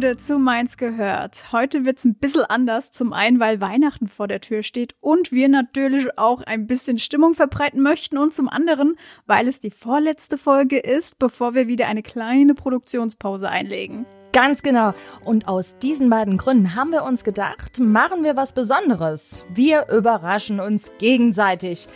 Gude 0.00 0.16
zu 0.16 0.38
Mainz 0.38 0.78
gehört. 0.78 1.52
Heute 1.52 1.84
wird's 1.84 2.06
ein 2.06 2.14
bisschen 2.14 2.44
anders. 2.44 2.90
Zum 2.90 3.12
einen, 3.12 3.38
weil 3.38 3.60
Weihnachten 3.60 4.08
vor 4.08 4.28
der 4.28 4.40
Tür 4.40 4.62
steht 4.62 4.94
und 5.00 5.30
wir 5.30 5.46
natürlich 5.50 6.16
auch 6.16 6.40
ein 6.40 6.66
bisschen 6.66 6.98
Stimmung 6.98 7.34
verbreiten 7.34 7.82
möchten 7.82 8.16
und 8.16 8.32
zum 8.32 8.48
anderen, 8.48 8.96
weil 9.26 9.46
es 9.46 9.60
die 9.60 9.70
vorletzte 9.70 10.38
Folge 10.38 10.78
ist, 10.78 11.18
bevor 11.18 11.52
wir 11.54 11.68
wieder 11.68 11.86
eine 11.86 12.02
kleine 12.02 12.54
Produktionspause 12.54 13.50
einlegen. 13.50 14.06
Ganz 14.32 14.62
genau. 14.62 14.94
Und 15.22 15.48
aus 15.48 15.76
diesen 15.82 16.08
beiden 16.08 16.38
Gründen 16.38 16.74
haben 16.74 16.92
wir 16.92 17.04
uns 17.04 17.22
gedacht, 17.22 17.78
machen 17.78 18.24
wir 18.24 18.36
was 18.36 18.54
Besonderes. 18.54 19.44
Wir 19.52 19.86
überraschen 19.90 20.60
uns 20.60 20.92
gegenseitig. 20.96 21.88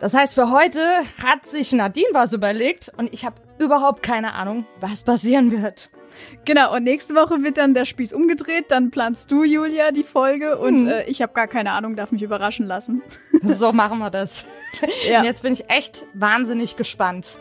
Das 0.00 0.14
heißt, 0.14 0.34
für 0.34 0.50
heute 0.50 0.80
hat 1.22 1.44
sich 1.44 1.72
Nadine 1.74 2.08
was 2.14 2.32
überlegt 2.32 2.90
und 2.96 3.12
ich 3.12 3.26
habe 3.26 3.36
überhaupt 3.58 4.02
keine 4.02 4.32
Ahnung, 4.32 4.64
was 4.80 5.04
passieren 5.04 5.50
wird. 5.50 5.90
Genau, 6.44 6.74
und 6.74 6.84
nächste 6.84 7.14
Woche 7.14 7.42
wird 7.42 7.58
dann 7.58 7.74
der 7.74 7.84
Spieß 7.84 8.12
umgedreht. 8.12 8.66
Dann 8.70 8.90
planst 8.90 9.30
du, 9.30 9.44
Julia, 9.44 9.90
die 9.90 10.04
Folge 10.04 10.58
und 10.58 10.80
Hm. 10.80 10.88
äh, 10.88 11.02
ich 11.04 11.22
habe 11.22 11.32
gar 11.32 11.46
keine 11.46 11.72
Ahnung, 11.72 11.96
darf 11.96 12.12
mich 12.12 12.22
überraschen 12.22 12.66
lassen. 12.66 13.02
So 13.42 13.72
machen 13.72 13.98
wir 13.98 14.10
das. 14.10 14.44
Ja. 15.08 15.18
Und 15.18 15.24
jetzt 15.24 15.42
bin 15.42 15.52
ich 15.52 15.68
echt 15.68 16.04
wahnsinnig 16.14 16.76
gespannt. 16.76 17.36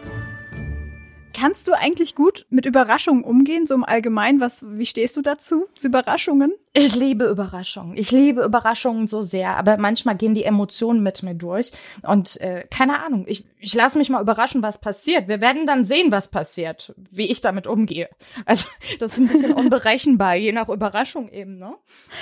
Kannst 1.39 1.67
du 1.67 1.73
eigentlich 1.73 2.15
gut 2.15 2.45
mit 2.49 2.65
Überraschungen 2.65 3.23
umgehen, 3.23 3.65
so 3.67 3.73
im 3.75 3.83
Allgemeinen? 3.85 4.39
Was, 4.41 4.65
wie 4.67 4.85
stehst 4.85 5.15
du 5.15 5.21
dazu, 5.21 5.65
zu 5.75 5.87
Überraschungen? 5.87 6.51
Ich 6.73 6.95
liebe 6.95 7.25
Überraschungen. 7.25 7.97
Ich 7.97 8.11
liebe 8.11 8.43
Überraschungen 8.43 9.07
so 9.07 9.21
sehr, 9.21 9.57
aber 9.57 9.77
manchmal 9.77 10.15
gehen 10.15 10.35
die 10.35 10.43
Emotionen 10.43 11.01
mit 11.01 11.23
mir 11.23 11.33
durch. 11.33 11.71
Und 12.03 12.39
äh, 12.41 12.65
keine 12.69 13.03
Ahnung, 13.03 13.25
ich, 13.27 13.45
ich 13.57 13.73
lasse 13.73 13.97
mich 13.97 14.09
mal 14.09 14.21
überraschen, 14.21 14.61
was 14.61 14.79
passiert. 14.81 15.27
Wir 15.27 15.41
werden 15.41 15.65
dann 15.65 15.85
sehen, 15.85 16.11
was 16.11 16.29
passiert, 16.29 16.93
wie 17.09 17.31
ich 17.31 17.41
damit 17.41 17.67
umgehe. 17.67 18.09
Also 18.45 18.67
das 18.99 19.13
ist 19.13 19.17
ein 19.19 19.27
bisschen 19.27 19.53
unberechenbar, 19.59 20.35
je 20.35 20.51
nach 20.51 20.69
Überraschung 20.69 21.29
eben, 21.29 21.57
ne? 21.57 21.73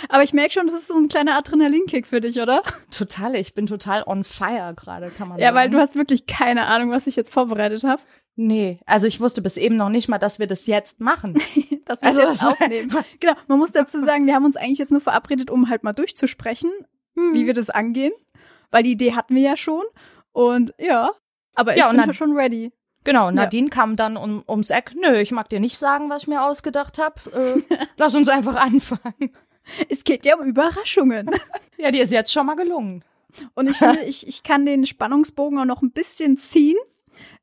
Aber 0.10 0.24
ich 0.24 0.34
merke 0.34 0.54
schon, 0.54 0.68
das 0.68 0.78
ist 0.78 0.88
so 0.88 0.96
ein 0.96 1.08
kleiner 1.08 1.38
Adrenalinkick 1.38 2.08
für 2.08 2.22
dich, 2.22 2.40
oder? 2.40 2.62
Total, 2.96 3.36
ich 3.36 3.54
bin 3.54 3.66
total 3.68 4.04
on 4.06 4.24
fire 4.24 4.74
gerade, 4.76 5.10
kann 5.10 5.28
man 5.28 5.40
Ja, 5.40 5.48
sagen. 5.48 5.56
weil 5.58 5.70
du 5.70 5.80
hast 5.80 5.96
wirklich 5.96 6.26
keine 6.28 6.68
Ahnung, 6.68 6.92
was 6.92 7.08
ich 7.08 7.16
jetzt 7.16 7.34
vorbereitet 7.34 7.84
habe. 7.84 8.02
Nee, 8.40 8.80
also 8.86 9.08
ich 9.08 9.20
wusste 9.20 9.42
bis 9.42 9.58
eben 9.58 9.76
noch 9.78 9.90
nicht 9.90 10.08
mal, 10.08 10.20
dass 10.20 10.38
wir 10.38 10.46
das 10.46 10.68
jetzt 10.68 11.02
machen. 11.02 11.34
Dass 11.86 12.02
wir 12.02 12.10
Also, 12.10 12.22
es 12.22 12.42
jetzt 12.42 12.44
aufnehmen. 12.44 12.94
Genau, 13.22 13.34
man 13.48 13.60
muss 13.60 13.72
dazu 13.72 14.00
sagen, 14.04 14.28
wir 14.28 14.36
haben 14.36 14.44
uns 14.44 14.58
eigentlich 14.58 14.78
jetzt 14.78 14.92
nur 14.92 15.00
verabredet, 15.00 15.50
um 15.50 15.70
halt 15.70 15.84
mal 15.84 15.94
durchzusprechen, 15.94 16.70
wie 17.16 17.46
wir 17.46 17.54
das 17.54 17.70
angehen. 17.70 18.12
Weil 18.72 18.84
die 18.84 18.92
Idee 18.92 19.14
hatten 19.14 19.36
wir 19.36 19.42
ja 19.42 19.56
schon. 19.56 19.84
Und 20.34 20.74
ja, 20.78 21.12
aber 21.56 21.74
ich 21.74 21.80
Ja, 21.80 21.90
und 21.90 21.96
bin 21.96 22.06
ja 22.06 22.14
schon 22.14 22.36
ready. 22.38 22.72
Genau, 23.06 23.32
Nadine 23.32 23.70
kam 23.70 23.96
dann 23.96 24.18
um, 24.18 24.44
ums 24.50 24.70
Eck. 24.70 24.92
Nö, 24.96 25.16
ich 25.16 25.32
mag 25.32 25.48
dir 25.48 25.62
nicht 25.62 25.78
sagen, 25.78 26.10
was 26.10 26.24
ich 26.24 26.28
mir 26.28 26.44
ausgedacht 26.44 27.00
habe. 27.00 27.64
Äh, 27.72 27.76
lass 27.98 28.14
uns 28.14 28.28
einfach 28.28 28.56
anfangen. 28.56 29.32
Es 29.88 30.04
geht 30.04 30.26
ja 30.26 30.36
um 30.38 30.46
Überraschungen. 30.46 31.32
Ja, 31.80 31.92
dir 31.92 32.04
ist 32.04 32.12
jetzt 32.12 32.34
schon 32.34 32.48
mal 32.48 32.56
gelungen. 32.56 33.04
Und 33.54 33.70
ich 33.70 33.78
finde, 33.78 34.02
ich, 34.02 34.28
ich 34.28 34.42
kann 34.42 34.66
den 34.66 34.86
Spannungsbogen 34.86 35.60
auch 35.60 35.66
noch 35.66 35.84
ein 35.84 35.92
bisschen 35.92 36.36
ziehen. 36.38 36.76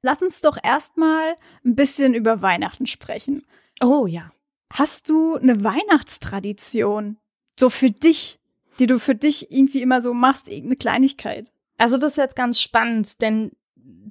Lass 0.02 0.22
uns 0.22 0.40
doch 0.40 0.58
erstmal 0.62 1.34
ein 1.64 1.74
bisschen 1.74 2.14
über 2.14 2.42
Weihnachten 2.42 2.86
sprechen. 2.86 3.44
Oh 3.82 4.06
ja. 4.06 4.30
Hast 4.72 5.08
du 5.08 5.36
eine 5.36 5.62
Weihnachtstradition? 5.64 7.16
So 7.58 7.70
für 7.70 7.90
dich, 7.90 8.40
die 8.78 8.86
du 8.86 8.98
für 8.98 9.14
dich 9.14 9.50
irgendwie 9.52 9.82
immer 9.82 10.00
so 10.00 10.14
machst, 10.14 10.48
irgendeine 10.48 10.76
Kleinigkeit? 10.76 11.50
Also 11.78 11.98
das 11.98 12.12
ist 12.12 12.16
jetzt 12.18 12.36
ganz 12.36 12.60
spannend, 12.60 13.20
denn 13.20 13.52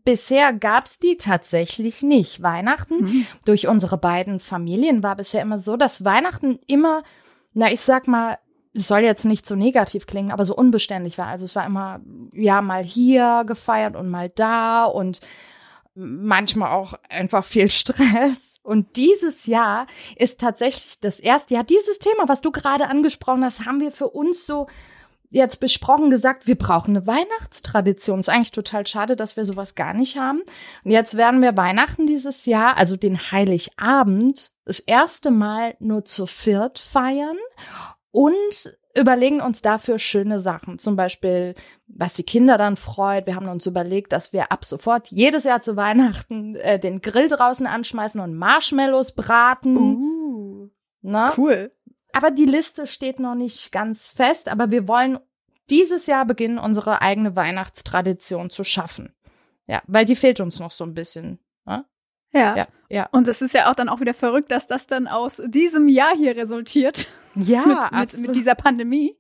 bisher 0.06 0.54
gab's 0.54 1.00
die 1.00 1.18
tatsächlich 1.18 2.02
nicht. 2.02 2.42
Weihnachten 2.42 3.04
Mhm. 3.04 3.26
durch 3.46 3.68
unsere 3.68 3.98
beiden 3.98 4.40
Familien 4.40 5.04
war 5.04 5.16
bisher 5.16 5.42
immer 5.42 5.60
so, 5.60 5.78
dass 5.78 6.06
Weihnachten 6.06 6.60
immer, 6.68 7.04
na 7.54 7.72
ich 7.72 7.82
sag 7.82 8.08
mal, 8.08 8.38
es 8.74 8.88
soll 8.88 9.02
jetzt 9.02 9.26
nicht 9.26 9.46
so 9.46 9.56
negativ 9.56 10.08
klingen, 10.08 10.32
aber 10.32 10.46
so 10.46 10.56
unbeständig 10.56 11.18
war. 11.18 11.28
Also 11.28 11.46
es 11.46 11.56
war 11.56 11.66
immer, 11.66 12.02
ja, 12.34 12.62
mal 12.62 12.84
hier 12.84 13.44
gefeiert 13.46 13.96
und 13.96 14.10
mal 14.10 14.30
da 14.30 14.86
und 14.86 15.20
manchmal 15.96 16.72
auch 16.72 16.96
einfach 17.10 17.46
viel 17.46 17.70
Stress. 17.70 18.56
Und 18.64 18.96
dieses 18.96 19.46
Jahr 19.46 19.88
ist 20.16 20.40
tatsächlich 20.40 21.00
das 21.02 21.20
erste 21.20 21.54
Jahr, 21.54 21.64
dieses 21.64 22.00
Thema, 22.00 22.28
was 22.28 22.42
du 22.42 22.52
gerade 22.52 22.88
angesprochen 22.88 23.44
hast, 23.44 23.66
haben 23.66 23.80
wir 23.80 23.92
für 23.92 24.10
uns 24.10 24.46
so 24.46 24.68
jetzt 25.30 25.60
besprochen, 25.60 26.12
gesagt, 26.12 26.48
wir 26.48 26.56
brauchen 26.56 26.96
eine 26.96 27.08
Weihnachtstradition. 27.08 28.20
Ist 28.20 28.30
eigentlich 28.30 28.52
total 28.52 28.86
schade, 28.88 29.16
dass 29.16 29.36
wir 29.36 29.46
sowas 29.46 29.76
gar 29.76 29.94
nicht 29.94 30.18
haben. 30.18 30.44
Und 30.84 30.92
jetzt 30.92 31.18
werden 31.18 31.42
wir 31.42 31.58
Weihnachten 31.58 32.08
dieses 32.08 32.46
Jahr, 32.46 32.78
also 32.78 32.96
den 32.96 33.32
Heiligabend, 33.32 34.52
das 34.66 34.80
erste 34.80 35.32
Mal 35.32 35.76
nur 35.80 36.06
zu 36.06 36.26
viert 36.28 36.80
feiern 36.80 37.38
und 38.14 38.78
überlegen 38.96 39.42
uns 39.42 39.62
dafür 39.62 40.00
schöne 40.00 40.40
Sachen. 40.40 40.80
Zum 40.80 40.96
Beispiel, 40.96 41.56
was 41.88 42.14
die 42.14 42.24
Kinder 42.24 42.58
dann 42.58 42.78
freut. 42.78 43.26
Wir 43.26 43.36
haben 43.36 43.50
uns 43.50 43.66
überlegt, 43.66 44.14
dass 44.14 44.32
wir 44.32 44.52
ab 44.52 44.64
sofort 44.64 45.10
jedes 45.10 45.44
Jahr 45.44 45.60
zu 45.60 45.76
Weihnachten 45.76 46.56
äh, 46.56 46.80
den 46.80 47.02
Grill 47.02 47.28
draußen 47.28 47.68
anschmeißen 47.68 48.22
und 48.22 48.36
Marshmallows 48.36 49.14
braten. 49.14 49.78
Uh, 49.78 50.24
Ne? 51.04 51.32
cool. 51.38 51.72
Aber 52.14 52.32
die 52.32 52.46
Liste 52.46 52.88
steht 52.88 53.20
noch 53.20 53.36
nicht 53.36 53.72
ganz 53.72 54.08
fest, 54.08 54.50
aber 54.50 54.72
wir 54.72 54.88
wollen 54.88 55.20
dieses 55.70 56.08
Jahr 56.08 56.26
beginnen, 56.26 56.58
unsere 56.58 57.02
eigene 57.02 57.36
Weihnachtstradition 57.36 58.50
zu 58.50 58.64
schaffen. 58.64 59.14
Ja, 59.68 59.82
weil 59.88 60.06
die 60.06 60.16
fehlt 60.16 60.40
uns 60.40 60.60
noch 60.60 60.72
so 60.72 60.84
ein 60.84 60.94
bisschen. 60.94 61.40
Ne? 61.66 61.86
Ja. 62.32 62.56
Ja, 62.56 62.68
ja. 62.90 63.10
Und 63.12 63.28
es 63.28 63.42
ist 63.42 63.54
ja 63.54 63.70
auch 63.70 63.76
dann 63.76 63.90
auch 63.90 64.00
wieder 64.00 64.14
verrückt, 64.14 64.52
dass 64.52 64.68
das 64.68 64.88
dann 64.88 65.08
aus 65.08 65.42
diesem 65.46 65.88
Jahr 65.88 66.16
hier 66.16 66.36
resultiert. 66.36 67.08
Ja, 67.36 67.66
mit, 67.92 68.14
mit, 68.14 68.28
mit 68.28 68.36
dieser 68.36 68.56
Pandemie. 68.56 69.18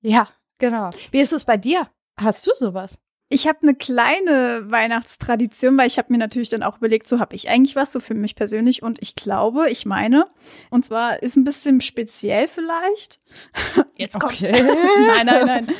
ja, 0.00 0.28
genau. 0.58 0.90
Wie 1.10 1.20
ist 1.20 1.32
es 1.32 1.44
bei 1.44 1.56
dir? 1.56 1.88
Hast 2.16 2.46
du 2.46 2.50
sowas? 2.54 2.98
Ich 3.30 3.46
habe 3.46 3.58
eine 3.62 3.74
kleine 3.74 4.70
Weihnachtstradition, 4.70 5.76
weil 5.76 5.86
ich 5.86 5.98
habe 5.98 6.10
mir 6.10 6.18
natürlich 6.18 6.48
dann 6.48 6.62
auch 6.62 6.78
überlegt, 6.78 7.06
so 7.06 7.20
habe 7.20 7.36
ich 7.36 7.50
eigentlich 7.50 7.76
was, 7.76 7.92
so 7.92 8.00
für 8.00 8.14
mich 8.14 8.34
persönlich. 8.36 8.82
Und 8.82 9.02
ich 9.02 9.14
glaube, 9.16 9.68
ich 9.68 9.84
meine, 9.84 10.26
und 10.70 10.84
zwar 10.86 11.22
ist 11.22 11.36
ein 11.36 11.44
bisschen 11.44 11.82
speziell 11.82 12.48
vielleicht. 12.48 13.20
Jetzt 13.96 14.18
kommt's. 14.18 14.40
Okay. 14.48 14.62
nein, 15.06 15.26
nein, 15.26 15.46
nein. 15.46 15.70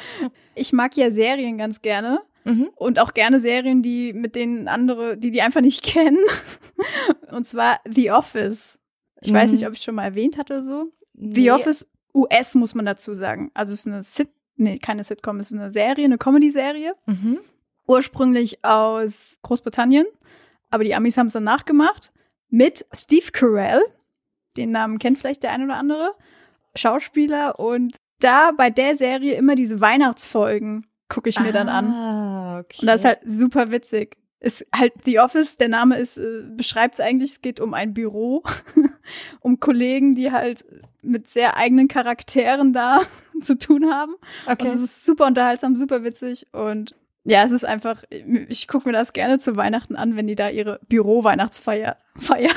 Ich 0.55 0.75
mag 0.75 0.95
ja 0.99 1.11
Serien 1.11 1.57
ganz 1.57 1.81
gerne. 1.81 2.21
Mhm. 2.45 2.69
Und 2.77 2.99
auch 2.99 3.15
gerne 3.15 3.41
Serien, 3.41 3.83
die 3.83 4.13
mit 4.13 4.35
denen 4.35 4.69
andere, 4.69 5.17
die 5.17 5.31
die 5.31 5.41
einfach 5.41 5.63
nicht 5.63 5.83
kennen. 5.83 6.19
Und 7.31 7.49
zwar 7.49 7.81
The 7.89 8.11
Office. 8.13 8.79
Ich 9.23 9.33
weiß 9.33 9.49
Mhm. 9.51 9.55
nicht, 9.57 9.67
ob 9.67 9.73
ich 9.73 9.83
schon 9.83 9.95
mal 9.95 10.05
erwähnt 10.05 10.37
hatte 10.39 10.55
oder 10.55 10.63
so. 11.19 11.27
Nee. 11.27 11.35
The 11.35 11.51
Office 11.53 11.91
US 12.15 12.55
muss 12.55 12.75
man 12.75 12.87
dazu 12.87 13.15
sagen. 13.15 13.51
Also 13.55 13.73
es 13.73 13.81
ist 13.81 13.87
eine 13.87 14.03
Sit 14.03 14.31
nee, 14.59 14.79
keine 14.79 15.05
Sitcom, 15.05 15.39
es 15.41 15.51
ist 15.51 15.59
eine 15.59 15.71
Serie, 15.71 16.05
eine 16.05 16.19
Comedy-Serie. 16.19 16.95
Mhm. 17.07 17.39
Ursprünglich 17.87 18.65
aus 18.65 19.39
Großbritannien, 19.43 20.07
aber 20.71 20.85
die 20.85 20.95
Amis 20.95 21.17
haben 21.17 21.29
es 21.29 21.33
dann 21.33 21.45
nachgemacht. 21.45 22.13
Mit 22.51 22.87
Steve 22.93 23.31
Carell. 23.33 23.83
Den 24.57 24.71
Namen 24.73 24.99
kennt 24.99 25.19
vielleicht 25.19 25.43
der 25.43 25.53
ein 25.53 25.65
oder 25.65 25.77
andere. 25.77 26.15
Schauspieler. 26.75 27.59
Und 27.59 27.97
da 28.21 28.53
bei 28.53 28.71
der 28.71 28.97
Serie 28.97 29.35
immer 29.35 29.55
diese 29.55 29.81
Weihnachtsfolgen 29.81 30.87
gucke 31.09 31.29
ich 31.29 31.41
mir 31.41 31.53
dann 31.53 31.69
an. 31.69 31.93
Ah, 31.93 32.59
okay. 32.61 32.81
Und 32.81 32.87
das 32.87 33.01
ist 33.01 33.05
halt 33.05 33.21
super 33.25 33.71
witzig. 33.71 34.17
Ist 34.41 34.67
halt 34.75 34.93
The 35.05 35.19
Office, 35.19 35.57
der 35.57 35.69
Name 35.69 35.99
ist, 35.99 36.17
äh, 36.17 36.45
beschreibt 36.57 36.95
es 36.95 37.01
eigentlich, 37.01 37.33
es 37.33 37.43
geht 37.43 37.59
um 37.59 37.75
ein 37.75 37.93
Büro, 37.93 38.45
um 39.41 39.59
Kollegen, 39.59 40.15
die 40.15 40.31
halt 40.31 40.65
mit 41.03 41.29
sehr 41.29 41.57
eigenen 41.57 41.89
Charakteren 41.89 42.73
da 42.73 43.03
zu 43.41 43.59
tun 43.59 43.91
haben. 43.91 44.15
okay. 44.47 44.69
Und 44.69 44.75
es 44.75 44.81
ist 44.81 45.05
super 45.05 45.27
unterhaltsam, 45.27 45.75
super 45.75 46.05
witzig 46.05 46.47
und 46.53 46.95
ja, 47.25 47.45
es 47.45 47.51
ist 47.51 47.65
einfach, 47.65 48.05
ich 48.11 48.69
gucke 48.69 48.89
mir 48.89 48.93
das 48.93 49.13
gerne 49.13 49.39
zu 49.39 49.57
Weihnachten 49.57 49.97
an, 49.97 50.17
wenn 50.17 50.27
die 50.27 50.35
da 50.35 50.49
ihre 50.49 50.81
Büro-Weihnachtsfeier 50.89 51.99
feiern. 52.17 52.57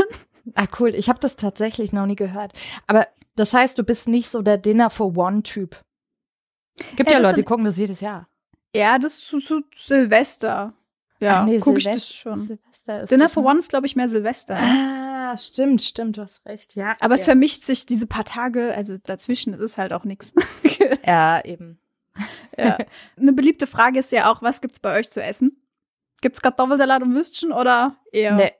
Ah, 0.56 0.68
cool. 0.80 0.95
Ich 0.95 1.10
habe 1.10 1.19
das 1.19 1.36
tatsächlich 1.36 1.92
noch 1.92 2.06
nie 2.06 2.16
gehört. 2.16 2.54
Aber 2.88 3.07
das 3.36 3.54
heißt, 3.54 3.77
du 3.77 3.84
bist 3.84 4.07
nicht 4.07 4.30
so 4.30 4.42
der 4.42 4.57
Dinner 4.57 4.89
for 4.89 5.18
One-Typ. 5.18 5.81
Gibt 6.95 7.12
Ja, 7.12 7.18
ja, 7.18 7.24
Leute, 7.24 7.36
die 7.36 7.44
gucken 7.44 7.66
das 7.66 7.77
jedes 7.77 8.00
Jahr. 8.01 8.27
Ja, 8.74 8.98
das 8.98 9.13
ist 9.13 9.27
zu, 9.27 9.39
zu 9.39 9.62
Silvester. 9.75 10.74
Ja, 11.21 11.41
Ach 11.41 11.45
nee, 11.45 11.59
guck 11.59 11.77
ich 11.77 11.83
Silvest- 11.83 12.09
das 12.09 12.15
schon. 12.15 12.35
Silvester 12.38 13.01
ist 13.01 13.12
Dinner 13.12 13.29
for 13.29 13.44
ne? 13.44 13.50
One 13.50 13.59
ist, 13.59 13.69
glaube 13.69 13.85
ich, 13.85 13.95
mehr 13.95 14.07
Silvester. 14.07 14.57
Ah, 14.59 15.38
stimmt, 15.38 15.81
stimmt, 15.83 16.18
du 16.18 16.23
hast 16.23 16.45
recht, 16.45 16.75
ja. 16.75 16.95
Aber 17.00 17.13
es 17.13 17.21
ja. 17.21 17.25
vermischt 17.25 17.63
sich 17.63 17.85
diese 17.85 18.07
paar 18.07 18.25
Tage, 18.25 18.73
also 18.75 18.97
dazwischen 18.97 19.53
ist 19.53 19.77
halt 19.77 19.94
auch 19.94 20.03
nichts. 20.03 20.33
Ja, 21.06 21.44
eben. 21.45 21.79
Ja. 22.57 22.77
Eine 23.18 23.33
beliebte 23.33 23.65
Frage 23.68 24.00
ist 24.00 24.12
ja 24.12 24.31
auch, 24.31 24.41
was 24.41 24.62
gibt's 24.62 24.79
bei 24.79 24.97
euch 24.97 25.09
zu 25.09 25.21
essen? 25.21 25.57
Gibt's 26.21 26.41
Kartoffelsalat 26.41 27.01
und 27.01 27.13
Würstchen 27.15 27.51
oder 27.51 27.95
eher? 28.12 28.35
Nee, 28.35 28.51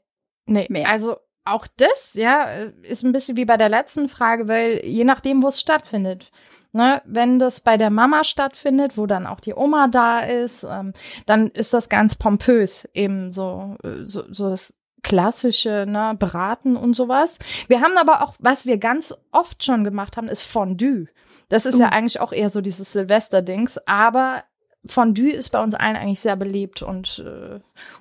nee. 0.46 0.66
Mehr. 0.70 0.88
Also 0.88 1.18
auch 1.46 1.68
das, 1.78 2.14
ja, 2.14 2.44
ist 2.84 3.04
ein 3.04 3.12
bisschen 3.12 3.38
wie 3.38 3.46
bei 3.46 3.58
der 3.58 3.70
letzten 3.70 4.10
Frage, 4.10 4.48
weil 4.48 4.86
je 4.86 5.04
nachdem, 5.04 5.42
wo 5.42 5.48
es 5.48 5.60
stattfindet. 5.60 6.32
Ne, 6.74 7.02
wenn 7.04 7.38
das 7.38 7.60
bei 7.60 7.76
der 7.76 7.90
Mama 7.90 8.24
stattfindet, 8.24 8.98
wo 8.98 9.06
dann 9.06 9.28
auch 9.28 9.42
die 9.42 9.54
Oma 9.54 9.90
da 9.90 10.22
ist, 10.22 10.64
ähm, 10.64 10.94
dann 11.26 11.50
ist 11.50 11.74
das 11.74 11.90
ganz 11.90 12.16
pompös, 12.16 12.88
eben 12.94 13.34
so, 13.34 13.76
so, 14.04 14.24
so 14.32 14.50
das 14.50 14.80
klassische, 15.04 15.86
ne, 15.86 16.16
Braten 16.18 16.78
und 16.78 16.94
sowas. 16.94 17.40
Wir 17.68 17.82
haben 17.82 17.98
aber 17.98 18.22
auch, 18.22 18.36
was 18.40 18.66
wir 18.66 18.78
ganz 18.78 19.14
oft 19.34 19.66
schon 19.66 19.84
gemacht 19.84 20.16
haben, 20.16 20.30
ist 20.30 20.44
Fondue. 20.44 21.08
Das 21.50 21.66
ist 21.66 21.78
ja 21.78 21.88
Uh. 21.88 21.92
eigentlich 21.92 22.22
auch 22.22 22.32
eher 22.32 22.50
so 22.50 22.62
dieses 22.62 22.94
Silvester-Dings, 22.94 23.80
aber 23.86 24.46
Fondue 24.86 25.32
ist 25.32 25.50
bei 25.50 25.62
uns 25.62 25.74
allen 25.76 25.96
eigentlich 25.96 26.22
sehr 26.22 26.36
beliebt 26.36 26.82
und 26.82 27.20
äh, 27.20 27.60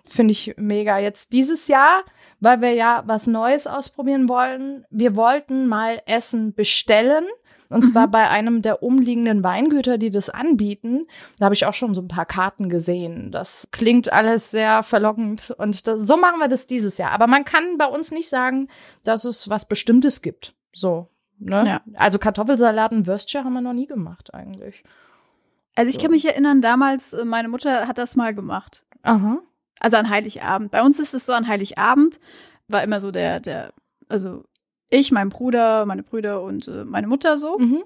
finde 0.09 0.33
ich 0.33 0.55
mega. 0.57 0.99
Jetzt 0.99 1.33
dieses 1.33 1.69
Jahr, 1.69 2.05
weil 2.41 2.61
wir 2.61 2.73
ja 2.75 3.03
was 3.07 3.27
Neues 3.27 3.67
ausprobieren 3.67 4.29
wollten, 4.29 4.85
wir 4.91 5.15
wollten 5.17 5.67
mal 5.69 6.01
Essen 6.07 6.55
bestellen. 6.55 7.25
Und 7.69 7.85
zwar 7.93 8.09
Mhm. 8.09 8.11
bei 8.11 8.29
einem 8.29 8.63
der 8.63 8.83
umliegenden 8.83 9.45
Weingüter, 9.45 9.97
die 9.97 10.11
das 10.11 10.29
anbieten. 10.29 11.07
Da 11.39 11.45
habe 11.45 11.55
ich 11.55 11.67
auch 11.67 11.73
schon 11.73 11.95
so 11.95 12.01
ein 12.03 12.09
paar 12.09 12.27
Karten 12.27 12.69
gesehen. 12.69 13.31
Das 13.31 13.69
klingt 13.71 14.13
alles 14.13 14.51
sehr 14.51 14.83
verlockend. 14.83 15.55
Und 15.57 15.87
das, 15.87 16.01
so 16.01 16.17
machen 16.17 16.41
wir 16.41 16.49
das 16.49 16.67
dieses 16.67 16.99
Jahr. 16.99 17.13
Aber 17.13 17.29
man 17.29 17.45
kann 17.45 17.79
bei 17.79 17.87
uns 17.87 18.11
nicht 18.11 18.29
sagen, 18.29 18.67
dass 19.05 19.25
es 19.25 19.49
was 19.49 19.67
Bestimmtes 19.69 20.21
gibt. 20.21 20.53
So. 20.73 21.07
Ne? 21.39 21.65
Ja. 21.65 21.81
Also 21.95 22.19
Kartoffelsalat 22.19 22.91
und 22.91 23.07
Würstchen 23.07 23.45
haben 23.45 23.53
wir 23.53 23.61
noch 23.61 23.73
nie 23.73 23.87
gemacht 23.87 24.35
eigentlich. 24.35 24.83
Also 25.77 25.89
ich 25.91 25.95
So. 25.95 26.03
kann 26.03 26.11
mich 26.11 26.25
erinnern, 26.27 26.61
damals, 26.63 27.13
äh, 27.13 27.25
meine 27.25 27.49
Mutter 27.49 27.87
hat 27.87 27.99
das 27.99 28.17
mal 28.17 28.35
gemacht. 28.35 28.85
Aha. 29.03 29.39
Also 29.81 29.97
an 29.97 30.09
Heiligabend. 30.09 30.71
Bei 30.71 30.83
uns 30.83 30.99
ist 30.99 31.15
es 31.15 31.27
so, 31.27 31.33
an 31.33 31.49
Heiligabend 31.49 32.21
war 32.69 32.83
immer 32.85 33.01
so 33.01 33.11
der, 33.11 33.41
der, 33.41 33.73
also 34.09 34.45
ich, 34.91 35.11
mein 35.11 35.29
Bruder, 35.29 35.87
meine 35.87 36.03
Brüder 36.03 36.43
und 36.43 36.69
äh, 36.69 36.85
meine 36.85 37.07
Mutter 37.07 37.37
so. 37.37 37.59
Mhm. 37.59 37.83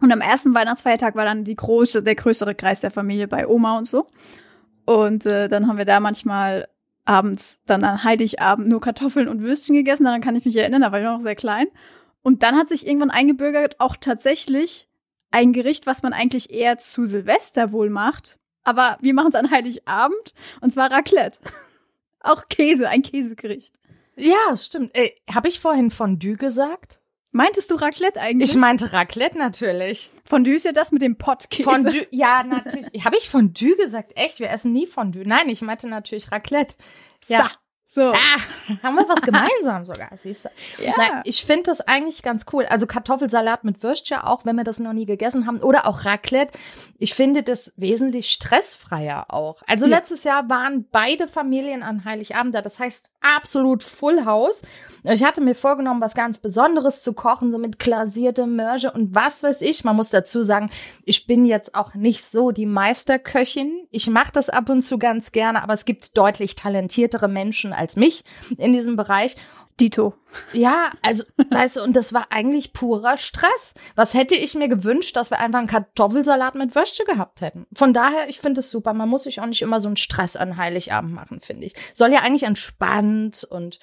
Und 0.00 0.12
am 0.12 0.20
ersten 0.20 0.54
Weihnachtsfeiertag 0.54 1.14
war 1.14 1.24
dann 1.24 1.44
die 1.44 1.56
große, 1.56 2.02
der 2.02 2.14
größere 2.14 2.54
Kreis 2.54 2.80
der 2.80 2.90
Familie 2.90 3.28
bei 3.28 3.46
Oma 3.46 3.78
und 3.78 3.86
so. 3.86 4.06
Und 4.84 5.24
äh, 5.26 5.48
dann 5.48 5.68
haben 5.68 5.78
wir 5.78 5.84
da 5.84 6.00
manchmal 6.00 6.68
abends, 7.04 7.60
dann 7.66 7.84
an 7.84 8.04
Heiligabend 8.04 8.68
nur 8.68 8.80
Kartoffeln 8.80 9.28
und 9.28 9.40
Würstchen 9.40 9.74
gegessen. 9.74 10.04
Daran 10.04 10.20
kann 10.20 10.36
ich 10.36 10.44
mich 10.44 10.56
erinnern, 10.56 10.82
da 10.82 10.92
war 10.92 10.98
ich 10.98 11.04
noch 11.04 11.20
sehr 11.20 11.36
klein. 11.36 11.66
Und 12.22 12.42
dann 12.42 12.56
hat 12.56 12.68
sich 12.68 12.86
irgendwann 12.86 13.10
eingebürgert, 13.10 13.80
auch 13.80 13.96
tatsächlich 13.96 14.88
ein 15.30 15.52
Gericht, 15.52 15.86
was 15.86 16.02
man 16.02 16.12
eigentlich 16.12 16.50
eher 16.52 16.78
zu 16.78 17.06
Silvester 17.06 17.72
wohl 17.72 17.90
macht. 17.90 18.38
Aber 18.66 18.98
wir 19.00 19.14
machen 19.14 19.28
es 19.28 19.36
an 19.36 19.50
Heiligabend 19.50 20.34
und 20.60 20.72
zwar 20.72 20.90
Raclette. 20.90 21.38
auch 22.20 22.48
Käse, 22.48 22.88
ein 22.88 23.02
Käsegericht. 23.02 23.76
Ja, 24.16 24.56
stimmt. 24.56 24.90
Äh, 24.96 25.10
Habe 25.32 25.46
ich 25.46 25.60
vorhin 25.60 25.92
Fondue 25.92 26.36
gesagt? 26.36 27.00
Meintest 27.30 27.70
du 27.70 27.76
Raclette 27.76 28.20
eigentlich? 28.20 28.50
Ich 28.50 28.56
meinte 28.56 28.92
Raclette 28.92 29.38
natürlich. 29.38 30.10
Fondue 30.24 30.54
ist 30.54 30.64
ja 30.64 30.72
das 30.72 30.90
mit 30.90 31.02
dem 31.02 31.16
Pottkäse. 31.16 31.70
Fondue, 31.70 32.06
ja, 32.10 32.42
natürlich. 32.42 33.04
Habe 33.04 33.16
ich 33.16 33.28
Fondue 33.28 33.76
gesagt? 33.76 34.12
Echt? 34.16 34.40
Wir 34.40 34.50
essen 34.50 34.72
nie 34.72 34.86
Fondue. 34.88 35.24
Nein, 35.24 35.48
ich 35.48 35.62
meinte 35.62 35.86
natürlich 35.86 36.32
Raclette. 36.32 36.74
Ja. 37.28 37.50
So. 37.88 38.12
Ah, 38.12 38.16
haben 38.82 38.96
wir 38.96 39.08
was 39.08 39.20
gemeinsam 39.22 39.84
sogar, 39.84 40.10
siehst 40.20 40.46
du? 40.46 40.84
Ja. 40.84 40.92
Nein, 40.96 41.20
ich 41.24 41.44
finde 41.44 41.64
das 41.64 41.80
eigentlich 41.82 42.22
ganz 42.24 42.44
cool. 42.52 42.66
Also 42.66 42.86
Kartoffelsalat 42.88 43.62
mit 43.62 43.84
Würstchen 43.84 44.18
auch, 44.18 44.44
wenn 44.44 44.56
wir 44.56 44.64
das 44.64 44.80
noch 44.80 44.92
nie 44.92 45.06
gegessen 45.06 45.46
haben. 45.46 45.58
Oder 45.60 45.86
auch 45.86 46.04
Raclette. 46.04 46.58
Ich 46.98 47.14
finde 47.14 47.44
das 47.44 47.72
wesentlich 47.76 48.30
stressfreier 48.32 49.26
auch. 49.32 49.62
Also 49.68 49.86
Ja. 49.86 49.96
letztes 49.96 50.24
Jahr 50.24 50.48
waren 50.48 50.86
beide 50.90 51.28
Familien 51.28 51.84
an 51.84 52.04
Heiligabend 52.04 52.56
da. 52.56 52.60
Das 52.60 52.80
heißt 52.80 53.10
absolut 53.20 53.84
Full 53.84 54.24
House. 54.24 54.62
Ich 55.04 55.22
hatte 55.22 55.40
mir 55.40 55.54
vorgenommen, 55.54 56.00
was 56.00 56.14
ganz 56.16 56.38
Besonderes 56.38 57.02
zu 57.04 57.12
kochen, 57.12 57.52
so 57.52 57.58
mit 57.58 57.78
glasierte 57.78 58.46
Mörge 58.46 58.90
und 58.90 59.14
was 59.14 59.44
weiß 59.44 59.62
ich. 59.62 59.84
Man 59.84 59.94
muss 59.94 60.10
dazu 60.10 60.42
sagen, 60.42 60.70
ich 61.04 61.28
bin 61.28 61.46
jetzt 61.46 61.76
auch 61.76 61.94
nicht 61.94 62.24
so 62.24 62.50
die 62.50 62.66
Meisterköchin. 62.66 63.86
Ich 63.92 64.08
mache 64.08 64.32
das 64.32 64.50
ab 64.50 64.68
und 64.68 64.82
zu 64.82 64.98
ganz 64.98 65.30
gerne, 65.30 65.62
aber 65.62 65.74
es 65.74 65.84
gibt 65.84 66.16
deutlich 66.18 66.56
talentiertere 66.56 67.28
Menschen 67.28 67.72
als 67.76 67.96
mich 67.96 68.24
in 68.58 68.72
diesem 68.72 68.96
Bereich. 68.96 69.36
Dito. 69.78 70.14
Ja, 70.54 70.90
also, 71.02 71.24
weißt 71.50 71.76
du, 71.76 71.82
und 71.82 71.94
das 71.96 72.14
war 72.14 72.28
eigentlich 72.30 72.72
purer 72.72 73.18
Stress. 73.18 73.74
Was 73.94 74.14
hätte 74.14 74.34
ich 74.34 74.54
mir 74.54 74.68
gewünscht, 74.68 75.16
dass 75.16 75.30
wir 75.30 75.38
einfach 75.38 75.58
einen 75.58 75.68
Kartoffelsalat 75.68 76.54
mit 76.54 76.74
Würstchen 76.74 77.04
gehabt 77.04 77.42
hätten? 77.42 77.66
Von 77.74 77.92
daher, 77.92 78.28
ich 78.28 78.40
finde 78.40 78.60
es 78.60 78.70
super. 78.70 78.94
Man 78.94 79.08
muss 79.08 79.24
sich 79.24 79.40
auch 79.40 79.46
nicht 79.46 79.60
immer 79.60 79.78
so 79.78 79.88
einen 79.88 79.98
Stress 79.98 80.36
an 80.36 80.56
Heiligabend 80.56 81.12
machen, 81.12 81.40
finde 81.40 81.66
ich. 81.66 81.74
Soll 81.92 82.10
ja 82.12 82.20
eigentlich 82.20 82.44
entspannt 82.44 83.46
und 83.48 83.78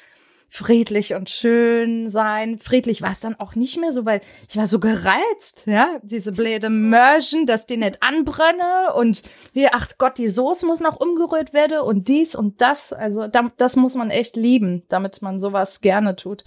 friedlich 0.54 1.16
und 1.16 1.32
schön 1.32 2.12
sein. 2.12 2.60
Friedlich 2.60 3.02
war 3.02 3.10
es 3.10 3.20
dann 3.20 3.40
auch 3.40 3.56
nicht 3.56 3.80
mehr 3.80 3.92
so, 3.92 4.06
weil 4.06 4.22
ich 4.48 4.56
war 4.56 4.68
so 4.68 4.80
gereizt, 4.80 5.64
ja, 5.66 6.00
diese 6.04 6.32
blöde 6.32 6.70
Mörchen, 6.70 7.48
dass 7.48 7.66
die 7.66 7.78
nicht 7.78 8.04
anbrenne 8.04 8.94
und 8.96 9.24
hier, 9.52 9.72
ach 9.74 9.88
Gott, 9.98 10.20
die 10.20 10.30
Soße 10.30 10.68
muss 10.68 10.80
noch 10.80 11.00
umgerührt 11.00 11.54
werden 11.54 11.80
und 11.80 12.08
dies 12.08 12.36
und 12.36 12.62
das. 12.62 12.94
Also 12.94 13.28
da, 13.28 13.52
das 13.58 13.76
muss 13.78 13.96
man 13.96 14.12
echt 14.12 14.36
lieben, 14.36 14.84
damit 14.90 15.24
man 15.24 15.40
sowas 15.40 15.82
gerne 15.82 16.16
tut. 16.16 16.44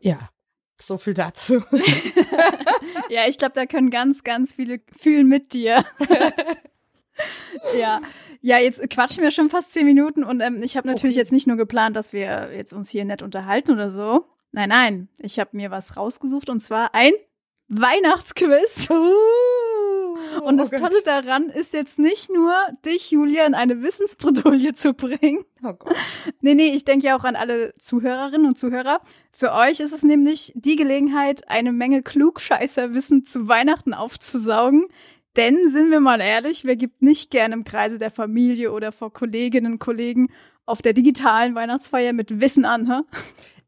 Ja, 0.00 0.28
so 0.80 0.98
viel 0.98 1.14
dazu. 1.14 1.62
Ja, 3.08 3.28
ich 3.28 3.38
glaube, 3.38 3.52
da 3.54 3.66
können 3.66 3.90
ganz, 3.90 4.24
ganz 4.24 4.54
viele 4.54 4.80
fühlen 4.90 5.28
mit 5.28 5.52
dir. 5.52 5.84
ja. 7.78 8.00
Ja, 8.42 8.58
jetzt 8.58 8.88
quatschen 8.90 9.22
wir 9.24 9.30
schon 9.30 9.50
fast 9.50 9.72
zehn 9.72 9.86
Minuten 9.86 10.22
und 10.22 10.40
ähm, 10.40 10.62
ich 10.62 10.76
habe 10.76 10.86
natürlich 10.86 11.16
Okay. 11.16 11.22
jetzt 11.22 11.32
nicht 11.32 11.46
nur 11.46 11.56
geplant, 11.56 11.96
dass 11.96 12.12
wir 12.12 12.50
jetzt 12.54 12.72
uns 12.72 12.88
hier 12.90 13.04
nett 13.04 13.22
unterhalten 13.22 13.72
oder 13.72 13.90
so. 13.90 14.26
Nein, 14.52 14.68
nein, 14.68 15.08
ich 15.18 15.38
habe 15.38 15.50
mir 15.56 15.70
was 15.70 15.96
rausgesucht 15.96 16.48
und 16.48 16.60
zwar 16.60 16.94
ein 16.94 17.12
Weihnachtsquiz. 17.68 18.88
Und 20.42 20.56
das 20.56 20.68
oh 20.68 20.70
Gott. 20.76 20.80
Tolle 20.80 21.02
daran 21.04 21.50
ist 21.50 21.74
jetzt 21.74 21.98
nicht 21.98 22.30
nur, 22.32 22.54
dich, 22.84 23.10
Julia, 23.10 23.44
in 23.46 23.54
eine 23.54 23.82
Wissensbredouille 23.82 24.72
zu 24.72 24.94
bringen. 24.94 25.44
Oh 25.62 25.74
Gott. 25.74 25.94
Nee, 26.40 26.54
nee, 26.54 26.72
ich 26.72 26.84
denke 26.84 27.06
ja 27.06 27.18
auch 27.18 27.24
an 27.24 27.36
alle 27.36 27.74
Zuhörerinnen 27.78 28.46
und 28.46 28.58
Zuhörer. 28.58 29.00
Für 29.32 29.52
euch 29.52 29.80
ist 29.80 29.92
es 29.92 30.02
nämlich 30.02 30.52
die 30.54 30.76
Gelegenheit, 30.76 31.48
eine 31.48 31.72
Menge 31.72 32.02
Klugscheißerwissen 32.02 33.26
zu 33.26 33.48
Weihnachten 33.48 33.92
aufzusaugen. 33.92 34.86
Denn, 35.36 35.70
sind 35.70 35.90
wir 35.90 36.00
mal 36.00 36.20
ehrlich, 36.20 36.64
wer 36.64 36.76
gibt 36.76 37.02
nicht 37.02 37.30
gern 37.30 37.52
im 37.52 37.64
Kreise 37.64 37.98
der 37.98 38.10
Familie 38.10 38.72
oder 38.72 38.90
vor 38.92 39.12
Kolleginnen 39.12 39.72
und 39.74 39.78
Kollegen 39.78 40.30
auf 40.64 40.82
der 40.82 40.92
digitalen 40.94 41.54
Weihnachtsfeier 41.54 42.12
mit 42.12 42.40
Wissen 42.40 42.64
an, 42.64 42.90
hä? 42.90 43.00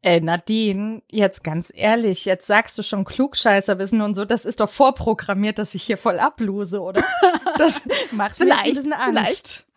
Ey, 0.01 0.21
Nadine, 0.21 1.01
jetzt 1.11 1.43
ganz 1.43 1.71
ehrlich, 1.75 2.23
jetzt 2.25 2.47
sagst 2.47 2.77
du 2.77 2.83
schon 2.83 3.03
Klugscheißerwissen 3.05 4.01
und 4.01 4.15
so, 4.15 4.23
das 4.25 4.45
ist 4.45 4.61
doch 4.61 4.69
vorprogrammiert, 4.69 5.59
dass 5.59 5.75
ich 5.75 5.83
hier 5.83 5.97
voll 5.97 6.19
ablose, 6.19 6.81
oder? 6.81 7.03
Das 7.57 7.81
macht 8.13 8.39
mir 8.39 8.45
jetzt 8.47 8.57
ein 8.57 8.63
Vielleicht, 8.63 8.75
bisschen 8.77 8.93
Angst. 8.93 9.09
vielleicht. 9.09 9.67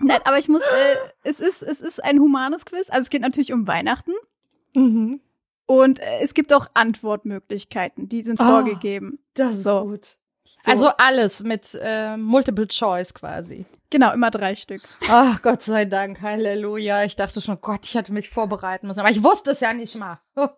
Nein, 0.00 0.20
aber 0.24 0.38
ich 0.38 0.48
muss, 0.48 0.62
äh, 0.62 0.96
es 1.24 1.40
ist, 1.40 1.62
es 1.62 1.80
ist 1.80 2.02
ein 2.02 2.18
humanes 2.20 2.64
Quiz. 2.64 2.88
Also 2.88 3.02
es 3.02 3.10
geht 3.10 3.20
natürlich 3.20 3.52
um 3.52 3.66
Weihnachten. 3.66 4.12
Mhm. 4.74 5.20
Und 5.66 5.98
äh, 5.98 6.20
es 6.22 6.32
gibt 6.32 6.52
auch 6.54 6.68
Antwortmöglichkeiten, 6.72 8.08
die 8.08 8.22
sind 8.22 8.40
Oh, 8.40 8.44
vorgegeben. 8.44 9.18
Das 9.34 9.58
ist 9.58 9.64
So. 9.64 9.82
gut. 9.84 10.17
So. 10.68 10.72
Also 10.72 10.88
alles 10.98 11.42
mit 11.42 11.78
äh, 11.82 12.16
Multiple 12.16 12.68
Choice 12.68 13.14
quasi. 13.14 13.66
Genau, 13.90 14.12
immer 14.12 14.30
drei 14.30 14.54
Stück. 14.54 14.82
Ach, 15.08 15.40
Gott 15.42 15.62
sei 15.62 15.84
Dank, 15.86 16.20
Halleluja. 16.20 17.04
Ich 17.04 17.16
dachte 17.16 17.40
schon, 17.40 17.60
Gott, 17.60 17.86
ich 17.86 17.94
hätte 17.94 18.12
mich 18.12 18.28
vorbereiten 18.28 18.86
müssen. 18.86 19.00
Aber 19.00 19.10
ich 19.10 19.22
wusste 19.22 19.52
es 19.52 19.60
ja 19.60 19.72
nicht 19.72 19.94
mal. 19.96 20.20
Oh. 20.36 20.48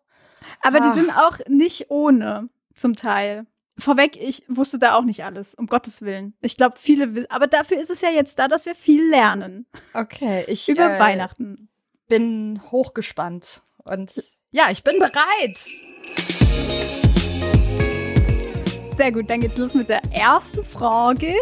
Aber 0.62 0.80
die 0.80 0.88
Ah. 0.88 0.92
sind 0.92 1.10
auch 1.10 1.38
nicht 1.48 1.90
ohne, 1.90 2.48
zum 2.74 2.96
Teil. 2.96 3.46
Vorweg, 3.78 4.16
ich 4.16 4.42
wusste 4.48 4.78
da 4.78 4.94
auch 4.94 5.04
nicht 5.04 5.24
alles, 5.24 5.54
um 5.54 5.66
Gottes 5.66 6.02
Willen. 6.02 6.34
Ich 6.42 6.56
glaube, 6.58 6.76
viele 6.78 7.14
wissen, 7.14 7.30
aber 7.30 7.46
dafür 7.46 7.80
ist 7.80 7.88
es 7.90 8.00
ja 8.02 8.10
jetzt 8.10 8.38
da, 8.38 8.46
dass 8.48 8.66
wir 8.66 8.74
viel 8.74 9.08
lernen 9.08 9.66
Okay, 9.94 10.44
ich 10.48 10.68
über 10.68 10.96
äh, 10.96 10.98
Weihnachten. 10.98 11.68
bin 12.08 12.60
hochgespannt. 12.70 13.62
Und 13.84 14.12
ja, 14.50 14.64
ich 14.70 14.82
bin 14.84 14.98
bereit. 14.98 16.99
Sehr 19.00 19.12
gut, 19.12 19.30
dann 19.30 19.40
geht's 19.40 19.56
los 19.56 19.72
mit 19.72 19.88
der 19.88 20.02
ersten 20.12 20.62
Frage. 20.62 21.34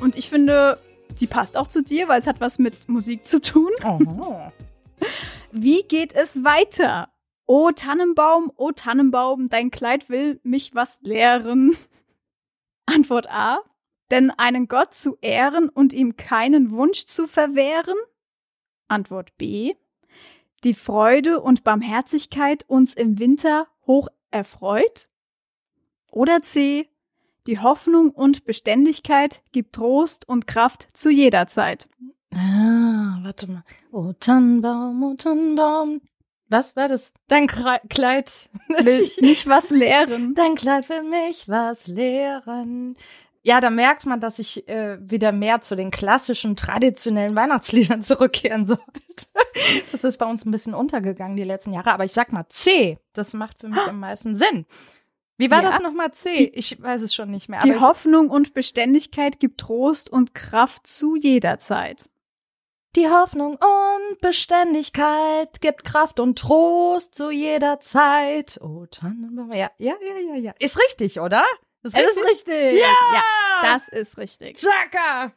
Und 0.00 0.16
ich 0.16 0.28
finde, 0.28 0.80
die 1.20 1.28
passt 1.28 1.56
auch 1.56 1.68
zu 1.68 1.84
dir, 1.84 2.08
weil 2.08 2.18
es 2.18 2.26
hat 2.26 2.40
was 2.40 2.58
mit 2.58 2.88
Musik 2.88 3.28
zu 3.28 3.40
tun. 3.40 3.70
Oh. 3.84 4.50
Wie 5.52 5.84
geht 5.84 6.16
es 6.16 6.42
weiter? 6.42 7.08
O 7.46 7.70
Tannenbaum, 7.70 8.50
o 8.56 8.72
Tannenbaum, 8.72 9.48
dein 9.48 9.70
Kleid 9.70 10.08
will 10.08 10.40
mich 10.42 10.74
was 10.74 10.98
lehren. 11.02 11.76
Antwort 12.86 13.30
A. 13.30 13.60
Denn 14.10 14.32
einen 14.32 14.66
Gott 14.66 14.92
zu 14.92 15.16
ehren 15.20 15.68
und 15.68 15.94
ihm 15.94 16.16
keinen 16.16 16.72
Wunsch 16.72 17.06
zu 17.06 17.28
verwehren? 17.28 17.98
Antwort 18.88 19.30
B. 19.38 19.74
die 20.64 20.74
Freude 20.74 21.40
und 21.40 21.62
Barmherzigkeit 21.62 22.64
uns 22.66 22.94
im 22.94 23.20
Winter 23.20 23.68
hoch 23.86 24.08
erfreut? 24.32 25.08
Oder 26.10 26.42
C, 26.42 26.88
die 27.46 27.60
Hoffnung 27.60 28.10
und 28.10 28.44
Beständigkeit 28.44 29.42
gibt 29.52 29.74
Trost 29.74 30.28
und 30.28 30.46
Kraft 30.46 30.88
zu 30.92 31.10
jeder 31.10 31.46
Zeit. 31.46 31.88
Ah, 32.34 33.18
warte 33.22 33.50
mal. 33.50 33.64
Oh 33.92 34.12
Tannenbaum, 34.18 35.02
oh 35.02 35.14
Tannenbaum. 35.14 36.00
Was 36.48 36.76
war 36.76 36.88
das? 36.88 37.12
Dein 37.28 37.48
Kleid. 37.48 38.50
Will 38.68 39.10
nicht 39.20 39.48
was 39.48 39.70
lehren. 39.70 40.34
Dein 40.36 40.54
Kleid 40.54 40.88
will 40.88 41.02
mich 41.02 41.48
was 41.48 41.88
lehren. 41.88 42.96
Ja, 43.42 43.60
da 43.60 43.70
merkt 43.70 44.06
man, 44.06 44.20
dass 44.20 44.38
ich 44.38 44.68
äh, 44.68 44.98
wieder 45.00 45.30
mehr 45.32 45.62
zu 45.62 45.76
den 45.76 45.90
klassischen, 45.90 46.56
traditionellen 46.56 47.36
Weihnachtsliedern 47.36 48.02
zurückkehren 48.02 48.66
sollte. 48.66 48.82
Das 49.92 50.04
ist 50.04 50.18
bei 50.18 50.26
uns 50.26 50.44
ein 50.44 50.50
bisschen 50.50 50.74
untergegangen 50.74 51.36
die 51.36 51.44
letzten 51.44 51.72
Jahre. 51.72 51.92
Aber 51.92 52.04
ich 52.04 52.12
sag 52.12 52.32
mal 52.32 52.46
C. 52.48 52.98
Das 53.12 53.34
macht 53.34 53.60
für 53.60 53.68
mich 53.68 53.86
am 53.86 54.00
meisten 54.00 54.34
Sinn. 54.34 54.66
Wie 55.38 55.50
war 55.50 55.62
Ja. 55.62 55.70
das 55.70 55.80
nochmal 55.82 56.12
C? 56.12 56.34
Die- 56.36 56.48
ich 56.54 56.82
weiß 56.82 57.02
es 57.02 57.14
schon 57.14 57.30
nicht 57.30 57.48
mehr. 57.48 57.60
Die 57.60 57.76
Hoffnung 57.78 58.30
und 58.30 58.54
Beständigkeit 58.54 59.38
gibt 59.40 59.60
Trost 59.60 60.08
und 60.10 60.34
Kraft 60.34 60.86
zu 60.86 61.14
jeder 61.16 61.58
Zeit. 61.58 62.08
Die 62.96 63.08
Hoffnung 63.10 63.56
und 63.56 64.20
Beständigkeit 64.22 65.60
gibt 65.60 65.84
Kraft 65.84 66.18
und 66.18 66.38
Trost 66.38 67.14
zu 67.14 67.30
jeder 67.30 67.78
Zeit. 67.80 68.58
Oh, 68.62 68.86
Tannenbaum. 68.86 69.52
Ja, 69.52 69.70
ja, 69.78 69.94
ja, 70.00 70.16
ja, 70.28 70.34
ja. 70.36 70.52
Ist 70.58 70.78
richtig, 70.78 71.20
oder? 71.20 71.44
Ist 71.82 71.94
richtig. 71.96 72.80
Ja! 72.80 72.94
ja, 73.12 73.22
das 73.62 73.88
ist 73.88 74.16
richtig. 74.18 74.56
Chaka! 74.58 75.32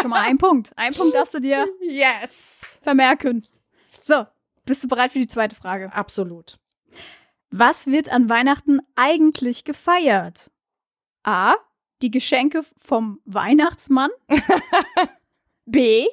Schon 0.00 0.10
mal 0.10 0.20
ein 0.22 0.38
Punkt. 0.38 0.72
Ein 0.76 0.94
Punkt 0.94 1.14
darfst 1.14 1.34
du 1.34 1.40
dir 1.40 1.66
Yes! 1.80 2.60
vermerken. 2.82 3.46
So, 4.00 4.26
bist 4.64 4.84
du 4.84 4.88
bereit 4.88 5.12
für 5.12 5.18
die 5.18 5.26
zweite 5.28 5.56
Frage? 5.56 5.92
Absolut. 5.92 6.58
Was 7.52 7.86
wird 7.86 8.10
an 8.10 8.28
Weihnachten 8.30 8.80
eigentlich 8.96 9.64
gefeiert? 9.64 10.50
A. 11.22 11.54
Die 12.00 12.10
Geschenke 12.10 12.64
vom 12.80 13.20
Weihnachtsmann. 13.26 14.10
B. 15.66 16.06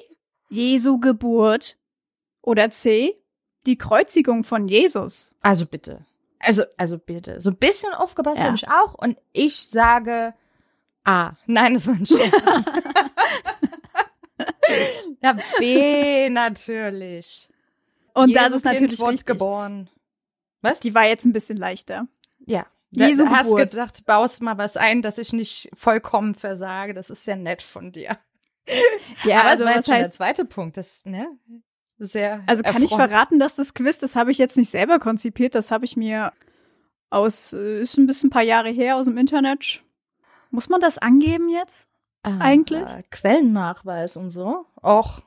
Jesu 0.50 1.00
Geburt. 1.00 1.76
Oder 2.42 2.70
C. 2.70 3.16
Die 3.66 3.76
Kreuzigung 3.78 4.44
von 4.44 4.68
Jesus. 4.68 5.32
Also 5.40 5.66
bitte. 5.66 6.04
Also, 6.38 6.64
also 6.76 6.98
bitte. 6.98 7.40
So 7.40 7.50
ein 7.50 7.56
bisschen 7.56 7.92
aufgepasst 7.94 8.38
Ja. 8.38 8.44
habe 8.44 8.56
ich 8.56 8.68
auch. 8.68 8.94
Und 8.94 9.18
ich 9.32 9.56
sage 9.68 10.34
A. 11.04 11.32
Nein, 11.46 11.74
das 11.74 11.86
war 11.86 11.94
ein 11.94 12.06
Scherz. 12.06 12.34
ja, 15.22 15.36
B 15.58 16.28
natürlich. 16.30 17.48
Und 18.14 18.34
das 18.34 18.44
Jesu 18.44 18.56
ist 18.56 18.64
natürlich 18.64 18.96
kind 18.98 19.08
richtig. 19.10 19.26
geboren. 19.26 19.88
Was? 20.62 20.80
Die 20.80 20.94
war 20.94 21.06
jetzt 21.06 21.24
ein 21.24 21.32
bisschen 21.32 21.56
leichter. 21.56 22.06
Ja. 22.46 22.66
Jesu 22.90 23.24
du 23.24 23.30
hast 23.30 23.56
gedacht, 23.56 24.04
baust 24.04 24.42
mal 24.42 24.58
was 24.58 24.76
ein, 24.76 25.00
dass 25.00 25.18
ich 25.18 25.32
nicht 25.32 25.70
vollkommen 25.74 26.34
versage. 26.34 26.92
Das 26.92 27.08
ist 27.08 27.26
ja 27.26 27.36
nett 27.36 27.62
von 27.62 27.92
dir. 27.92 28.18
Ja, 29.24 29.40
Aber 29.40 29.50
also 29.50 29.64
es 29.64 29.70
war 29.70 29.76
jetzt 29.76 29.86
schon 29.86 29.94
der 29.96 30.04
heißt, 30.04 30.14
zweite 30.14 30.44
Punkt. 30.44 30.76
Das, 30.76 31.04
ne? 31.04 31.26
Sehr. 31.98 32.42
also 32.46 32.62
kann 32.62 32.82
ich 32.82 32.90
verraten, 32.94 33.40
dass 33.40 33.56
das 33.56 33.74
Quiz, 33.74 33.98
das 33.98 34.14
habe 34.14 34.30
ich 34.30 34.38
jetzt 34.38 34.56
nicht 34.56 34.70
selber 34.70 34.98
konzipiert, 35.00 35.54
das 35.54 35.70
habe 35.70 35.84
ich 35.84 35.96
mir 35.96 36.32
aus, 37.10 37.52
äh, 37.52 37.80
ist 37.80 37.98
ein 37.98 38.06
bisschen 38.06 38.28
ein 38.28 38.30
paar 38.30 38.42
Jahre 38.42 38.70
her 38.70 38.96
aus 38.96 39.06
dem 39.06 39.18
Internet. 39.18 39.82
Muss 40.50 40.68
man 40.68 40.80
das 40.80 40.98
angeben 40.98 41.48
jetzt? 41.48 41.88
Ah, 42.22 42.38
eigentlich? 42.38 42.82
Quellennachweis 43.10 44.16
und 44.16 44.30
so. 44.30 44.66
Auch 44.80 45.20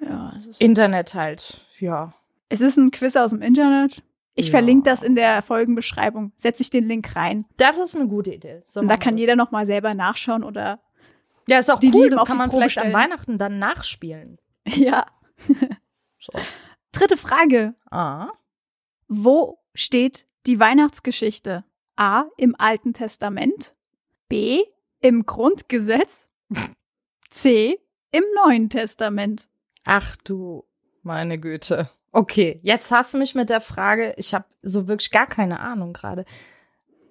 Ja, 0.00 0.34
Internet 0.58 1.14
halt. 1.14 1.60
Ja. 1.78 2.14
es 2.48 2.60
ist 2.60 2.76
ein 2.76 2.90
Quiz 2.92 3.16
aus 3.16 3.30
dem 3.30 3.42
Internet. 3.42 4.02
Ich 4.40 4.46
Ja. 4.46 4.50
verlinke 4.52 4.88
das 4.90 5.02
in 5.02 5.14
der 5.14 5.42
Folgenbeschreibung. 5.42 6.32
Setze 6.36 6.62
ich 6.62 6.70
den 6.70 6.86
Link 6.88 7.14
rein. 7.16 7.44
Das 7.56 7.78
ist 7.78 7.94
eine 7.96 8.08
gute 8.08 8.32
Idee. 8.34 8.62
So 8.64 8.80
Und 8.80 8.88
da 8.88 8.96
kann 8.96 9.14
wir's. 9.14 9.20
jeder 9.20 9.36
noch 9.36 9.50
mal 9.50 9.66
selber 9.66 9.94
nachschauen 9.94 10.42
oder 10.44 10.80
Ja, 11.48 11.58
ist 11.58 11.70
auch 11.70 11.80
die 11.80 11.92
cool. 11.94 12.10
Das 12.10 12.24
kann 12.24 12.36
man 12.38 12.48
Probe 12.50 12.62
vielleicht 12.62 12.78
an 12.78 12.82
stellen. 12.90 12.94
Weihnachten 12.94 13.38
dann 13.38 13.58
nachspielen. 13.58 14.38
ja. 14.66 15.06
So. 16.22 16.38
Dritte 16.92 17.16
Frage. 17.16 17.74
Ah. 17.90 18.28
Wo 19.08 19.58
steht 19.74 20.26
die 20.46 20.60
Weihnachtsgeschichte? 20.60 21.64
A. 21.96 22.24
Im 22.36 22.54
Alten 22.58 22.92
Testament. 22.92 23.74
B. 24.28 24.60
Im 25.00 25.24
Grundgesetz. 25.24 26.28
C. 27.30 27.78
Im 28.12 28.24
Neuen 28.44 28.68
Testament. 28.68 29.48
Ach 29.86 30.14
du, 30.16 30.64
meine 31.02 31.38
Güte. 31.38 31.88
Okay, 32.12 32.60
jetzt 32.62 32.90
hast 32.90 33.14
du 33.14 33.18
mich 33.18 33.34
mit 33.34 33.50
der 33.50 33.60
Frage, 33.60 34.14
ich 34.16 34.34
habe 34.34 34.44
so 34.62 34.88
wirklich 34.88 35.10
gar 35.10 35.26
keine 35.26 35.60
Ahnung 35.60 35.92
gerade. 35.92 36.24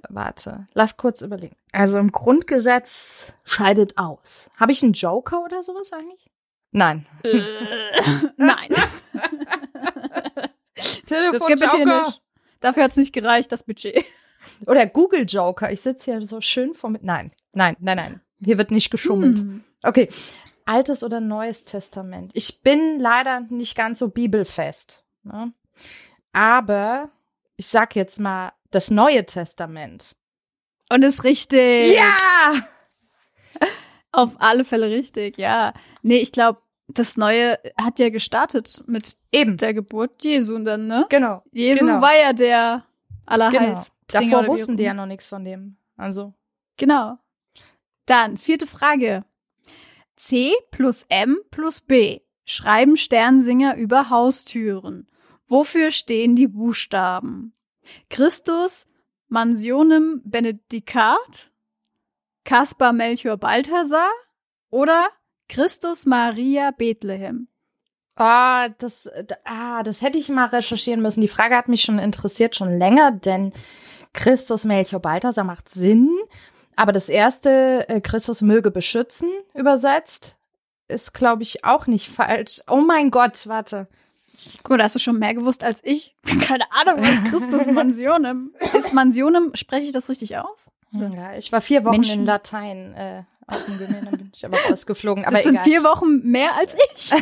Warte, 0.10 0.68
lass 0.74 0.98
kurz 0.98 1.22
überlegen. 1.22 1.56
Also 1.72 2.00
im 2.00 2.12
Grundgesetz 2.12 3.32
scheidet 3.44 3.98
aus. 3.98 4.50
Habe 4.58 4.72
ich 4.72 4.84
einen 4.84 4.94
Joker 4.94 5.44
oder 5.44 5.64
sowas 5.64 5.92
eigentlich? 5.94 6.30
Nein. 6.72 7.06
Nein, 8.38 8.70
das 11.08 11.46
gibt 11.48 11.72
hier 11.72 11.86
nicht. 11.86 12.22
Dafür 12.60 12.84
hat 12.84 12.92
es 12.92 12.98
nicht 12.98 13.14
gereicht, 13.14 13.52
das 13.52 13.64
Budget. 13.64 14.06
Oder 14.66 14.86
Google 14.86 15.26
Joker. 15.28 15.72
Ich 15.72 15.82
sitze 15.82 16.12
hier 16.12 16.22
so 16.22 16.42
schön 16.42 16.74
vor 16.74 16.90
mit. 16.90 17.04
Nein, 17.04 17.32
nein, 17.54 17.76
nein, 17.80 17.98
nein. 17.98 18.22
Hier 18.44 18.58
wird 18.58 18.72
nicht 18.72 18.90
geschummelt. 18.90 19.40
Hm. 19.40 19.64
Okay. 19.84 20.10
Altes 20.70 21.04
oder 21.04 21.20
Neues 21.20 21.66
Testament. 21.66 22.32
Ich 22.36 22.62
bin 22.62 23.00
leider 23.00 23.42
nicht 23.50 23.76
ganz 23.76 23.98
so 23.98 24.10
bibelfest. 24.10 25.04
Ne? 25.24 25.52
Aber 26.32 27.10
ich 27.58 27.66
sag 27.66 27.96
jetzt 27.96 28.20
mal 28.20 28.54
das 28.70 28.92
Neue 28.92 29.26
Testament. 29.26 30.16
Und 30.92 31.04
ist 31.04 31.24
richtig. 31.24 31.92
Ja! 31.92 32.68
Auf 34.12 34.36
alle 34.38 34.64
Fälle 34.64 34.92
richtig, 34.92 35.40
ja. 35.40 35.74
Nee, 36.04 36.18
ich 36.18 36.32
glaube, 36.32 36.62
das 36.88 37.18
Neue 37.18 37.58
hat 37.76 37.98
ja 37.98 38.10
gestartet 38.10 38.84
mit 38.86 39.18
Eben. 39.32 39.58
der 39.58 39.74
Geburt 39.74 40.24
Jesu 40.24 40.60
dann, 40.60 40.86
ne? 40.86 41.08
Genau. 41.10 41.42
Jesu 41.52 41.86
genau. 41.86 42.00
war 42.00 42.16
ja 42.16 42.32
der 42.32 42.86
genau. 43.26 43.46
Allerheils. 43.46 43.92
Davor 44.06 44.46
wussten 44.46 44.78
die 44.78 44.84
ja 44.84 44.94
noch 44.94 45.08
nichts 45.08 45.30
von 45.30 45.44
dem. 45.44 45.78
Also. 45.98 46.36
Genau. 46.78 47.18
Dann, 48.06 48.38
vierte 48.38 48.68
Frage. 48.68 49.26
C 50.20 50.54
plus 50.70 51.06
M 51.08 51.40
plus 51.50 51.80
B 51.80 52.20
schreiben 52.44 52.98
Sternsinger 52.98 53.78
über 53.78 54.10
Haustüren. 54.10 55.08
Wofür 55.48 55.92
stehen 55.92 56.36
die 56.36 56.48
Buchstaben? 56.48 57.54
Christus, 58.10 58.86
Mansionem 59.30 60.22
Benedicat, 60.26 61.52
Caspar 62.44 62.92
Melchior 62.92 63.38
Balthasar 63.38 64.10
oder 64.70 65.08
Christus 65.48 66.06
Maria 66.06 66.72
Bethlehem? 66.72 67.48
Ah, 68.16 68.68
das, 68.78 69.10
ah, 69.46 69.84
das 69.84 70.02
hätte 70.02 70.18
ich 70.18 70.28
mal 70.28 70.48
recherchieren 70.48 71.02
müssen. 71.02 71.22
Die 71.22 71.30
Frage 71.30 71.56
hat 71.56 71.70
mich 71.70 71.82
schon 71.82 71.98
interessiert, 71.98 72.58
schon 72.58 72.78
länger, 72.78 73.12
denn 73.12 73.54
Christus 74.12 74.66
Melchior 74.66 75.02
Balthasar 75.02 75.46
macht 75.46 75.70
Sinn. 75.70 76.10
Aber 76.80 76.94
das 76.94 77.10
erste, 77.10 77.90
äh, 77.90 78.00
Christus 78.00 78.42
möge 78.42 78.72
beschützen, 78.72 79.30
übersetzt, 79.54 80.38
ist, 80.88 81.14
glaube 81.14 81.44
ich, 81.44 81.66
auch 81.66 81.88
nicht 81.88 82.08
falsch. 82.08 82.62
Oh 82.70 82.78
mein 82.78 83.12
Gott, 83.12 83.48
warte. 83.48 83.90
Guck 84.64 84.70
mal, 84.70 84.78
da 84.78 84.86
hast 84.86 84.96
du 84.96 85.00
schon 85.00 85.20
mehr 85.20 85.34
gewusst 85.34 85.62
als 85.62 85.82
ich. 85.84 86.16
Keine 86.42 86.72
Ahnung, 86.72 87.04
was 87.04 87.30
Christus 87.30 87.68
Mansionem 87.74 88.54
ist. 88.74 88.94
Mansionem, 88.94 89.52
spreche 89.56 89.88
ich 89.88 89.92
das 89.92 90.08
richtig 90.08 90.38
aus? 90.38 90.72
Ja, 90.92 91.36
ich 91.36 91.52
war 91.52 91.60
vier 91.60 91.84
Wochen 91.84 91.96
Menschen. 91.96 92.22
in 92.22 92.26
Latein 92.26 92.94
äh, 92.94 93.24
auf 93.46 93.66
dem 93.66 93.78
Gymnasium, 93.78 94.06
dann 94.06 94.18
bin 94.18 94.32
ich 94.34 94.46
aber 94.46 94.58
rausgeflogen. 94.70 95.26
Aber 95.26 95.36
das 95.36 95.44
sind 95.44 95.56
egal. 95.56 95.66
vier 95.66 95.84
Wochen 95.84 96.22
mehr 96.24 96.56
als 96.56 96.78
ich. 96.96 97.12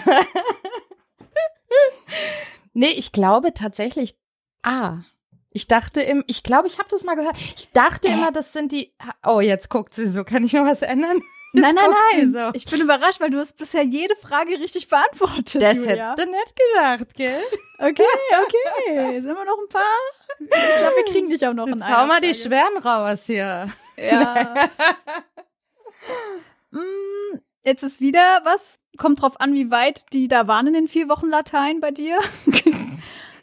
Nee, 2.74 2.92
ich 2.96 3.12
glaube 3.12 3.56
tatsächlich 3.56 4.16
A. 4.62 5.00
Ich 5.58 5.68
dachte 5.68 6.02
im, 6.02 6.24
ich 6.28 6.44
glaube, 6.44 6.68
ich 6.68 6.78
habe 6.78 6.88
das 6.92 7.04
mal 7.04 7.16
gehört. 7.16 7.36
Ich 7.36 7.72
dachte 7.72 8.08
Äh. 8.10 8.14
immer, 8.14 8.32
das 8.32 8.54
sind 8.54 8.72
die. 8.72 8.94
Oh, 9.26 9.40
jetzt 9.42 9.72
guckt 9.72 9.96
sie 9.96 10.08
so. 10.08 10.24
Kann 10.24 10.44
ich 10.44 10.54
noch 10.54 10.66
was 10.68 10.84
ändern? 10.84 11.20
Nein, 11.54 11.74
nein, 11.74 11.86
sie 12.14 12.26
nein. 12.28 12.32
so. 12.34 12.52
Ich 12.54 12.66
bin 12.68 12.82
überrascht, 12.82 13.20
weil 13.20 13.32
du 13.32 13.40
hast 13.40 13.58
bisher 13.58 13.82
jede 13.82 14.16
Frage 14.18 14.52
richtig 14.60 14.88
beantwortet. 14.90 15.56
Das 15.64 15.78
Julia. 15.78 15.90
hättest 16.12 16.20
du 16.20 16.30
nicht 16.30 16.56
gedacht, 16.56 17.16
gell? 17.16 17.42
Okay, 17.80 18.04
okay. 18.44 19.20
Sind 19.22 19.28
wir 19.36 19.46
noch 19.46 19.58
ein 19.60 19.70
paar? 19.70 19.82
Ich 20.40 20.48
glaube, 20.50 20.96
wir 20.98 21.06
kriegen 21.12 21.30
dich 21.30 21.46
auch 21.48 21.54
noch 21.54 21.68
Jetzt 21.68 21.88
hau 21.88 22.06
mal 22.06 22.20
die. 22.22 22.34
Schweren 22.36 22.78
raus 22.84 23.26
hier. 23.26 23.72
Ja. 23.98 24.54
Mm, 26.72 27.40
Jetzt 27.64 27.84
ist 27.84 28.02
wieder 28.02 28.42
was. 28.44 28.80
Kommt 28.98 29.22
drauf 29.22 29.40
an, 29.40 29.54
wie 29.54 29.72
weit 29.72 30.06
die 30.14 30.28
da 30.28 30.48
waren 30.48 30.68
in 30.68 30.74
den 30.74 30.88
vier 30.88 31.08
Wochen 31.10 31.28
Latein 31.28 31.80
bei 31.82 31.92
dir 31.92 32.20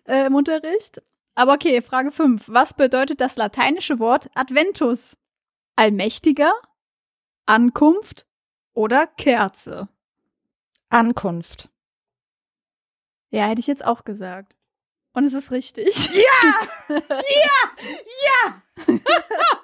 äh, 0.09 0.27
im 0.27 0.35
Unterricht. 0.35 1.01
Aber 1.35 1.55
okay, 1.55 1.83
Frage 1.83 2.13
5. 2.13 2.49
Was 2.49 2.75
bedeutet 2.75 3.21
das 3.21 3.37
lateinische 3.37 3.99
Wort 3.99 4.31
Adventus? 4.35 5.17
Allmächtiger, 5.77 6.53
Ankunft 7.47 8.27
oder 8.73 9.07
Kerze? 9.07 9.89
Ankunft. 10.89 11.69
Ja, 13.31 13.47
hätte 13.47 13.61
ich 13.61 13.67
jetzt 13.67 13.85
auch 13.85 14.05
gesagt. 14.05 14.57
Und 15.13 15.25
es 15.25 15.35
ist 15.35 15.51
richtig. 15.51 16.09
Ja! 16.13 16.69
ja! 17.01 17.03
Ja! 18.25 18.63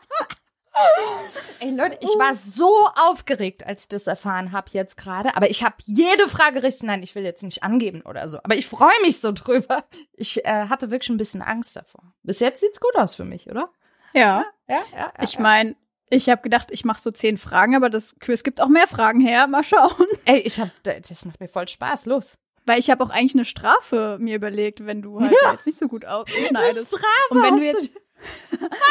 Ey 1.60 1.70
Leute, 1.70 1.98
ich 2.00 2.10
war 2.18 2.34
so 2.34 2.88
aufgeregt, 2.94 3.66
als 3.66 3.82
ich 3.82 3.88
das 3.88 4.06
erfahren 4.06 4.52
habe 4.52 4.70
jetzt 4.72 4.96
gerade. 4.96 5.36
Aber 5.36 5.50
ich 5.50 5.62
habe 5.62 5.76
jede 5.84 6.28
Frage 6.28 6.62
richtig. 6.62 6.84
Nein, 6.84 7.02
ich 7.02 7.14
will 7.14 7.24
jetzt 7.24 7.42
nicht 7.42 7.62
angeben 7.62 8.02
oder 8.02 8.28
so. 8.28 8.38
Aber 8.42 8.54
ich 8.54 8.66
freue 8.66 9.00
mich 9.02 9.20
so 9.20 9.32
drüber. 9.32 9.84
Ich 10.14 10.44
äh, 10.44 10.68
hatte 10.68 10.90
wirklich 10.90 11.10
ein 11.10 11.18
bisschen 11.18 11.42
Angst 11.42 11.76
davor. 11.76 12.02
Bis 12.22 12.40
jetzt 12.40 12.60
sieht's 12.60 12.80
gut 12.80 12.94
aus 12.96 13.14
für 13.14 13.24
mich, 13.24 13.50
oder? 13.50 13.70
Ja. 14.14 14.46
Ja, 14.68 14.76
ja. 14.92 14.96
ja 14.96 15.12
ich 15.22 15.38
meine, 15.38 15.76
ich 16.08 16.28
habe 16.28 16.42
gedacht, 16.42 16.68
ich 16.70 16.84
mache 16.84 17.00
so 17.00 17.10
zehn 17.10 17.38
Fragen, 17.38 17.76
aber 17.76 17.90
das 17.90 18.16
Quiz 18.18 18.42
gibt 18.42 18.60
auch 18.60 18.68
mehr 18.68 18.88
Fragen 18.88 19.20
her. 19.20 19.46
Mal 19.46 19.64
schauen. 19.64 20.06
Ey, 20.24 20.40
ich 20.40 20.58
habe, 20.58 20.72
das 20.82 21.24
macht 21.24 21.40
mir 21.40 21.48
voll 21.48 21.68
Spaß. 21.68 22.06
Los. 22.06 22.38
Weil 22.66 22.78
ich 22.78 22.90
habe 22.90 23.02
auch 23.02 23.10
eigentlich 23.10 23.34
eine 23.34 23.44
Strafe 23.44 24.18
mir 24.20 24.36
überlegt, 24.36 24.86
wenn 24.86 25.02
du 25.02 25.20
halt 25.20 25.34
ja. 25.42 25.52
jetzt 25.52 25.66
nicht 25.66 25.78
so 25.78 25.88
gut 25.88 26.04
ausschneidest. 26.04 26.88
Strafe 26.88 27.04
und 27.30 27.42
wenn 27.42 27.56
du 27.56 27.64
jetzt 27.64 27.90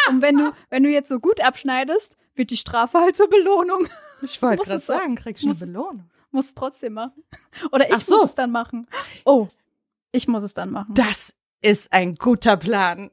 und 0.10 0.22
wenn 0.22 0.38
du 0.38 0.52
wenn 0.70 0.84
du 0.84 0.90
jetzt 0.90 1.10
so 1.10 1.20
gut 1.20 1.42
abschneidest, 1.42 2.18
wird 2.36 2.52
die 2.52 2.58
Strafe 2.58 3.00
halt 3.00 3.16
zur 3.16 3.30
Belohnung. 3.30 3.88
Ich 4.22 4.42
wollte 4.42 4.64
gerade 4.64 4.80
sagen, 4.80 5.16
kriegst 5.16 5.44
du 5.44 5.50
eine 5.50 5.58
Belohnung. 5.58 6.10
Muss 6.32 6.54
trotzdem 6.54 6.94
machen. 6.94 7.24
Oder 7.72 7.90
ich 7.90 8.06
so. 8.06 8.18
muss 8.18 8.26
es 8.30 8.36
dann 8.36 8.52
machen. 8.52 8.88
Oh, 9.26 9.48
ich 10.12 10.28
muss 10.28 10.44
es 10.44 10.54
dann 10.54 10.72
machen. 10.72 10.94
Das 10.94 11.36
ist 11.62 11.92
ein 11.94 12.16
guter 12.16 12.58
Plan. 12.58 13.12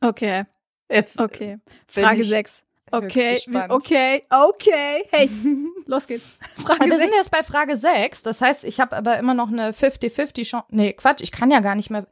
Okay. 0.00 0.44
Jetzt. 0.90 1.20
Okay. 1.20 1.58
Frage 1.86 2.24
6. 2.24 2.64
Okay, 2.92 3.42
okay, 3.68 4.22
okay. 4.30 5.04
Hey, 5.10 5.28
los 5.86 6.06
geht's. 6.06 6.38
Frage 6.56 6.84
Wir 6.84 6.92
6. 6.92 7.02
sind 7.02 7.14
jetzt 7.14 7.30
bei 7.32 7.42
Frage 7.42 7.76
6. 7.76 8.22
Das 8.22 8.40
heißt, 8.40 8.64
ich 8.64 8.78
habe 8.78 8.96
aber 8.96 9.18
immer 9.18 9.34
noch 9.34 9.48
eine 9.48 9.72
50-50 9.72 10.44
Chance. 10.44 10.66
Nee, 10.70 10.92
Quatsch, 10.92 11.20
ich 11.20 11.32
kann 11.32 11.50
ja 11.50 11.58
gar 11.60 11.74
nicht 11.74 11.90
mehr 11.90 12.06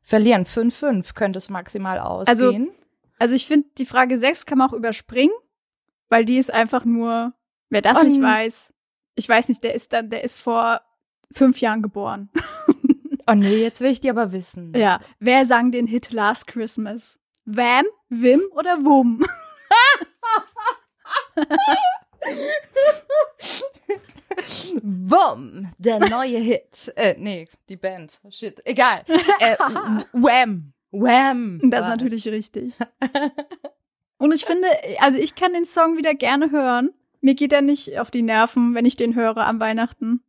verlieren. 0.00 0.46
5-5 0.46 1.12
könnte 1.14 1.36
es 1.36 1.50
maximal 1.50 1.98
aussehen. 1.98 2.28
Also, 2.28 2.72
also 3.18 3.34
ich 3.34 3.46
finde, 3.46 3.68
die 3.78 3.86
Frage 3.86 4.18
6 4.18 4.46
kann 4.46 4.58
man 4.58 4.68
auch 4.70 4.74
überspringen, 4.74 5.34
weil 6.08 6.24
die 6.24 6.38
ist 6.38 6.52
einfach 6.52 6.84
nur, 6.84 7.32
wer 7.70 7.82
das 7.82 7.98
Und, 7.98 8.08
nicht 8.08 8.22
weiß, 8.22 8.72
ich 9.14 9.28
weiß 9.28 9.48
nicht, 9.48 9.64
der 9.64 9.74
ist 9.74 9.92
dann, 9.92 10.10
der 10.10 10.24
ist 10.24 10.40
vor 10.40 10.80
fünf 11.32 11.58
Jahren 11.60 11.82
geboren. 11.82 12.30
oh 13.26 13.34
nee, 13.34 13.62
jetzt 13.62 13.80
will 13.80 13.90
ich 13.90 14.00
die 14.00 14.10
aber 14.10 14.32
wissen. 14.32 14.72
Ja, 14.76 15.00
wer 15.18 15.46
sang 15.46 15.72
den 15.72 15.86
Hit 15.86 16.12
Last 16.12 16.46
Christmas? 16.46 17.18
Wham, 17.44 17.86
Wim 18.08 18.42
oder 18.52 18.84
Wum? 18.84 19.24
Wum, 24.82 25.72
der 25.78 25.98
neue 26.08 26.38
Hit. 26.38 26.92
Äh, 26.96 27.14
nee, 27.18 27.48
die 27.68 27.76
Band. 27.76 28.20
Shit, 28.30 28.60
egal. 28.64 29.04
Äh, 29.40 29.56
Wham. 30.12 30.72
Wham. 30.90 31.60
Das 31.70 31.84
ist 31.84 31.90
natürlich 31.90 32.28
richtig. 32.28 32.74
Und 34.18 34.32
ich 34.32 34.44
finde, 34.44 34.66
also 35.00 35.18
ich 35.18 35.34
kann 35.34 35.52
den 35.52 35.64
Song 35.64 35.96
wieder 35.96 36.14
gerne 36.14 36.50
hören. 36.50 36.90
Mir 37.20 37.34
geht 37.34 37.52
er 37.52 37.62
nicht 37.62 37.98
auf 37.98 38.10
die 38.10 38.22
Nerven, 38.22 38.74
wenn 38.74 38.86
ich 38.86 38.96
den 38.96 39.14
höre 39.14 39.38
am 39.38 39.60
Weihnachten. 39.60 40.22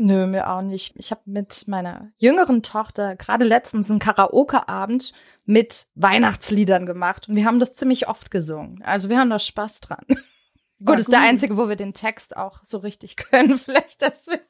Nö, 0.00 0.26
mir 0.28 0.48
auch 0.48 0.62
nicht. 0.62 0.94
Ich 0.96 1.10
habe 1.10 1.22
mit 1.24 1.66
meiner 1.66 2.12
jüngeren 2.18 2.62
Tochter 2.62 3.16
gerade 3.16 3.44
letztens 3.44 3.90
einen 3.90 3.98
Karaoke-Abend 3.98 5.12
mit 5.44 5.86
Weihnachtsliedern 5.96 6.86
gemacht 6.86 7.28
und 7.28 7.34
wir 7.34 7.44
haben 7.44 7.58
das 7.58 7.74
ziemlich 7.74 8.06
oft 8.06 8.30
gesungen. 8.30 8.80
Also 8.84 9.08
wir 9.08 9.18
haben 9.18 9.30
da 9.30 9.40
Spaß 9.40 9.80
dran. 9.80 10.04
gut, 10.08 10.18
gut, 10.84 11.00
ist 11.00 11.10
der 11.10 11.20
einzige, 11.20 11.56
wo 11.56 11.68
wir 11.68 11.74
den 11.74 11.94
Text 11.94 12.36
auch 12.36 12.60
so 12.62 12.78
richtig 12.78 13.16
können, 13.30 13.58
vielleicht 13.58 14.00
deswegen. 14.00 14.44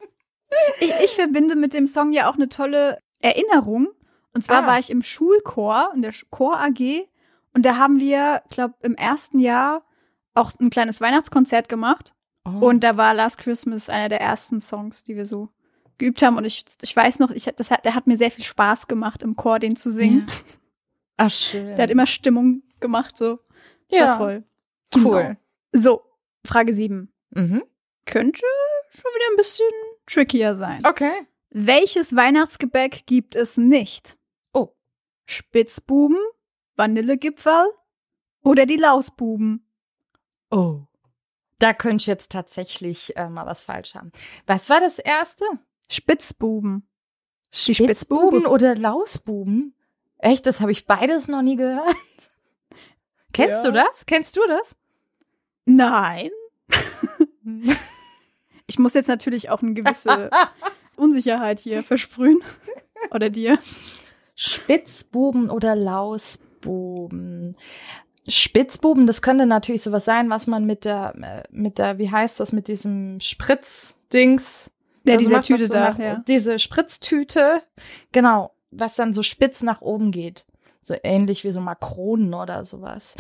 Ich, 0.80 0.92
ich 1.02 1.10
verbinde 1.12 1.56
mit 1.56 1.72
dem 1.72 1.86
Song 1.86 2.12
ja 2.12 2.30
auch 2.30 2.34
eine 2.34 2.50
tolle 2.50 2.98
Erinnerung. 3.20 3.88
Und 4.34 4.42
zwar 4.42 4.64
ah. 4.64 4.66
war 4.66 4.78
ich 4.78 4.90
im 4.90 5.02
Schulchor, 5.02 5.90
in 5.94 6.02
der 6.02 6.12
Chor 6.30 6.60
AG, 6.60 7.08
und 7.54 7.64
da 7.66 7.76
haben 7.76 7.98
wir, 7.98 8.42
glaube 8.50 8.74
im 8.82 8.94
ersten 8.94 9.40
Jahr 9.40 9.84
auch 10.34 10.52
ein 10.60 10.70
kleines 10.70 11.00
Weihnachtskonzert 11.00 11.68
gemacht. 11.68 12.14
Oh. 12.44 12.66
Und 12.66 12.84
da 12.84 12.96
war 12.96 13.14
Last 13.14 13.38
Christmas 13.38 13.88
einer 13.88 14.08
der 14.08 14.20
ersten 14.20 14.60
Songs, 14.60 15.02
die 15.02 15.16
wir 15.16 15.26
so 15.26 15.48
geübt 15.98 16.22
haben. 16.22 16.36
Und 16.36 16.44
ich, 16.44 16.64
ich 16.80 16.94
weiß 16.94 17.18
noch, 17.18 17.30
ich, 17.30 17.44
das 17.44 17.70
hat, 17.70 17.84
der 17.84 17.94
hat 17.94 18.06
mir 18.06 18.16
sehr 18.16 18.30
viel 18.30 18.44
Spaß 18.44 18.86
gemacht, 18.86 19.22
im 19.22 19.36
Chor 19.36 19.58
den 19.58 19.76
zu 19.76 19.90
singen. 19.90 20.26
Ja. 20.28 20.34
Ach, 21.16 21.30
schön. 21.30 21.74
Der 21.74 21.82
hat 21.82 21.90
immer 21.90 22.06
Stimmung 22.06 22.62
gemacht, 22.80 23.16
so. 23.16 23.40
Das 23.90 23.98
ja. 23.98 24.16
toll. 24.16 24.44
Cool. 24.94 25.36
Genau. 25.72 25.82
So, 25.84 26.02
Frage 26.46 26.72
7. 26.72 27.12
Mhm. 27.30 27.64
Könnte 28.06 28.42
schon 28.90 29.10
wieder 29.14 29.32
ein 29.32 29.36
bisschen 29.36 29.66
trickier 30.06 30.54
sein. 30.54 30.80
Okay. 30.86 31.26
Welches 31.50 32.14
Weihnachtsgebäck 32.14 33.04
gibt 33.06 33.34
es 33.34 33.56
nicht? 33.56 34.17
Spitzbuben, 35.28 36.16
Vanillegipfel 36.76 37.66
oder 38.42 38.64
die 38.64 38.78
Lausbuben? 38.78 39.62
Oh. 40.50 40.84
Da 41.58 41.74
könnte 41.74 42.02
ich 42.02 42.06
jetzt 42.06 42.32
tatsächlich 42.32 43.14
äh, 43.16 43.28
mal 43.28 43.44
was 43.44 43.62
falsch 43.62 43.94
haben. 43.94 44.10
Was 44.46 44.70
war 44.70 44.80
das 44.80 44.98
erste? 44.98 45.44
Spitzbuben. 45.90 46.88
Die 47.66 47.74
Spitzbuben 47.74 48.46
oder 48.46 48.74
Lausbuben? 48.74 49.74
Echt, 50.16 50.46
das 50.46 50.60
habe 50.60 50.72
ich 50.72 50.86
beides 50.86 51.28
noch 51.28 51.42
nie 51.42 51.56
gehört. 51.56 51.94
Kennst 53.34 53.64
ja. 53.64 53.70
du 53.70 53.72
das? 53.72 54.06
Kennst 54.06 54.34
du 54.34 54.40
das? 54.48 54.76
Nein. 55.66 56.30
ich 58.66 58.78
muss 58.78 58.94
jetzt 58.94 59.08
natürlich 59.08 59.50
auch 59.50 59.60
eine 59.60 59.74
gewisse 59.74 60.30
Unsicherheit 60.96 61.60
hier 61.60 61.82
versprühen. 61.82 62.42
Oder 63.10 63.28
dir. 63.28 63.58
Spitzbuben 64.40 65.50
oder 65.50 65.74
Lausbuben. 65.74 67.56
Spitzbuben, 68.28 69.08
das 69.08 69.20
könnte 69.20 69.46
natürlich 69.46 69.82
sowas 69.82 70.04
sein, 70.04 70.30
was 70.30 70.46
man 70.46 70.64
mit 70.64 70.84
der, 70.84 71.14
äh, 71.20 71.42
mit 71.50 71.78
der, 71.78 71.98
wie 71.98 72.08
heißt 72.08 72.38
das, 72.38 72.52
mit 72.52 72.68
diesem 72.68 73.18
Spritzdings. 73.18 74.70
Ja, 75.02 75.14
also 75.14 75.28
diese 75.28 75.42
Tüte 75.42 75.66
so 75.66 75.72
da. 75.72 75.90
Nach, 75.90 75.98
ja. 75.98 76.22
Diese 76.28 76.60
Spritztüte, 76.60 77.62
genau, 78.12 78.52
was 78.70 78.94
dann 78.94 79.12
so 79.12 79.24
spitz 79.24 79.64
nach 79.64 79.80
oben 79.80 80.12
geht. 80.12 80.46
So 80.82 80.94
ähnlich 81.02 81.42
wie 81.42 81.50
so 81.50 81.60
Makronen 81.60 82.32
oder 82.32 82.64
sowas. 82.64 83.16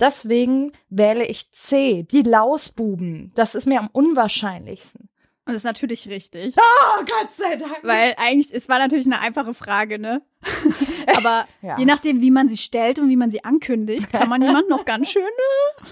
Deswegen 0.00 0.72
wähle 0.88 1.26
ich 1.26 1.52
C, 1.52 2.04
die 2.04 2.22
Lausbuben. 2.22 3.30
Das 3.34 3.54
ist 3.54 3.66
mir 3.66 3.78
am 3.78 3.90
unwahrscheinlichsten. 3.92 5.10
Und 5.44 5.54
das 5.54 5.62
ist 5.62 5.64
natürlich 5.64 6.08
richtig. 6.08 6.54
Oh, 6.56 6.98
Gott 6.98 7.32
sei 7.32 7.56
Dank. 7.56 7.80
Weil 7.82 8.14
eigentlich, 8.16 8.54
es 8.54 8.68
war 8.68 8.78
natürlich 8.78 9.06
eine 9.06 9.18
einfache 9.18 9.54
Frage, 9.54 9.98
ne? 9.98 10.22
Aber 11.16 11.48
ja. 11.62 11.76
je 11.78 11.84
nachdem, 11.84 12.20
wie 12.20 12.30
man 12.30 12.48
sie 12.48 12.56
stellt 12.56 13.00
und 13.00 13.08
wie 13.08 13.16
man 13.16 13.32
sie 13.32 13.44
ankündigt, 13.44 14.12
kann 14.12 14.28
man 14.28 14.40
jemanden 14.40 14.70
noch 14.70 14.84
ganz 14.84 15.10
schön 15.10 15.22
äh, 15.22 15.82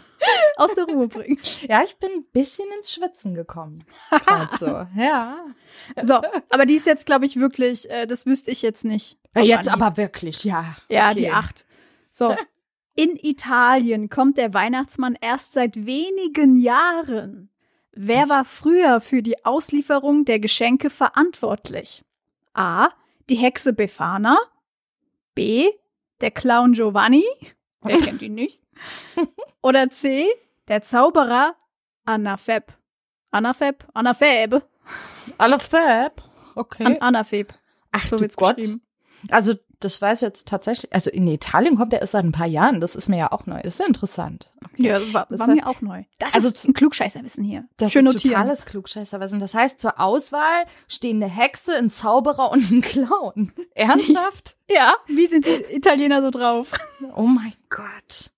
aus 0.56 0.72
der 0.74 0.84
Ruhe 0.84 1.08
bringen. 1.08 1.36
Ja, 1.68 1.82
ich 1.82 1.96
bin 1.96 2.10
ein 2.10 2.24
bisschen 2.32 2.66
ins 2.76 2.92
Schwitzen 2.92 3.34
gekommen. 3.34 3.84
Gerade 4.10 4.56
so, 4.56 4.66
ja. 4.96 5.44
So, 6.00 6.20
aber 6.48 6.64
die 6.64 6.76
ist 6.76 6.86
jetzt, 6.86 7.06
glaube 7.06 7.26
ich, 7.26 7.40
wirklich, 7.40 7.90
äh, 7.90 8.06
das 8.06 8.26
wüsste 8.26 8.52
ich 8.52 8.62
jetzt 8.62 8.84
nicht. 8.84 9.18
Ja, 9.34 9.42
jetzt 9.42 9.68
aber 9.68 9.96
wirklich, 9.96 10.44
ja. 10.44 10.76
Ja, 10.88 11.10
okay. 11.10 11.18
die 11.18 11.30
acht. 11.30 11.66
So. 12.12 12.36
In 12.94 13.16
Italien 13.16 14.10
kommt 14.10 14.38
der 14.38 14.54
Weihnachtsmann 14.54 15.16
erst 15.20 15.54
seit 15.54 15.86
wenigen 15.86 16.56
Jahren. 16.56 17.49
Wer 17.92 18.28
war 18.28 18.44
früher 18.44 19.00
für 19.00 19.22
die 19.22 19.44
Auslieferung 19.44 20.24
der 20.24 20.38
Geschenke 20.38 20.90
verantwortlich? 20.90 22.04
A. 22.54 22.88
Die 23.28 23.36
Hexe 23.36 23.72
Befana. 23.72 24.38
B. 25.34 25.68
Der 26.20 26.30
Clown 26.30 26.72
Giovanni. 26.72 27.24
Wer 27.82 27.98
kennt 28.00 28.22
ihn 28.22 28.34
nicht? 28.34 28.62
Oder 29.62 29.90
C. 29.90 30.28
Der 30.68 30.82
Zauberer 30.82 31.56
Anafeb. 32.04 32.72
Anafeb? 33.30 33.86
Anafeb. 33.94 34.62
Anafeb? 35.38 36.22
Okay. 36.54 36.84
An 36.84 36.96
Anafeb. 36.98 37.54
Ach 37.92 38.06
so 38.06 38.16
du 38.16 38.28
Gott. 38.28 38.58
Also 39.30 39.54
das 39.80 40.00
weiß 40.00 40.20
ich 40.20 40.26
jetzt 40.26 40.46
tatsächlich. 40.46 40.92
Also 40.92 41.10
in 41.10 41.26
Italien 41.26 41.76
kommt 41.76 41.92
er 41.92 42.00
erst 42.00 42.12
seit 42.12 42.24
ein 42.24 42.32
paar 42.32 42.46
Jahren. 42.46 42.80
Das 42.80 42.94
ist 42.94 43.08
mir 43.08 43.18
ja 43.18 43.32
auch 43.32 43.46
neu. 43.46 43.60
Das 43.62 43.74
ist 43.74 43.80
ja 43.80 43.86
interessant. 43.86 44.50
Okay. 44.64 44.88
Ja, 44.88 44.98
das 44.98 45.14
war, 45.14 45.26
war 45.30 45.46
heißt, 45.46 45.56
mir 45.56 45.66
auch 45.66 45.80
neu. 45.80 46.04
Das 46.18 46.34
also 46.34 46.48
ist 46.48 46.68
ein 46.68 46.74
Klugscheißerwissen 46.74 47.42
hier. 47.42 47.66
Das 47.78 47.90
Schön 47.90 48.06
ist 48.06 48.12
notieren. 48.12 48.34
totales 48.34 48.64
Klugscheißerwissen. 48.66 49.40
Das 49.40 49.54
heißt, 49.54 49.80
zur 49.80 49.98
Auswahl 49.98 50.66
stehen 50.86 51.22
eine 51.22 51.32
Hexe, 51.32 51.74
ein 51.76 51.90
Zauberer 51.90 52.50
und 52.50 52.70
ein 52.70 52.82
Clown. 52.82 53.52
Ernsthaft? 53.74 54.56
ja. 54.68 54.94
Wie 55.06 55.26
sind 55.26 55.46
die 55.46 55.74
Italiener 55.74 56.22
so 56.22 56.30
drauf? 56.30 56.72
oh 57.16 57.22
mein 57.22 57.54
Gott. 57.70 58.30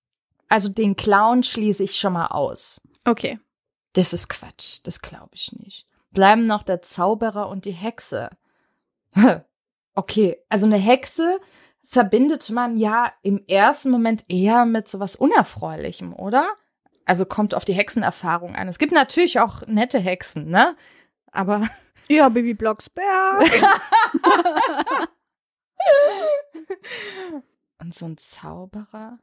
Also 0.49 0.69
den 0.69 0.97
Clown 0.97 1.43
schließe 1.43 1.83
ich 1.83 1.97
schon 1.97 2.13
mal 2.13 2.27
aus. 2.27 2.81
Okay. 3.05 3.41
Das 3.95 4.13
ist 4.13 4.29
Quatsch. 4.29 4.79
Das 4.85 5.03
glaube 5.03 5.31
ich 5.35 5.53
nicht. 5.53 5.87
Bleiben 6.13 6.47
noch 6.47 6.63
der 6.63 6.83
Zauberer 6.83 7.49
und 7.49 7.65
die 7.65 7.73
Hexe. 7.73 8.31
Okay, 9.95 10.39
also 10.49 10.67
eine 10.67 10.77
Hexe 10.77 11.41
verbindet 11.85 12.49
man 12.51 12.79
ja 12.79 13.13
im 13.23 13.45
ersten 13.47 13.91
Moment 13.91 14.25
eher 14.29 14.65
mit 14.65 14.89
sowas 14.89 15.17
Unerfreulichem, 15.17 16.15
oder? 16.15 16.49
Also 17.05 17.27
kommt 17.27 17.55
auf 17.55 17.65
die 17.65 17.75
Hexenerfahrung 17.75 18.55
an. 18.55 18.69
Es 18.69 18.79
gibt 18.79 18.93
natürlich 18.93 19.41
auch 19.41 19.67
nette 19.67 19.99
Hexen, 19.99 20.49
ne? 20.49 20.77
Aber 21.31 21.69
Ja, 22.09 22.29
Baby 22.29 22.55
Blocksberg. 22.55 23.43
Und 27.81 27.95
so 27.95 28.07
ein 28.07 28.17
Zauberer. 28.19 29.19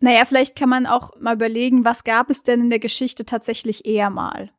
naja, 0.00 0.24
vielleicht 0.24 0.56
kann 0.56 0.68
man 0.68 0.86
auch 0.86 1.10
mal 1.20 1.34
überlegen, 1.34 1.84
was 1.84 2.04
gab 2.04 2.30
es 2.30 2.42
denn 2.42 2.60
in 2.60 2.70
der 2.70 2.78
Geschichte 2.78 3.24
tatsächlich 3.24 3.84
eher 3.86 4.10
mal? 4.10 4.50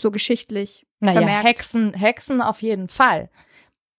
So 0.00 0.10
geschichtlich. 0.10 0.86
Naja, 1.00 1.18
vermerkt. 1.20 1.46
Hexen, 1.46 1.94
Hexen 1.94 2.40
auf 2.40 2.62
jeden 2.62 2.88
Fall. 2.88 3.30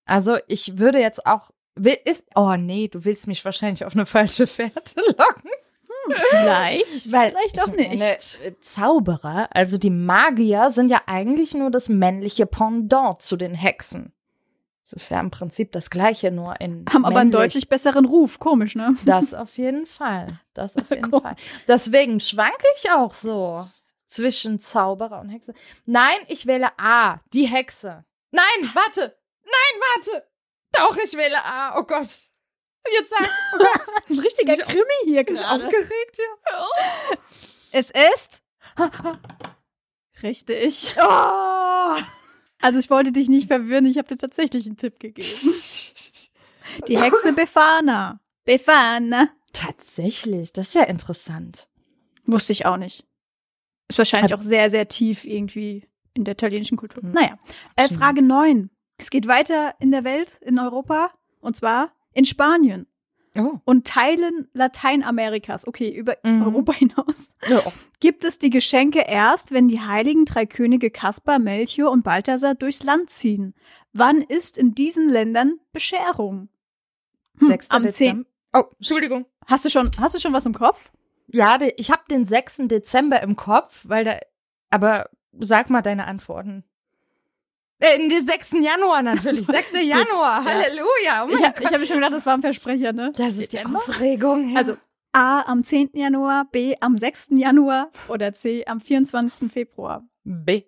Also 0.05 0.37
ich 0.47 0.77
würde 0.77 0.99
jetzt 0.99 1.25
auch, 1.25 1.51
will- 1.75 1.97
ist, 2.05 2.27
oh 2.35 2.55
nee, 2.57 2.87
du 2.87 3.05
willst 3.05 3.27
mich 3.27 3.43
wahrscheinlich 3.45 3.85
auf 3.85 3.93
eine 3.93 4.05
falsche 4.05 4.47
Fährte 4.47 4.99
locken. 5.17 5.49
Vielleicht. 6.29 7.11
Weil 7.11 7.29
vielleicht 7.31 7.61
auch 7.61 7.67
nicht. 7.67 7.89
meine, 7.89 8.11
äh, 8.43 8.53
Zauberer, 8.59 9.47
also 9.51 9.77
die 9.77 9.89
Magier 9.89 10.69
sind 10.69 10.89
ja 10.89 11.01
eigentlich 11.05 11.53
nur 11.53 11.71
das 11.71 11.87
männliche 11.89 12.45
Pendant 12.45 13.21
zu 13.21 13.37
den 13.37 13.53
Hexen. 13.55 14.11
Das 14.83 14.91
ist 14.93 15.09
ja 15.09 15.19
im 15.21 15.31
Prinzip 15.31 15.71
das 15.71 15.89
Gleiche, 15.89 16.29
nur 16.29 16.59
in 16.59 16.83
Haben 16.91 17.05
aber 17.05 17.19
einen 17.21 17.29
männlich. 17.29 17.53
deutlich 17.53 17.69
besseren 17.69 18.03
Ruf. 18.05 18.37
Komisch, 18.39 18.75
ne? 18.75 18.95
Das 19.05 19.33
auf 19.33 19.57
jeden 19.57 19.85
Fall. 19.85 20.27
Das 20.53 20.75
auf 20.75 20.89
jeden. 20.89 21.09
Fall. 21.09 21.35
Deswegen 21.69 22.19
schwanke 22.19 22.65
ich 22.77 22.91
auch 22.91 23.13
so 23.13 23.65
zwischen 24.05 24.59
Zauberer 24.59 25.21
und 25.21 25.29
Hexe. 25.29 25.53
Nein, 25.85 26.17
ich 26.27 26.45
wähle 26.47 26.67
A, 26.77 27.21
die 27.33 27.45
Hexe. 27.47 28.03
Nein, 28.31 28.71
warte. 28.73 29.15
Nein, 29.45 29.81
warte. 29.81 30.27
Doch, 30.73 30.97
ich 30.97 31.13
wähle 31.17 31.43
A. 31.43 31.77
Oh 31.79 31.83
Gott. 31.83 32.09
Jetzt 32.91 33.09
sag, 33.09 33.29
oh 33.53 33.57
Gott. 33.57 33.85
Ein 34.09 34.19
richtiger 34.19 34.53
Ich- 34.53 34.59
Krimi 34.65 34.83
hier 35.05 35.23
Bin 35.23 35.35
ich 35.35 35.41
gerade. 35.41 35.63
aufgeregt 35.65 36.15
hier. 36.17 37.17
Es 37.75 37.89
ist 37.89 38.43
richtig. 40.21 40.95
Oh. 40.99 41.95
Also 42.59 42.79
ich 42.79 42.89
wollte 42.89 43.11
dich 43.11 43.27
nicht 43.29 43.47
verwirren, 43.47 43.85
ich 43.87 43.97
habe 43.97 44.07
dir 44.07 44.17
tatsächlich 44.17 44.65
einen 44.67 44.77
Tipp 44.77 44.99
gegeben. 44.99 45.27
Die 46.87 46.99
Hexe 46.99 47.33
Befana. 47.33 48.19
Befana. 48.45 49.29
Tatsächlich, 49.53 50.53
das 50.53 50.67
ist 50.69 50.73
ja 50.75 50.83
interessant. 50.83 51.67
Wusste 52.25 52.51
ich 52.53 52.65
auch 52.65 52.77
nicht. 52.77 53.05
Ist 53.89 53.97
wahrscheinlich 53.97 54.33
auch 54.33 54.41
sehr, 54.41 54.69
sehr 54.69 54.87
tief 54.87 55.23
irgendwie 55.25 55.87
in 56.13 56.23
der 56.25 56.33
italienischen 56.33 56.77
Kultur. 56.77 57.03
Hm. 57.03 57.11
Naja. 57.11 57.37
Äh. 57.75 57.89
Frage 57.89 58.21
9. 58.21 58.69
Es 59.03 59.09
geht 59.09 59.27
weiter 59.27 59.75
in 59.79 59.91
der 59.91 60.05
Welt, 60.05 60.39
in 60.41 60.57
Europa, 60.57 61.11
und 61.41 61.57
zwar 61.57 61.91
in 62.13 62.23
Spanien 62.23 62.87
Oh. 63.35 63.59
und 63.65 63.85
Teilen 63.85 64.47
Lateinamerikas, 64.53 65.67
okay, 65.67 65.89
über 65.93 66.15
Mhm. 66.23 66.41
Europa 66.43 66.71
hinaus, 66.79 67.27
gibt 67.99 68.23
es 68.23 68.39
die 68.39 68.49
Geschenke 68.49 69.01
erst, 69.05 69.51
wenn 69.51 69.67
die 69.67 69.81
heiligen 69.81 70.23
drei 70.23 70.45
Könige 70.45 70.89
Kaspar, 70.89 71.37
Melchior 71.39 71.91
und 71.91 72.03
Balthasar 72.03 72.55
durchs 72.55 72.83
Land 72.83 73.09
ziehen. 73.09 73.53
Wann 73.91 74.21
ist 74.21 74.57
in 74.57 74.73
diesen 74.73 75.09
Ländern 75.09 75.59
Bescherung? 75.73 76.47
Hm, 77.39 77.47
6. 77.47 77.71
am 77.71 77.83
10. 77.83 77.87
Dezember. 77.89 78.29
Oh, 78.53 78.63
Entschuldigung. 78.77 79.25
Hast 79.47 79.65
du 79.65 79.69
schon, 79.69 79.91
hast 79.99 80.15
du 80.15 80.19
schon 80.19 80.31
was 80.31 80.45
im 80.45 80.53
Kopf? 80.53 80.91
Ja, 81.27 81.57
ich 81.75 81.91
habe 81.91 82.03
den 82.09 82.23
6. 82.23 82.67
Dezember 82.69 83.21
im 83.21 83.35
Kopf, 83.35 83.83
weil 83.85 84.05
da. 84.05 84.17
Aber 84.69 85.09
sag 85.39 85.69
mal 85.69 85.81
deine 85.81 86.05
Antworten. 86.05 86.63
Äh, 87.83 87.97
den 88.09 88.25
6. 88.25 88.51
Januar 88.61 89.01
natürlich. 89.01 89.45
6. 89.45 89.71
Januar. 89.83 90.43
Ja. 90.43 90.45
Halleluja. 90.45 91.25
Oh 91.25 91.29
Ich, 91.29 91.43
hab- 91.43 91.59
habe 91.73 91.85
schon 91.85 91.97
gedacht, 91.97 92.13
das 92.13 92.25
war 92.25 92.35
ein 92.35 92.41
Versprecher, 92.41 92.93
ne? 92.93 93.11
Das 93.15 93.37
ist 93.37 93.51
die 93.53 93.57
Dezember? 93.57 93.79
Aufregung. 93.79 94.49
Ja. 94.51 94.57
Also 94.59 94.77
A 95.11 95.41
am 95.41 95.63
10. 95.63 95.91
Januar, 95.93 96.45
B 96.51 96.75
am 96.79 96.97
6. 96.97 97.27
Januar 97.31 97.89
oder 98.07 98.33
C 98.33 98.65
am 98.65 98.79
24. 98.79 99.51
Februar. 99.51 100.03
B. 100.23 100.63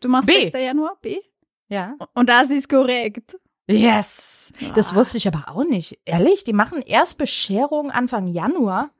Du 0.00 0.08
machst 0.08 0.28
B. 0.28 0.44
6. 0.46 0.52
Januar, 0.58 0.98
B? 1.00 1.18
Ja. 1.68 1.96
Und 2.14 2.28
da 2.28 2.42
ist 2.42 2.50
es 2.50 2.68
korrekt. 2.68 3.38
Yes. 3.70 4.52
Das 4.74 4.92
Ah. 4.92 4.96
wusste 4.96 5.16
ich 5.16 5.26
aber 5.26 5.48
auch 5.48 5.64
nicht. 5.64 5.98
Ehrlich, 6.04 6.44
die 6.44 6.52
machen 6.52 6.82
erst 6.82 7.16
Bescherung 7.16 7.90
Anfang 7.90 8.26
Januar. 8.26 8.90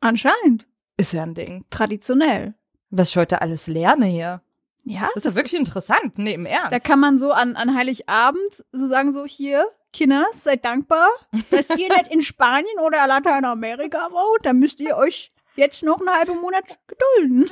Anscheinend. 0.00 0.66
Ist 0.96 1.12
ja 1.12 1.22
ein 1.24 1.34
Ding. 1.34 1.64
Traditionell. 1.70 2.54
Was 2.90 3.10
ich 3.10 3.16
heute 3.18 3.42
alles 3.42 3.66
lerne 3.66 4.06
hier. 4.06 4.40
Ja, 4.88 5.08
Das 5.16 5.24
ist 5.26 5.34
ja 5.34 5.40
wirklich 5.42 5.58
interessant. 5.58 6.16
Nee, 6.16 6.34
im 6.34 6.46
Ernst. 6.46 6.72
Da 6.72 6.78
kann 6.78 7.00
man 7.00 7.18
so 7.18 7.32
an, 7.32 7.56
an 7.56 7.74
Heiligabend 7.74 8.64
so 8.70 8.86
sagen, 8.86 9.12
so 9.12 9.24
hier, 9.26 9.66
Kinders, 9.92 10.44
seid 10.44 10.64
dankbar, 10.64 11.08
dass 11.50 11.68
ihr 11.70 11.88
nicht 11.88 12.06
in 12.10 12.22
Spanien 12.22 12.78
oder 12.84 13.04
Lateinamerika 13.08 14.10
wohnt. 14.12 14.46
Dann 14.46 14.58
müsst 14.60 14.78
ihr 14.78 14.96
euch 14.96 15.32
jetzt 15.56 15.82
noch 15.82 15.98
einen 15.98 16.10
halben 16.10 16.40
Monat 16.40 16.64
gedulden. 16.86 17.50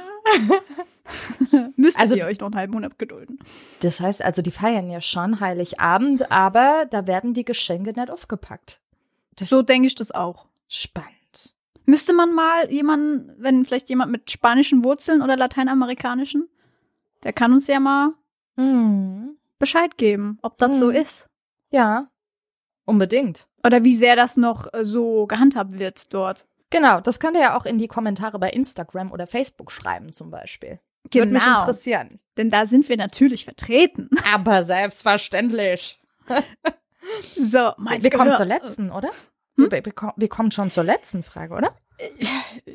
müsst 1.77 1.99
Also- 1.99 2.14
ihr 2.14 2.27
euch 2.27 2.38
noch 2.40 2.47
einen 2.49 2.57
halben 2.57 2.73
Monat 2.75 2.99
gedulden. 2.99 3.38
Das 3.81 4.01
heißt 4.01 4.25
also, 4.25 4.42
die 4.42 4.51
feiern 4.51 4.90
ja 4.90 5.01
schon 5.01 5.40
Heiligabend, 5.40 6.31
aber 6.31 6.87
da 6.88 7.07
werden 7.07 7.35
die 7.35 7.44
Geschenke 7.44 7.92
nicht 7.92 8.11
aufgepackt. 8.11 8.81
Das 9.37 9.49
So 9.49 9.62
denke 9.62 9.87
ich 9.88 9.94
das 9.94 10.11
auch. 10.12 10.47
spannend. 10.68 11.11
Müsste 11.87 12.12
man 12.14 12.33
mal 12.33 12.70
jemanden, 12.73 13.33
wenn 13.38 13.64
vielleicht 13.64 13.90
jemand 13.90 14.11
mit 14.11 14.31
spanischen 14.31 14.85
Wurzeln 14.85 15.20
oder 15.20 15.37
lateinamerikanischen, 15.37 16.49
der 17.24 17.32
kann 17.32 17.52
uns 17.52 17.66
ja 17.66 17.80
mal 17.80 18.12
Hm. 18.56 19.37
Bescheid 19.58 19.96
geben, 19.96 20.38
ob 20.42 20.56
das 20.58 20.78
so 20.78 20.90
Mhm. 20.90 20.96
ist. 20.96 21.26
Ja, 21.70 22.08
unbedingt. 22.84 23.48
Oder 23.64 23.82
wie 23.82 23.94
sehr 23.94 24.14
das 24.14 24.37
noch 24.37 24.72
äh, 24.72 24.84
so 24.84 25.26
gehandhabt 25.26 25.78
wird 25.78 26.12
dort. 26.14 26.46
Genau, 26.70 27.00
das 27.00 27.18
könnt 27.20 27.37
ihr 27.37 27.42
ja 27.42 27.56
auch 27.58 27.66
in 27.66 27.78
die 27.78 27.88
Kommentare 27.88 28.38
bei 28.38 28.50
Instagram 28.50 29.10
oder 29.12 29.26
Facebook 29.26 29.72
schreiben 29.72 30.12
zum 30.12 30.30
Beispiel. 30.30 30.80
Würde 31.10 31.32
mich 31.32 31.44
Genau. 31.44 31.58
interessieren. 31.60 32.20
Denn 32.37 32.50
da 32.50 32.66
sind 32.66 32.88
wir 32.88 32.96
natürlich 32.96 33.44
vertreten. 33.44 34.08
Aber 34.34 34.64
selbstverständlich. 34.64 36.00
So, 37.37 37.72
meins 37.76 38.02
wir 38.04 38.10
kommen 38.10 38.32
zur 38.34 38.46
letzten, 38.46 38.90
oder? 38.90 39.10
Hm? 39.56 39.70
Wir, 39.70 39.84
wir, 39.84 39.92
wir 40.16 40.28
kommen 40.28 40.50
schon 40.50 40.70
zur 40.70 40.84
letzten 40.84 41.22
Frage, 41.22 41.54
oder? 41.54 41.76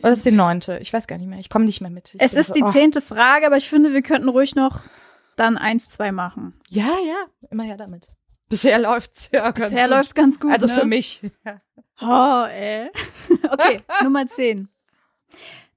Oder 0.02 0.12
ist 0.12 0.26
die 0.26 0.32
neunte? 0.32 0.78
Ich 0.80 0.94
weiß 0.94 1.08
gar 1.08 1.18
nicht 1.18 1.28
mehr. 1.28 1.40
Ich 1.40 1.50
komme 1.50 1.66
nicht 1.66 1.82
mehr 1.82 1.90
mit. 1.90 2.14
Ich 2.14 2.22
Es 2.22 2.34
ist 2.34 2.48
so, 2.48 2.54
die 2.54 2.64
oh. 2.64 2.70
zehnte 2.70 3.02
Frage, 3.02 3.46
aber 3.46 3.58
ich 3.58 3.70
finde, 3.70 3.94
wir 3.94 4.02
könnten 4.02 4.30
ruhig 4.30 4.56
noch 4.56 4.82
dann 5.36 5.58
eins, 5.58 5.90
zwei 5.90 6.12
machen. 6.12 6.60
Ja, 6.70 6.88
ja, 7.06 7.26
immer 7.50 7.64
her 7.64 7.78
damit. 7.78 8.08
Bisher 8.50 8.80
läuft's 8.80 9.30
ja 9.32 9.52
ganz 9.52 9.70
Bisher 9.70 9.88
gut. 9.88 9.98
läuft's 9.98 10.16
ganz 10.16 10.40
gut. 10.40 10.52
Also 10.52 10.68
ne? 10.68 10.74
für 10.74 10.86
mich. 10.86 11.22
Oh, 12.02 12.46
ey. 12.46 12.90
Okay, 13.52 13.82
Nummer 14.04 14.26
10. 14.26 14.70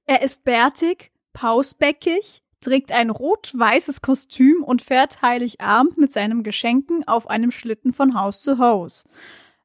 Er 0.05 0.21
ist 0.21 0.45
bärtig, 0.45 1.11
pausbäckig, 1.33 2.43
trägt 2.61 2.93
ein 2.93 3.09
rot-weißes 3.09 4.01
Kostüm 4.01 4.63
und 4.63 4.81
fährt 4.81 5.21
Heiligabend 5.21 5.97
mit 5.97 6.13
seinen 6.13 6.43
Geschenken 6.43 7.05
auf 7.07 7.29
einem 7.29 7.51
Schlitten 7.51 7.91
von 7.91 8.15
Haus 8.17 8.39
zu 8.39 8.57
Haus. 8.57 9.03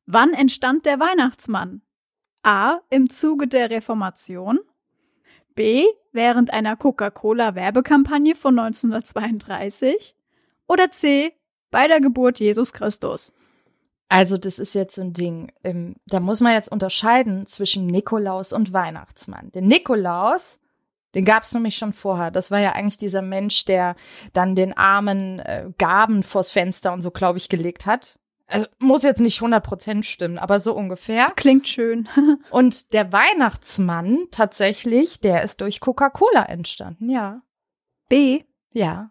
Wann 0.06 0.32
entstand 0.32 0.84
der 0.84 0.98
Weihnachtsmann? 0.98 1.82
A. 2.42 2.78
Im 2.90 3.10
Zuge 3.10 3.48
der 3.48 3.70
Reformation. 3.70 4.60
B. 5.54 5.84
Während 6.12 6.52
einer 6.52 6.76
Coca-Cola-Werbekampagne 6.76 8.34
von 8.34 8.58
1932. 8.58 10.14
Oder 10.66 10.90
C. 10.90 11.32
Bei 11.70 11.88
der 11.88 12.00
Geburt 12.00 12.40
Jesus 12.40 12.72
Christus. 12.72 13.32
Also 14.08 14.38
das 14.38 14.58
ist 14.58 14.74
jetzt 14.74 14.94
so 14.94 15.02
ein 15.02 15.12
Ding. 15.12 15.52
Ähm, 15.64 15.96
da 16.06 16.20
muss 16.20 16.40
man 16.40 16.54
jetzt 16.54 16.72
unterscheiden 16.72 17.46
zwischen 17.46 17.86
Nikolaus 17.86 18.52
und 18.52 18.72
Weihnachtsmann. 18.72 19.52
Den 19.52 19.68
Nikolaus, 19.68 20.58
den 21.14 21.24
gab 21.24 21.42
es 21.42 21.52
nämlich 21.52 21.76
schon 21.76 21.92
vorher. 21.92 22.30
Das 22.30 22.50
war 22.50 22.60
ja 22.60 22.72
eigentlich 22.72 22.98
dieser 22.98 23.22
Mensch, 23.22 23.66
der 23.66 23.96
dann 24.32 24.54
den 24.54 24.76
Armen 24.76 25.40
äh, 25.40 25.70
Gaben 25.76 26.22
vors 26.22 26.52
Fenster 26.52 26.92
und 26.92 27.02
so, 27.02 27.10
glaube 27.10 27.38
ich, 27.38 27.48
gelegt 27.48 27.84
hat. 27.84 28.18
Also 28.50 28.66
muss 28.78 29.02
jetzt 29.02 29.20
nicht 29.20 29.40
100% 29.40 30.02
stimmen, 30.04 30.38
aber 30.38 30.58
so 30.58 30.74
ungefähr. 30.74 31.32
Klingt 31.36 31.68
schön. 31.68 32.08
Und 32.50 32.94
der 32.94 33.12
Weihnachtsmann 33.12 34.26
tatsächlich, 34.30 35.20
der 35.20 35.42
ist 35.42 35.60
durch 35.60 35.80
Coca-Cola 35.80 36.44
entstanden. 36.44 37.10
Ja. 37.10 37.42
B. 38.08 38.44
Ja. 38.72 39.10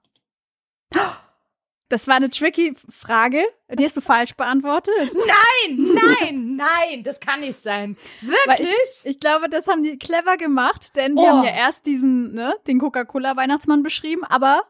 Das 1.89 2.07
war 2.07 2.15
eine 2.15 2.29
tricky 2.29 2.73
Frage. 2.89 3.43
Die 3.71 3.85
hast 3.85 3.95
du 3.95 4.01
falsch 4.01 4.35
beantwortet. 4.35 4.93
Nein, 5.13 5.95
nein, 6.19 6.55
nein, 6.57 7.03
das 7.03 7.19
kann 7.19 7.39
nicht 7.41 7.55
sein. 7.57 7.95
Wirklich? 8.21 9.01
Ich 9.05 9.19
glaube, 9.19 9.49
das 9.49 9.67
haben 9.67 9.83
die 9.83 9.97
clever 9.97 10.35
gemacht, 10.37 10.95
denn 10.97 11.15
die 11.15 11.21
Oh. 11.23 11.27
haben 11.27 11.43
ja 11.43 11.51
erst 11.51 11.85
diesen, 11.85 12.33
ne, 12.33 12.55
den 12.67 12.79
Coca-Cola-Weihnachtsmann 12.79 13.83
beschrieben, 13.83 14.23
aber 14.25 14.63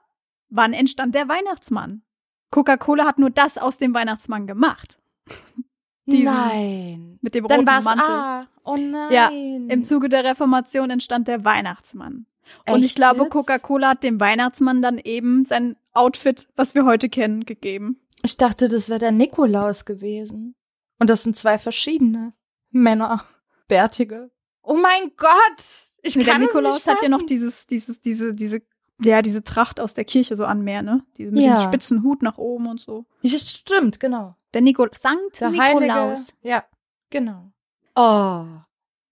wann 0.50 0.74
entstand 0.74 1.16
der 1.16 1.28
Weihnachtsmann? 1.28 2.04
Coca-Cola 2.52 3.06
hat 3.06 3.20
nur 3.20 3.30
das 3.30 3.58
aus 3.58 3.78
dem 3.78 3.94
Weihnachtsmann 3.94 4.48
gemacht. 4.48 5.00
diesen- 6.06 6.26
nein. 6.26 7.20
Mit 7.22 7.36
dem 7.36 7.48
Dann 7.48 7.60
roten 7.62 7.68
war's 7.68 7.84
Mantel. 7.84 8.06
A. 8.06 8.48
Oh 8.64 8.78
nein. 8.78 9.12
Ja, 9.12 9.30
Im 9.30 9.84
Zuge 9.84 10.10
der 10.10 10.24
Reformation 10.24 10.90
entstand 10.90 11.28
der 11.28 11.44
Weihnachtsmann. 11.46 12.26
Und 12.70 12.80
ich 12.80 12.86
Echt 12.92 12.96
glaube, 12.96 13.24
jetzt? 13.24 13.32
Coca-Cola 13.32 13.90
hat 13.90 14.04
dem 14.04 14.20
Weihnachtsmann 14.20 14.82
dann 14.82 14.98
eben 14.98 15.44
sein 15.46 15.76
Outfit, 15.94 16.48
was 16.56 16.76
wir 16.76 16.86
heute 16.86 17.10
kennen, 17.10 17.44
gegeben. 17.46 18.00
Ich 18.24 18.38
dachte, 18.38 18.70
das 18.70 18.90
wäre 18.90 19.00
der 19.00 19.12
Nikolaus 19.12 19.84
gewesen. 19.86 20.56
Und 21.00 21.10
das 21.10 21.24
sind 21.24 21.36
zwei 21.36 21.60
verschiedene 21.60 22.34
Männer. 22.72 23.24
Bärtige. 23.68 24.32
Oh 24.64 24.76
mein 24.76 25.12
Gott! 25.18 25.64
Ich 26.02 26.16
Nee, 26.16 26.24
der 26.24 26.34
kann 26.34 26.42
Nikolaus 26.42 26.78
es 26.80 26.86
nicht 26.86 26.96
hat 26.96 27.04
ja 27.04 27.10
noch 27.10 27.24
dieses, 27.24 27.68
dieses, 27.68 28.02
diese, 28.02 28.34
diese 28.34 28.62
Ja, 29.02 29.22
diese 29.22 29.44
Tracht 29.44 29.80
aus 29.80 29.94
der 29.94 30.06
Kirche 30.06 30.36
so 30.36 30.46
an 30.46 30.62
mehr, 30.64 30.82
ne? 30.82 31.04
Diese 31.18 31.32
mit 31.32 31.42
Ja. 31.44 31.58
dem 31.58 31.64
spitzen 31.64 32.04
Hut 32.04 32.22
nach 32.24 32.38
oben 32.38 32.68
und 32.68 32.80
so. 32.82 33.06
Das 33.22 33.50
stimmt, 33.52 34.00
genau. 34.00 34.36
Der 34.54 34.62
Nikol 34.62 34.90
Sankt 34.96 35.40
Der 35.42 35.50
Nikolaus. 35.52 35.70
Heilige. 35.80 36.24
Ja, 36.42 36.64
genau. 37.12 37.52
Oh, 37.96 38.46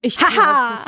ich 0.02 0.20
Haha. 0.20 0.80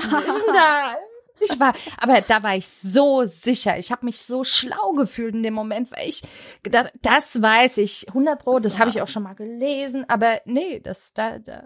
Da, 0.54 0.96
ich 1.40 1.60
war, 1.60 1.74
aber 2.00 2.22
da 2.22 2.42
war 2.42 2.56
ich 2.56 2.68
so 2.68 3.24
sicher. 3.26 3.78
Ich 3.78 3.92
habe 3.92 4.06
mich 4.06 4.20
so 4.22 4.44
schlau 4.44 4.94
gefühlt 4.94 5.36
in 5.36 5.44
dem 5.44 5.54
Moment, 5.54 5.92
weil 5.92 6.08
ich 6.10 6.24
gedacht, 6.64 6.92
das 7.04 7.40
weiß 7.40 7.78
ich 7.78 8.08
100 8.08 8.40
pro, 8.40 8.58
das 8.60 8.80
habe 8.80 8.90
ich 8.90 9.02
auch 9.02 9.08
schon 9.08 9.22
mal 9.24 9.36
gelesen, 9.36 10.06
aber 10.08 10.42
nee, 10.46 10.80
das 10.80 11.14
da, 11.14 11.38
da 11.38 11.62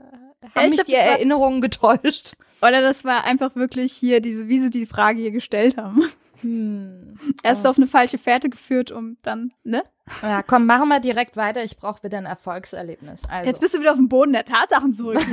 haben 0.56 0.64
ich 0.66 0.70
mich 0.72 0.78
glaub, 0.80 0.86
die 0.88 0.92
das 0.94 1.02
war- 1.02 1.08
Erinnerungen 1.14 1.62
getäuscht. 1.62 2.36
Oder 2.62 2.82
das 2.82 3.06
war 3.06 3.24
einfach 3.24 3.56
wirklich 3.56 3.94
hier 3.94 4.20
diese, 4.22 4.48
wie 4.50 4.60
sie 4.60 4.70
die 4.70 4.86
Frage 4.86 5.20
hier 5.22 5.32
gestellt 5.32 5.78
haben. 5.78 6.04
Hm. 6.42 7.18
Erst 7.44 7.66
Oh. 7.66 7.70
auf 7.70 7.78
eine 7.78 7.88
falsche 7.88 8.18
Fährte 8.18 8.50
geführt, 8.50 8.92
um 8.92 9.18
dann, 9.22 9.54
ne? 9.64 9.84
Ja, 10.22 10.42
komm, 10.44 10.66
machen 10.66 10.90
wir 10.90 11.00
direkt 11.00 11.38
weiter. 11.38 11.64
Ich 11.64 11.78
brauche 11.78 12.04
wieder 12.04 12.18
ein 12.18 12.26
Erfolgserlebnis. 12.26 13.24
Also. 13.30 13.48
Jetzt 13.48 13.62
bist 13.62 13.74
du 13.74 13.80
wieder 13.80 13.92
auf 13.92 13.98
dem 13.98 14.10
Boden 14.10 14.34
der 14.34 14.46
Tatsachen 14.46 14.94
zurück. 14.94 15.20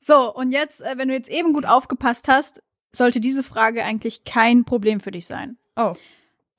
so, 0.00 0.32
und 0.34 0.52
jetzt, 0.52 0.80
äh, 0.80 0.94
wenn 0.96 1.08
du 1.08 1.14
jetzt 1.14 1.30
eben 1.30 1.52
gut 1.52 1.66
aufgepasst 1.66 2.28
hast, 2.28 2.62
sollte 2.94 3.20
diese 3.20 3.42
Frage 3.42 3.84
eigentlich 3.84 4.24
kein 4.24 4.64
Problem 4.64 5.00
für 5.00 5.10
dich 5.10 5.26
sein. 5.26 5.58
oh. 5.76 5.92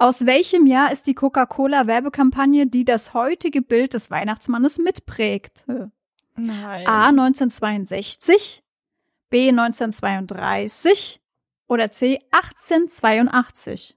Aus 0.02 0.26
welchem 0.26 0.66
Jahr 0.66 0.94
ist 0.94 1.08
die 1.08 1.14
Coca-Cola-Werbekampagne, 1.14 2.68
die 2.68 2.86
das 2.86 3.14
heutige 3.14 3.62
Bild 3.62 3.94
des 3.94 4.10
Weihnachtsmannes 4.10 4.78
mitprägt? 4.78 5.66
Äh, 5.68 5.88
Nein. 6.38 6.88
A 6.88 7.08
1962, 7.10 8.64
B 9.30 9.50
1932 9.50 11.20
oder 11.70 11.92
C 11.92 12.20
1882? 12.32 13.96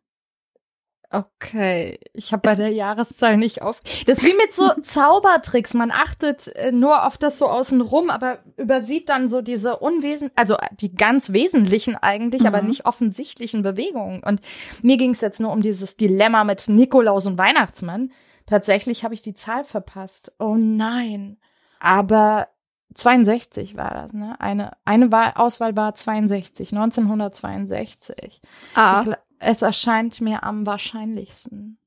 Okay, 1.14 1.98
ich 2.14 2.32
habe 2.32 2.40
bei 2.40 2.54
der 2.54 2.70
Jahreszahl 2.70 3.36
nicht 3.36 3.60
auf. 3.60 3.80
Das 4.06 4.18
ist 4.18 4.24
wie 4.24 4.32
mit 4.34 4.54
so 4.54 4.70
Zaubertricks. 4.82 5.74
Man 5.74 5.90
achtet 5.90 6.48
äh, 6.56 6.72
nur 6.72 7.04
auf 7.06 7.18
das 7.18 7.36
so 7.36 7.48
außenrum, 7.48 8.08
aber 8.08 8.38
übersieht 8.56 9.10
dann 9.10 9.28
so 9.28 9.42
diese 9.42 9.76
unwesen, 9.76 10.30
also 10.36 10.54
äh, 10.54 10.68
die 10.80 10.94
ganz 10.94 11.34
wesentlichen 11.34 11.96
eigentlich, 11.96 12.46
aber 12.46 12.62
Mhm. 12.62 12.68
nicht 12.68 12.86
offensichtlichen 12.86 13.62
Bewegungen. 13.62 14.22
Und 14.22 14.40
mir 14.80 14.96
ging 14.96 15.10
es 15.10 15.20
jetzt 15.20 15.38
nur 15.38 15.52
um 15.52 15.60
dieses 15.60 15.98
Dilemma 15.98 16.44
mit 16.44 16.66
Nikolaus 16.68 17.26
und 17.26 17.36
Weihnachtsmann. 17.36 18.10
Tatsächlich 18.46 19.04
habe 19.04 19.12
ich 19.12 19.20
die 19.20 19.34
Zahl 19.34 19.64
verpasst. 19.64 20.32
Oh 20.38 20.56
nein. 20.56 21.36
Aber 21.78 22.48
62 22.94 23.76
war 23.76 23.90
das, 23.94 24.12
ne? 24.12 24.40
Eine, 24.40 24.72
eine 24.84 25.10
Wahl, 25.12 25.32
Auswahl 25.34 25.76
war 25.76 25.94
62, 25.94 26.72
1962. 26.72 28.40
A. 28.74 29.02
Ich 29.02 29.08
es 29.44 29.60
erscheint 29.62 30.20
mir 30.20 30.44
am 30.44 30.66
wahrscheinlichsten. 30.66 31.78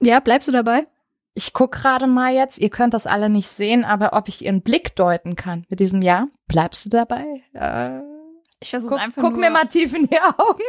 Ja, 0.00 0.20
bleibst 0.20 0.46
du 0.48 0.52
dabei? 0.52 0.86
Ich 1.34 1.52
guck 1.52 1.72
gerade 1.72 2.06
mal 2.06 2.32
jetzt, 2.32 2.58
ihr 2.58 2.70
könnt 2.70 2.94
das 2.94 3.08
alle 3.08 3.28
nicht 3.28 3.48
sehen, 3.48 3.84
aber 3.84 4.12
ob 4.12 4.28
ich 4.28 4.44
ihren 4.44 4.62
Blick 4.62 4.94
deuten 4.94 5.34
kann 5.34 5.66
mit 5.68 5.80
diesem 5.80 6.02
Ja, 6.02 6.28
bleibst 6.46 6.84
du 6.86 6.90
dabei? 6.90 7.42
Äh, 7.52 8.00
Ich 8.60 8.70
versuche 8.70 8.94
einfach 8.96 9.20
guck 9.20 9.32
nur. 9.32 9.40
mir 9.40 9.50
mal 9.50 9.66
tief 9.66 9.92
in 9.92 10.06
die 10.06 10.20
Augen. 10.20 10.62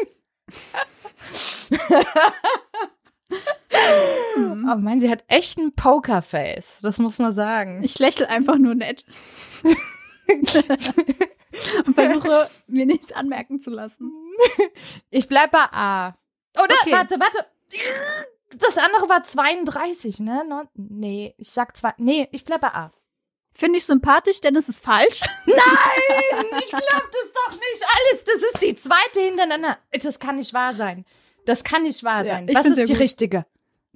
Mhm. 4.37 4.67
Aber 4.69 4.81
meinen, 4.81 4.99
sie 4.99 5.09
hat 5.09 5.23
echt 5.27 5.57
ein 5.57 5.73
Pokerface, 5.73 6.79
das 6.81 6.97
muss 6.97 7.19
man 7.19 7.33
sagen. 7.33 7.83
Ich 7.83 7.99
lächle 7.99 8.29
einfach 8.29 8.57
nur 8.57 8.75
nett. 8.75 9.05
und 11.85 11.93
versuche, 11.93 12.49
mir 12.67 12.85
nichts 12.85 13.11
anmerken 13.11 13.59
zu 13.61 13.69
lassen. 13.69 14.11
Ich 15.09 15.27
bleib 15.27 15.51
bei 15.51 15.65
A. 15.71 16.15
Oder, 16.55 16.75
Okay. 16.81 16.91
warte, 16.91 17.19
warte. 17.19 17.45
Das 18.57 18.77
andere 18.77 19.09
war 19.09 19.23
32, 19.23 20.19
ne? 20.19 20.43
No, 20.47 20.63
nee, 20.75 21.33
ich 21.37 21.51
sag 21.51 21.75
zwei. 21.75 21.93
Nee, 21.97 22.27
ich 22.31 22.45
bleib 22.45 22.61
bei 22.61 22.73
A. 22.73 22.91
Finde 23.53 23.77
ich 23.77 23.85
sympathisch, 23.85 24.41
denn 24.41 24.55
es 24.55 24.67
ist 24.69 24.83
falsch. 24.83 25.21
Nein, 25.45 26.45
ich 26.59 26.69
glaub 26.69 26.81
das 27.11 27.33
doch 27.33 27.51
nicht 27.53 27.85
alles. 27.97 28.23
Das 28.25 28.35
ist 28.51 28.61
die 28.61 28.75
zweite 28.75 29.21
hintereinander. 29.21 29.77
Das 30.01 30.19
kann 30.19 30.35
nicht 30.35 30.53
wahr 30.53 30.73
sein. 30.73 31.05
Das 31.45 31.63
kann 31.63 31.83
nicht 31.83 32.03
wahr 32.03 32.19
Ja, 32.23 32.31
sein. 32.33 32.47
ich 32.47 32.55
Was 32.55 32.65
ist 32.65 32.77
die 32.87 32.93
gut. 32.93 32.99
richtige? 32.99 33.45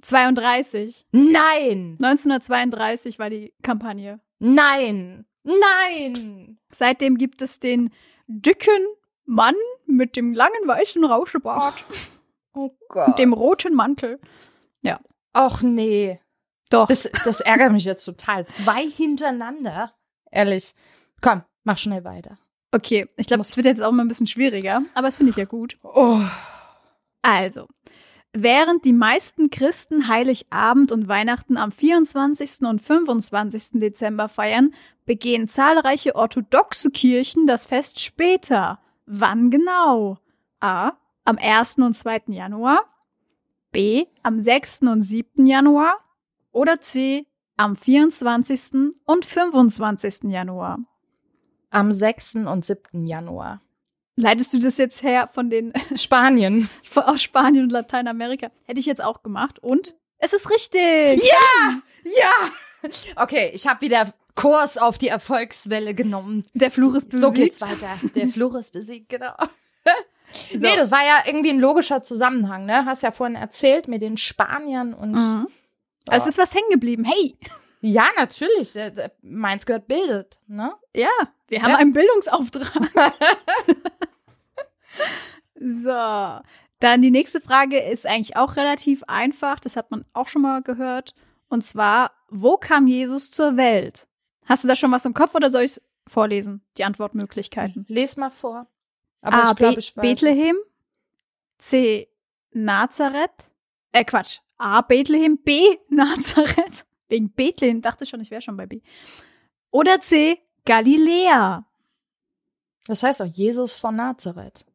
32. 0.02 1.06
Nein, 1.12 1.96
1932 2.00 3.18
war 3.18 3.30
die 3.30 3.52
Kampagne. 3.62 4.20
nein, 4.38 5.26
nein. 5.42 6.58
Seitdem 6.72 7.18
gibt 7.18 7.42
es 7.42 7.58
den 7.60 7.90
dicken 8.26 8.86
Mann 9.26 9.54
mit 9.86 10.16
dem 10.16 10.32
langen 10.34 10.66
weißen 10.66 11.04
Rauschebart 11.04 11.84
Oh 12.54 12.70
Gott. 12.88 13.08
und 13.08 13.18
dem 13.18 13.32
roten 13.32 13.74
Mantel. 13.74 14.18
Och 15.32 15.62
nee. 15.62 16.18
Doch. 16.70 16.88
Das, 16.88 17.08
das 17.24 17.40
ärgert 17.40 17.70
mich 17.72 17.84
jetzt 17.84 18.04
total. 18.04 18.46
Zwei 18.46 18.84
hintereinander. 18.88 19.92
Ehrlich. 20.32 20.74
Komm, 21.20 21.42
mach 21.62 21.78
schnell 21.78 22.02
weiter. 22.02 22.36
Okay, 22.72 23.08
ich 23.16 23.28
glaube, 23.28 23.42
es 23.42 23.56
wird 23.56 23.66
jetzt 23.66 23.80
auch 23.80 23.92
mal 23.92 24.02
ein 24.04 24.08
bisschen 24.08 24.26
schwieriger, 24.26 24.82
aber 24.94 25.06
das 25.06 25.18
finde 25.18 25.30
ich 25.30 25.36
ja 25.36 25.44
gut. 25.44 25.78
Oh. 25.84 26.20
Also, 27.22 27.66
während 28.32 28.84
die 28.84 28.92
meisten 28.92 29.50
Christen 29.50 30.08
Heiligabend 30.08 30.92
und 30.92 31.08
Weihnachten 31.08 31.56
am 31.56 31.72
24. 31.72 32.62
und 32.62 32.80
25. 32.80 33.80
Dezember 33.80 34.28
feiern, 34.28 34.74
begehen 35.04 35.48
zahlreiche 35.48 36.14
orthodoxe 36.14 36.90
Kirchen 36.90 37.46
das 37.46 37.66
Fest 37.66 38.00
später. 38.00 38.78
Wann 39.06 39.50
genau? 39.50 40.18
A. 40.60 40.92
Am 41.24 41.36
1. 41.38 41.78
und 41.78 41.94
2. 41.94 42.22
Januar. 42.28 42.84
B. 43.72 44.06
Am 44.22 44.40
6. 44.40 44.82
und 44.82 45.02
7. 45.02 45.46
Januar. 45.46 45.98
Oder 46.52 46.80
C. 46.80 47.26
Am 47.56 47.76
24. 47.76 48.94
und 49.04 49.26
25. 49.26 50.30
Januar. 50.30 50.78
Am 51.70 51.92
6. 51.92 52.36
und 52.36 52.64
7. 52.64 53.06
Januar. 53.06 53.60
Leitest 54.20 54.52
du 54.52 54.58
das 54.58 54.76
jetzt 54.78 55.02
her 55.02 55.28
von 55.32 55.50
den 55.50 55.72
Spanien. 55.96 56.68
von- 56.84 57.04
aus 57.04 57.22
Spanien 57.22 57.64
und 57.64 57.70
Lateinamerika? 57.72 58.50
Hätte 58.64 58.80
ich 58.80 58.86
jetzt 58.86 59.02
auch 59.02 59.22
gemacht. 59.22 59.58
Und 59.58 59.94
es 60.18 60.32
ist 60.32 60.50
richtig. 60.50 61.22
Ja! 62.04 62.92
Okay, 63.16 63.50
ich 63.54 63.66
habe 63.66 63.80
wieder 63.82 64.12
Kurs 64.34 64.78
auf 64.78 64.96
die 64.98 65.08
Erfolgswelle 65.08 65.94
genommen. 65.94 66.44
Der 66.54 66.70
Fluch 66.70 66.94
ist 66.94 67.10
besiegt. 67.10 67.22
So 67.22 67.32
geht's 67.32 67.60
weiter. 67.60 67.88
Der 68.14 68.28
Fluch 68.30 68.54
ist 68.54 68.72
besiegt, 68.72 69.08
genau. 69.08 69.32
Nee, 70.56 70.76
das 70.76 70.92
war 70.92 71.04
ja 71.04 71.24
irgendwie 71.26 71.50
ein 71.50 71.58
logischer 71.58 72.04
Zusammenhang, 72.04 72.64
ne? 72.64 72.84
Hast 72.86 73.02
ja 73.02 73.10
vorhin 73.10 73.34
erzählt 73.34 73.88
mit 73.88 74.00
den 74.00 74.16
Spaniern 74.16 74.94
und. 74.94 75.10
Mhm. 75.10 75.48
Also 76.08 76.28
es 76.28 76.36
ist 76.36 76.38
was 76.38 76.54
hängen 76.54 76.70
geblieben. 76.70 77.02
Hey, 77.04 77.36
Ja, 77.80 78.04
natürlich. 78.16 78.72
Meins 79.22 79.66
gehört 79.66 79.88
bildet, 79.88 80.38
ne? 80.46 80.72
ja, 80.94 81.08
wir 81.48 81.62
haben 81.62 81.70
Ja. 81.72 81.76
einen 81.78 81.92
Bildungsauftrag. 81.92 82.70
So, 85.54 86.40
dann 86.80 87.02
die 87.02 87.10
nächste 87.10 87.40
Frage 87.40 87.78
ist 87.78 88.06
eigentlich 88.06 88.36
auch 88.36 88.56
relativ 88.56 89.04
einfach. 89.04 89.60
Das 89.60 89.76
hat 89.76 89.90
man 89.90 90.04
auch 90.12 90.28
schon 90.28 90.42
mal 90.42 90.62
gehört. 90.62 91.14
Und 91.48 91.62
zwar, 91.62 92.12
wo 92.28 92.56
kam 92.56 92.86
Jesus 92.86 93.30
zur 93.30 93.56
Welt? 93.56 94.08
Hast 94.46 94.64
du 94.64 94.68
da 94.68 94.76
schon 94.76 94.90
was 94.92 95.04
im 95.04 95.14
Kopf 95.14 95.34
oder 95.34 95.50
soll 95.50 95.62
ich 95.62 95.72
es 95.72 95.82
vorlesen? 96.08 96.62
Die 96.76 96.84
Antwortmöglichkeiten. 96.84 97.84
Les 97.88 98.16
mal 98.16 98.30
vor. 98.30 98.66
Aber 99.20 99.44
A. 99.44 99.50
ich 99.50 99.56
glaube, 99.56 99.74
Be 99.74 99.80
ich 99.80 99.96
weiß 99.96 100.02
Bethlehem. 100.02 100.56
C. 101.58 102.08
Nazareth. 102.52 103.30
Äh, 103.92 104.04
Quatsch. 104.04 104.38
A. 104.56 104.80
Bethlehem. 104.80 105.38
B. 105.38 105.78
Nazareth. 105.88 106.86
Wegen 107.08 107.30
Bethlehem 107.30 107.82
dachte 107.82 108.04
ich 108.04 108.10
schon, 108.10 108.20
ich 108.20 108.30
wäre 108.30 108.40
schon 108.40 108.56
bei 108.56 108.66
B. 108.66 108.80
Oder 109.70 110.00
C. 110.00 110.38
Galiläa. 110.64 111.66
Es. 112.82 113.00
Das 113.00 113.02
heißt 113.02 113.22
auch 113.22 113.26
Jesus 113.26 113.74
von 113.74 113.96
Nazareth. 113.96 114.66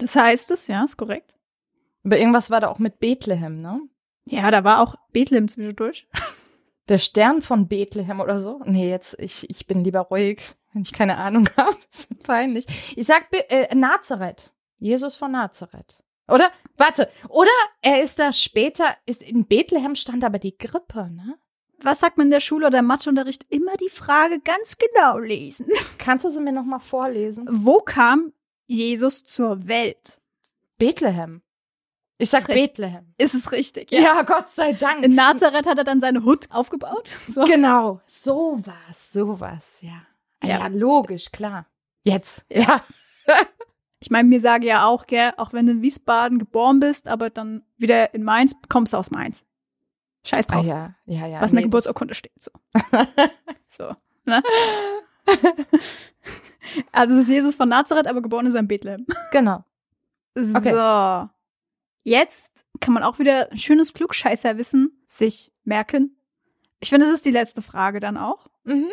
Das 0.00 0.16
heißt 0.16 0.50
es, 0.50 0.66
ja, 0.66 0.82
ist 0.82 0.96
korrekt. 0.96 1.36
Aber 2.04 2.18
irgendwas 2.18 2.50
war 2.50 2.60
da 2.60 2.68
auch 2.68 2.78
mit 2.78 2.98
Bethlehem, 2.98 3.58
ne? 3.58 3.80
Ja, 4.24 4.50
da 4.50 4.64
war 4.64 4.80
auch 4.80 4.94
Bethlehem 5.12 5.48
zwischendurch. 5.48 6.08
Der 6.88 6.98
Stern 6.98 7.42
von 7.42 7.68
Bethlehem 7.68 8.20
oder 8.20 8.40
so? 8.40 8.60
Nee, 8.64 8.90
jetzt, 8.90 9.16
ich, 9.20 9.48
ich 9.48 9.66
bin 9.66 9.84
lieber 9.84 10.00
ruhig, 10.00 10.40
wenn 10.72 10.82
ich 10.82 10.92
keine 10.92 11.18
Ahnung 11.18 11.48
habe. 11.56 11.76
Das 11.90 12.04
ist 12.04 12.22
peinlich. 12.22 12.66
Ich 12.96 13.06
sag 13.06 13.30
Be 13.30 13.48
äh, 13.50 13.74
Nazareth. 13.74 14.52
Jesus 14.78 15.14
von 15.14 15.32
Nazareth. 15.32 16.02
Oder? 16.26 16.50
Warte. 16.76 17.10
Oder 17.28 17.50
er 17.82 18.02
ist 18.02 18.18
da 18.18 18.32
später, 18.32 18.96
ist 19.04 19.22
in 19.22 19.46
Bethlehem 19.46 19.94
stand 19.94 20.24
aber 20.24 20.38
die 20.38 20.56
Grippe, 20.56 21.10
ne? 21.10 21.36
Was 21.82 22.00
sagt 22.00 22.18
man 22.18 22.26
in 22.26 22.30
der 22.30 22.40
Schule 22.40 22.66
oder 22.66 22.80
im 22.80 22.86
Matheunterricht? 22.86 23.46
Immer 23.48 23.76
die 23.76 23.88
Frage 23.88 24.40
ganz 24.40 24.76
genau 24.76 25.18
lesen. 25.18 25.66
Kannst 25.98 26.24
du 26.24 26.30
sie 26.30 26.40
mir 26.40 26.52
nochmal 26.52 26.80
vorlesen? 26.80 27.46
Wo 27.50 27.78
kam 27.78 28.32
Jesus 28.70 29.24
zur 29.24 29.66
Welt? 29.66 30.20
Bethlehem. 30.78 31.42
Ich 32.18 32.30
sag 32.30 32.48
Ist. 32.48 32.54
Bethlehem. 32.54 33.14
Ist 33.18 33.34
es 33.34 33.50
richtig? 33.50 33.90
Ja. 33.90 34.22
Gott 34.22 34.50
sei 34.50 34.74
Dank. 34.74 35.04
In 35.04 35.14
Nazareth 35.14 35.66
hat 35.66 35.78
er 35.78 35.84
dann 35.84 36.00
seine 36.00 36.24
Hut 36.24 36.48
aufgebaut. 36.50 37.16
So. 37.28 37.44
Genau. 37.44 38.00
So 38.06 38.60
was, 38.64 39.12
so 39.12 39.40
was, 39.40 39.82
ja. 39.82 40.02
Ja. 40.42 40.60
Ja, 40.60 40.66
logisch, 40.68 41.32
klar. 41.32 41.66
Jetzt. 42.04 42.44
Ja. 42.48 42.82
Ich 44.00 44.10
meine, 44.10 44.28
mir 44.28 44.40
sage 44.40 44.66
ja 44.66 44.86
auch, 44.86 45.06
gell, 45.06 45.32
auch 45.36 45.52
wenn 45.52 45.66
du 45.66 45.72
in 45.72 45.82
Wiesbaden 45.82 46.38
geboren 46.38 46.80
bist, 46.80 47.06
aber 47.06 47.28
dann 47.28 47.62
wieder 47.76 48.14
in 48.14 48.22
Mainz, 48.22 48.56
kommst 48.68 48.92
du 48.92 48.96
aus 48.96 49.10
Mainz. 49.10 49.44
Scheiß 50.24 50.48
Ah 50.48 50.54
drauf, 50.54 50.64
ja, 50.64 50.94
ja, 51.06 51.26
ja. 51.26 51.40
was 51.40 51.50
in 51.50 51.56
der 51.56 51.62
nee, 51.62 51.66
Geburtsurkunde 51.68 52.14
steht. 52.14 52.32
So. 52.40 52.50
so. 53.68 53.94
Ne? 54.24 54.42
also 56.92 57.14
es 57.14 57.22
ist 57.22 57.30
Jesus 57.30 57.54
von 57.54 57.68
Nazareth, 57.68 58.06
aber 58.06 58.22
geboren 58.22 58.46
ist 58.46 58.54
er 58.54 58.60
in 58.60 58.68
Bethlehem. 58.68 59.06
Genau. 59.32 59.64
Okay. 60.54 60.72
So. 60.72 61.28
Jetzt 62.04 62.50
kann 62.78 62.94
man 62.94 63.02
auch 63.02 63.18
wieder 63.18 63.50
ein 63.50 63.58
schönes 63.58 63.92
Klugscheißerwissen 63.92 65.02
sich 65.04 65.52
merken. 65.64 66.16
Ich 66.78 66.88
finde, 66.88 67.06
das 67.06 67.16
ist 67.16 67.26
die 67.26 67.32
letzte 67.32 67.62
Frage 67.62 67.98
dann 67.98 68.16
auch. 68.16 68.46
Mhm. 68.62 68.92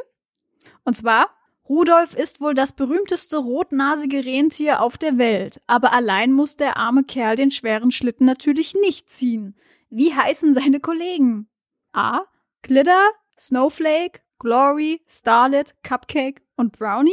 Und 0.84 0.98
zwar, 0.98 1.30
Rudolf 1.70 2.16
ist 2.16 2.42
wohl 2.42 2.54
das 2.54 2.72
berühmteste 2.72 3.38
rotnasige 3.38 4.26
Rentier 4.26 4.82
auf 4.82 4.98
der 4.98 5.18
Welt, 5.18 5.62
aber 5.68 5.92
allein 5.92 6.32
muss 6.32 6.56
der 6.58 6.78
arme 6.78 7.04
Kerl 7.04 7.36
den 7.36 7.52
schweren 7.52 7.92
Schlitten 7.92 8.26
natürlich 8.26 8.74
nicht 8.74 9.10
ziehen. 9.10 9.56
Wie 9.90 10.14
heißen 10.14 10.54
seine 10.54 10.80
Kollegen? 10.80 11.50
A. 11.94 12.22
Glitter, 12.62 13.10
Snowflake, 13.38 14.22
Glory, 14.40 15.02
Starlet, 15.08 15.76
Cupcake 15.84 16.42
und 16.56 16.72
Brownie? 16.78 17.12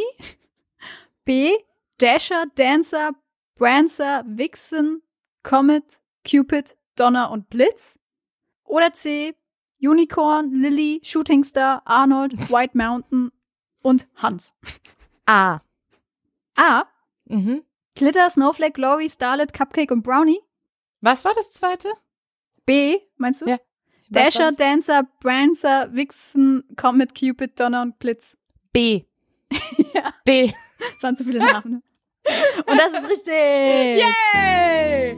B. 1.25 1.53
Dasher, 1.99 2.47
Dancer, 2.55 3.13
Prancer, 3.57 4.25
Vixen, 4.27 5.03
Comet, 5.43 6.01
Cupid, 6.29 6.77
Donner 6.97 7.31
und 7.31 7.49
Blitz? 7.49 7.99
Oder 8.65 8.93
C. 8.93 9.35
Unicorn, 9.81 10.51
Lily, 10.53 11.01
Shooting 11.05 11.45
Star, 11.45 11.83
Arnold, 11.85 12.51
White 12.51 12.77
Mountain 12.77 13.33
und 13.83 14.07
Hans. 14.17 14.55
A. 15.27 15.61
A. 16.57 16.85
Mhm. 17.27 17.65
Glitter, 17.95 18.29
Snowflake, 18.29 18.73
Glory, 18.73 19.09
Starlet, 19.09 19.53
Cupcake 19.53 19.93
und 19.93 20.03
Brownie. 20.03 20.41
Was 21.01 21.25
war 21.25 21.35
das 21.35 21.51
zweite? 21.51 21.93
B. 22.67 22.99
Meinst 23.17 23.43
du? 23.43 23.47
Ja. 23.47 23.59
Dasher, 24.11 24.51
das? 24.51 24.57
Dancer, 24.57 25.03
Prancer, 25.21 25.89
Vixen, 25.93 26.65
Comet, 26.77 27.15
Cupid, 27.15 27.59
Donner 27.59 27.83
und 27.83 27.99
Blitz. 27.99 28.37
B. 28.73 29.05
Ja. 29.95 30.13
B. 30.25 30.53
Das 30.79 31.03
waren 31.03 31.17
zu 31.17 31.25
viele 31.25 31.39
Namen. 31.39 31.83
Und 32.67 32.79
das 32.79 32.93
ist 32.93 33.09
richtig. 33.09 34.05
Yay! 34.35 35.17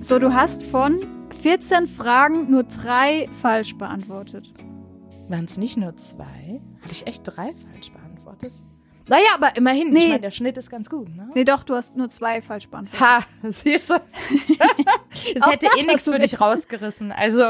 So, 0.00 0.18
du 0.18 0.32
hast 0.34 0.64
von 0.64 1.30
14 1.42 1.86
Fragen 1.86 2.50
nur 2.50 2.64
drei 2.64 3.28
falsch 3.40 3.76
beantwortet. 3.76 4.52
Waren 5.28 5.44
es 5.44 5.58
nicht 5.58 5.76
nur 5.76 5.96
zwei? 5.96 6.60
Habe 6.80 6.92
ich 6.92 7.06
echt 7.06 7.22
drei 7.24 7.54
falsch 7.54 7.92
beantwortet? 7.92 8.52
Naja, 9.08 9.28
aber 9.34 9.56
immerhin. 9.56 9.90
Nee. 9.90 10.00
Ich 10.00 10.08
meine, 10.08 10.20
der 10.20 10.30
Schnitt 10.32 10.58
ist 10.58 10.68
ganz 10.70 10.90
gut, 10.90 11.08
ne? 11.14 11.30
Nee, 11.34 11.44
doch, 11.44 11.62
du 11.62 11.74
hast 11.74 11.96
nur 11.96 12.08
zwei 12.08 12.42
falsch 12.42 12.68
beantwortet. 12.68 13.00
Ha, 13.00 13.20
siehst 13.50 13.90
du? 13.90 13.94
Es 15.34 15.42
Auch 15.42 15.50
hätte 15.50 15.66
das 15.66 15.76
eh 15.76 15.86
nichts 15.86 16.04
für 16.04 16.18
dich 16.18 16.40
rausgerissen. 16.40 17.10
Also 17.12 17.40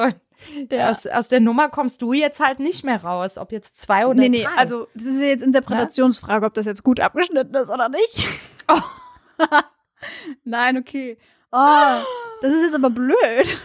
Ja. 0.71 0.90
aus, 0.90 1.07
aus 1.07 1.29
der 1.29 1.40
Nummer 1.40 1.69
kommst 1.69 2.01
du 2.03 2.12
jetzt 2.12 2.40
halt 2.40 2.61
nicht 2.61 2.85
mehr 2.85 3.03
raus, 3.03 3.38
ob 3.38 3.53
jetzt 3.53 3.81
zwei 3.81 4.07
oder 4.07 4.21
nee, 4.21 4.29
nee, 4.29 4.45
drei. 4.45 4.53
also 4.57 4.87
das 4.95 5.05
ist 5.07 5.21
ja 5.21 5.27
jetzt 5.27 5.42
Interpretationsfrage, 5.42 6.47
ob 6.47 6.55
das 6.55 6.66
jetzt 6.66 6.83
gut 6.85 7.01
abgeschnitten 7.01 7.55
ist 7.55 7.69
oder 7.71 7.88
nicht. 7.88 8.25
Oh. 8.69 8.81
Nein, 10.45 10.77
okay. 10.79 11.19
Oh, 11.53 12.01
das 12.42 12.53
ist 12.53 12.62
jetzt 12.62 12.75
aber 12.75 12.90
blöd. 12.90 13.59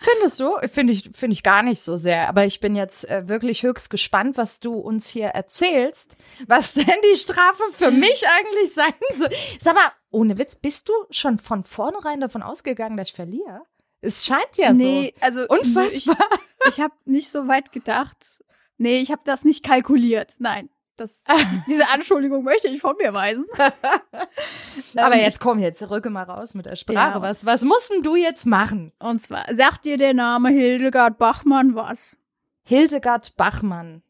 Findest 0.00 0.38
du? 0.38 0.56
Finde 0.68 0.92
ich, 0.92 1.10
finde 1.12 1.34
ich 1.34 1.42
gar 1.42 1.64
nicht 1.64 1.80
so 1.80 1.96
sehr. 1.96 2.28
Aber 2.28 2.44
ich 2.44 2.60
bin 2.60 2.76
jetzt 2.76 3.08
äh, 3.08 3.28
wirklich 3.28 3.64
höchst 3.64 3.90
gespannt, 3.90 4.36
was 4.36 4.60
du 4.60 4.74
uns 4.74 5.08
hier 5.08 5.26
erzählst. 5.26 6.16
Was 6.46 6.74
denn 6.74 6.86
die 7.12 7.18
Strafe 7.18 7.64
für 7.72 7.90
mich 7.90 8.22
eigentlich 8.28 8.72
sein 8.72 8.94
soll. 9.16 9.30
Sag 9.60 9.74
mal, 9.74 9.90
ohne 10.10 10.38
Witz, 10.38 10.54
bist 10.54 10.88
du 10.88 10.92
schon 11.10 11.40
von 11.40 11.64
vornherein 11.64 12.20
davon 12.20 12.42
ausgegangen, 12.42 12.96
dass 12.96 13.08
ich 13.08 13.14
verliere? 13.14 13.62
Es 14.00 14.24
scheint 14.24 14.56
ja 14.56 14.72
nee, 14.72 15.14
also 15.20 15.40
so. 15.40 15.48
Unfassbar. 15.48 16.16
Ich, 16.62 16.68
ich 16.68 16.80
habe 16.80 16.94
nicht 17.04 17.28
so 17.28 17.48
weit 17.48 17.72
gedacht. 17.72 18.38
Nee, 18.76 19.00
ich 19.00 19.10
habe 19.10 19.22
das 19.24 19.42
nicht 19.42 19.64
kalkuliert. 19.64 20.36
Nein, 20.38 20.70
das, 21.00 21.22
diese 21.68 21.88
Anschuldigung 21.88 22.44
möchte 22.44 22.68
ich 22.68 22.80
von 22.80 22.96
mir 22.96 23.14
weisen. 23.14 23.46
Aber 24.96 25.16
jetzt 25.16 25.40
komm, 25.40 25.58
jetzt 25.58 25.88
rücke 25.90 26.10
mal 26.10 26.24
raus 26.24 26.54
mit 26.54 26.66
der 26.66 26.76
Sprache. 26.76 27.18
Ja. 27.18 27.22
Was, 27.22 27.46
was 27.46 27.62
musst 27.62 27.90
denn 27.90 28.02
du 28.02 28.16
jetzt 28.16 28.46
machen? 28.46 28.92
Und 28.98 29.22
zwar, 29.22 29.46
sagt 29.54 29.84
dir 29.84 29.96
der 29.96 30.14
Name 30.14 30.50
Hildegard 30.50 31.18
Bachmann 31.18 31.74
was? 31.74 32.16
Hildegard 32.64 33.36
Bachmann. 33.36 34.02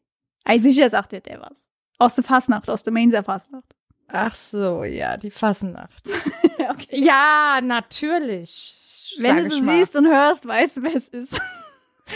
Ey, 0.45 0.59
sicher 0.59 0.89
sagt 0.89 1.11
dir 1.11 1.21
der 1.21 1.41
was. 1.41 1.69
Aus 1.97 2.15
der 2.15 2.23
Fasnacht, 2.23 2.69
aus 2.69 2.83
der 2.83 2.93
Mainzer 2.93 3.23
Fasnacht. 3.23 3.75
Ach 4.11 4.33
so, 4.33 4.83
ja, 4.83 5.17
die 5.17 5.31
Fasnacht. 5.31 6.03
okay. 6.69 6.87
Ja, 6.91 7.59
natürlich. 7.61 8.75
Wenn 9.17 9.37
du 9.37 9.49
sie 9.49 9.61
mal. 9.61 9.77
siehst 9.77 9.95
und 9.95 10.07
hörst, 10.07 10.47
weißt 10.47 10.77
du, 10.77 10.83
wer 10.83 10.95
es 10.95 11.09
ist. 11.09 11.41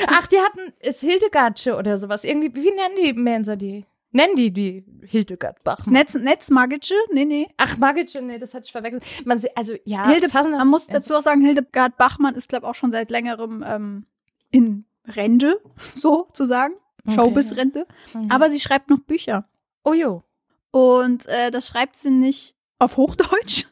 Ach, 0.07 0.25
die 0.27 0.39
hatten, 0.39 0.73
ist 0.79 1.01
Hildegardsche 1.01 1.75
oder 1.75 1.97
sowas. 1.97 2.23
Irgendwie, 2.23 2.53
wie 2.55 2.71
nennen 2.71 2.95
die 3.01 3.13
Mensa 3.13 3.55
die? 3.55 3.85
Nennen 4.13 4.35
die 4.35 4.51
die 4.53 4.85
Hildegard 5.03 5.63
Bachmann? 5.63 5.93
Netz, 5.93 6.13
Netzmagitsche? 6.13 6.93
Nee, 7.11 7.25
nee. 7.25 7.49
Ach, 7.57 7.77
Magitsche, 7.77 8.21
nee, 8.21 8.37
das 8.37 8.53
hatte 8.53 8.65
ich 8.65 8.71
verwechselt. 8.71 9.25
Man, 9.25 9.41
also, 9.55 9.73
ja. 9.85 10.07
Hilde, 10.07 10.27
man 10.51 10.67
muss 10.67 10.87
ja. 10.87 10.93
dazu 10.93 11.15
auch 11.15 11.21
sagen, 11.21 11.41
Hildegard 11.41 11.97
Bachmann 11.97 12.35
ist, 12.35 12.47
glaube 12.47 12.65
ich, 12.65 12.69
auch 12.69 12.75
schon 12.75 12.91
seit 12.91 13.09
längerem 13.09 13.63
ähm, 13.67 14.05
in 14.51 14.85
Rente, 15.05 15.59
so 15.95 16.29
zu 16.33 16.45
sagen. 16.45 16.75
Okay. 17.05 17.15
Showbiz-Rente. 17.15 17.87
Mhm. 18.13 18.31
Aber 18.31 18.49
sie 18.49 18.59
schreibt 18.59 18.89
noch 18.89 18.99
Bücher. 18.99 19.49
oh 19.83 19.93
jo. 19.93 20.23
Und 20.71 21.27
äh, 21.27 21.51
das 21.51 21.67
schreibt 21.67 21.97
sie 21.97 22.09
nicht 22.09 22.55
auf 22.79 22.97
Hochdeutsch, 22.97 23.65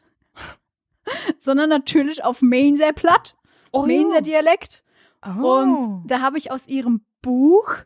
sondern 1.40 1.68
natürlich 1.68 2.22
auf 2.22 2.42
Mainzer 2.42 2.92
Platt, 2.92 3.34
Oh 3.72 3.86
Mainzer. 3.86 4.20
Dialekt. 4.20 4.84
Oh. 5.24 5.60
Und 5.60 6.06
da 6.06 6.20
habe 6.20 6.38
ich 6.38 6.50
aus 6.50 6.68
ihrem 6.68 7.04
Buch 7.22 7.76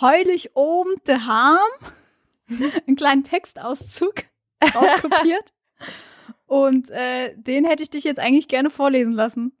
Heulig 0.00 0.56
oben 0.56 0.94
de 1.06 1.18
Harm 1.20 1.58
einen 2.86 2.96
kleinen 2.96 3.24
Textauszug 3.24 4.24
rauskopiert. 4.74 5.52
Und 6.46 6.90
äh, 6.90 7.34
den 7.36 7.64
hätte 7.64 7.82
ich 7.82 7.90
dich 7.90 8.04
jetzt 8.04 8.20
eigentlich 8.20 8.48
gerne 8.48 8.70
vorlesen 8.70 9.12
lassen. 9.12 9.52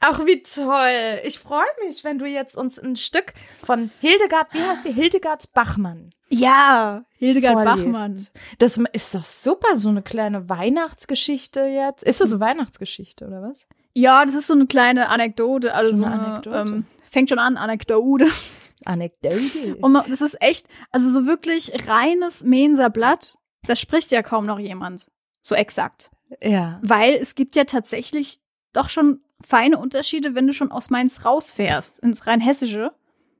Ach, 0.00 0.24
wie 0.24 0.42
toll. 0.42 1.20
Ich 1.24 1.38
freue 1.38 1.66
mich, 1.84 2.04
wenn 2.04 2.18
du 2.18 2.24
jetzt 2.26 2.56
uns 2.56 2.78
ein 2.78 2.96
Stück 2.96 3.34
von 3.62 3.90
Hildegard, 4.00 4.52
wie 4.54 4.62
heißt 4.62 4.86
die? 4.86 4.92
Hildegard 4.92 5.52
Bachmann. 5.52 6.10
Ja, 6.30 7.04
Hildegard 7.18 7.52
vorliest. 7.52 7.92
Bachmann. 7.92 8.26
Das 8.58 8.80
ist 8.94 9.14
doch 9.14 9.24
super, 9.26 9.76
so 9.76 9.90
eine 9.90 10.00
kleine 10.02 10.48
Weihnachtsgeschichte 10.48 11.60
jetzt. 11.60 12.02
Ist 12.02 12.20
das 12.22 12.30
eine 12.32 12.40
Weihnachtsgeschichte 12.40 13.26
oder 13.26 13.42
was? 13.42 13.66
Ja, 13.92 14.24
das 14.24 14.34
ist 14.34 14.46
so 14.46 14.54
eine 14.54 14.66
kleine 14.66 15.10
Anekdote. 15.10 15.74
Also 15.74 15.90
So 15.90 15.98
so 15.98 16.04
eine 16.04 16.14
eine, 16.14 16.26
Anekdote. 16.28 16.72
Ähm, 16.72 16.86
fängt 17.10 17.28
schon 17.28 17.38
an, 17.38 17.56
Anekdote. 17.58 18.26
Anekdote. 18.84 19.76
Und 19.80 19.92
man, 19.92 20.04
das 20.08 20.20
ist 20.20 20.40
echt, 20.40 20.66
also 20.90 21.10
so 21.10 21.26
wirklich 21.26 21.88
reines 21.88 22.44
Mainzer 22.44 22.90
Blatt. 22.90 23.36
Das 23.66 23.78
spricht 23.80 24.10
ja 24.10 24.22
kaum 24.22 24.46
noch 24.46 24.58
jemand. 24.58 25.10
So 25.42 25.54
exakt. 25.54 26.10
ja. 26.42 26.78
Weil 26.82 27.14
es 27.14 27.34
gibt 27.34 27.56
ja 27.56 27.64
tatsächlich 27.64 28.40
doch 28.72 28.88
schon 28.88 29.20
feine 29.42 29.78
Unterschiede, 29.78 30.34
wenn 30.34 30.46
du 30.46 30.52
schon 30.52 30.70
aus 30.70 30.90
Mainz 30.90 31.24
rausfährst, 31.24 31.98
ins 31.98 32.26
Rheinhessische. 32.26 32.92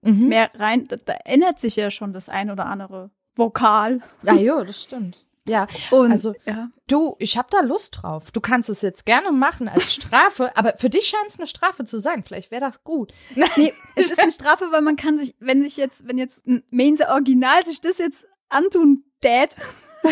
Mhm. 0.03 0.29
Mehr 0.29 0.51
rein, 0.55 0.89
da, 0.89 0.97
da 0.97 1.13
ändert 1.25 1.59
sich 1.59 1.77
ja 1.77 1.91
schon 1.91 2.13
das 2.13 2.29
ein 2.29 2.51
oder 2.51 2.67
andere 2.67 3.11
Vokal. 3.37 4.01
Ah, 4.27 4.35
jo, 4.35 4.65
das 4.65 4.83
stimmt. 4.83 5.25
Ja, 5.47 5.67
Und, 5.91 6.13
Also- 6.13 6.35
ja. 6.45 6.69
du, 6.87 7.17
ich 7.19 7.37
hab 7.39 7.51
da 7.51 7.61
Lust 7.61 7.99
drauf. 8.03 8.31
Du 8.31 8.41
kannst 8.41 8.69
es 8.69 8.83
jetzt 8.83 9.07
gerne 9.07 9.33
machen 9.33 9.69
als 9.69 9.93
Strafe, 9.95 10.57
aber 10.57 10.75
für 10.77 10.91
dich 10.91 11.07
scheint 11.09 11.29
es 11.29 11.39
eine 11.39 11.47
Strafe 11.47 11.85
zu 11.85 11.99
sein. 11.99 12.23
Vielleicht 12.25 12.51
wäre 12.51 12.61
das 12.61 12.85
gut. 12.85 13.13
Nee, 13.57 13.73
es 13.97 14.11
ist 14.11 14.21
eine 14.21 14.33
Strafe, 14.39 14.67
weil 14.71 14.83
man 14.83 14.97
kann 14.97 15.17
sich, 15.19 15.35
wenn 15.41 15.63
sich 15.63 15.77
jetzt, 15.77 16.07
wenn 16.07 16.19
jetzt 16.19 16.47
ein 16.47 16.63
Mainzer 16.71 17.09
Original 17.11 17.65
sich 17.65 17.81
das 17.81 17.99
jetzt 17.99 18.27
antun 18.51 19.05
dät, 19.25 19.57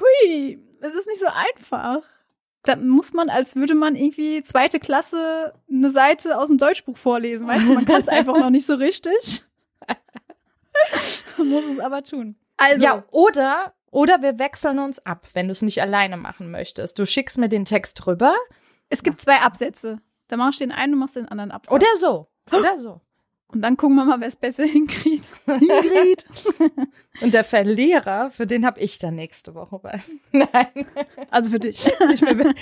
hui, 0.00 0.60
es 0.80 0.94
ist 0.94 1.06
nicht 1.06 1.20
so 1.20 1.26
einfach. 1.26 2.02
Da 2.64 2.76
muss 2.76 3.12
man, 3.12 3.30
als 3.30 3.54
würde 3.56 3.74
man 3.74 3.94
irgendwie 3.94 4.42
zweite 4.42 4.80
Klasse 4.80 5.54
eine 5.70 5.90
Seite 5.90 6.36
aus 6.38 6.48
dem 6.48 6.58
Deutschbuch 6.58 6.96
vorlesen, 6.98 7.46
weißt 7.46 7.68
du, 7.68 7.74
man 7.74 7.84
kann 7.84 8.02
es 8.02 8.08
einfach 8.08 8.36
noch 8.38 8.50
nicht 8.50 8.66
so 8.66 8.74
richtig. 8.74 9.44
man 11.38 11.48
muss 11.48 11.64
es 11.64 11.78
aber 11.78 12.02
tun. 12.02 12.36
Also, 12.56 12.82
Ja, 12.82 13.04
oder, 13.12 13.72
oder 13.96 14.20
wir 14.20 14.38
wechseln 14.38 14.78
uns 14.78 14.98
ab, 15.06 15.26
wenn 15.32 15.46
du 15.48 15.52
es 15.52 15.62
nicht 15.62 15.80
alleine 15.80 16.18
machen 16.18 16.50
möchtest. 16.50 16.98
Du 16.98 17.06
schickst 17.06 17.38
mir 17.38 17.48
den 17.48 17.64
Text 17.64 18.06
rüber. 18.06 18.36
es 18.90 19.02
gibt 19.02 19.22
zwei 19.22 19.40
Absätze. 19.40 20.02
Da 20.28 20.36
machst 20.36 20.60
du 20.60 20.64
den 20.64 20.72
einen 20.72 20.92
und 20.92 20.98
machst 20.98 21.16
den 21.16 21.26
anderen 21.28 21.50
Absatz. 21.50 21.72
Oder 21.72 21.86
so. 21.98 22.28
Oder 22.52 22.76
so. 22.76 23.00
und 23.48 23.62
dann 23.62 23.78
gucken 23.78 23.96
wir 23.96 24.04
mal, 24.04 24.20
wer 24.20 24.28
es 24.28 24.36
besser 24.36 24.64
hinkriegt. 24.66 25.24
hinkriegt. 25.46 26.26
Und 27.22 27.32
der 27.32 27.44
Verlierer, 27.44 28.30
für 28.30 28.46
den 28.46 28.66
habe 28.66 28.80
ich 28.80 28.98
dann 28.98 29.14
nächste 29.14 29.54
Woche 29.54 29.80
was. 29.82 30.10
Nein. 30.32 30.86
Also 31.30 31.50
für 31.50 31.58
dich. 31.58 31.82
Nicht 32.08 32.20
mehr. 32.20 32.52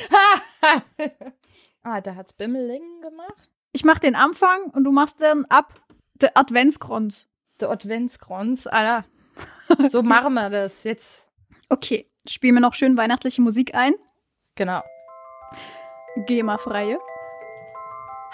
ah, 1.82 2.00
da 2.00 2.14
hat's 2.14 2.34
Bimmelingen 2.34 3.00
gemacht. 3.00 3.50
Ich 3.72 3.82
mach 3.82 3.98
den 3.98 4.14
Anfang 4.14 4.70
und 4.70 4.84
du 4.84 4.92
machst 4.92 5.20
dann 5.20 5.46
ab 5.46 5.82
der 6.20 6.38
Adventskranz. 6.38 7.26
Der 7.58 7.70
Adventskranz, 7.70 8.68
Alter. 8.68 9.04
So 9.88 10.04
machen 10.04 10.34
wir 10.34 10.48
das 10.48 10.84
jetzt. 10.84 11.23
Okay. 11.74 12.08
spielen 12.24 12.54
wir 12.54 12.60
noch 12.60 12.74
schön 12.74 12.96
weihnachtliche 12.96 13.42
Musik 13.42 13.74
ein. 13.74 13.94
Genau. 14.54 14.80
GEMA-freie. 16.24 17.00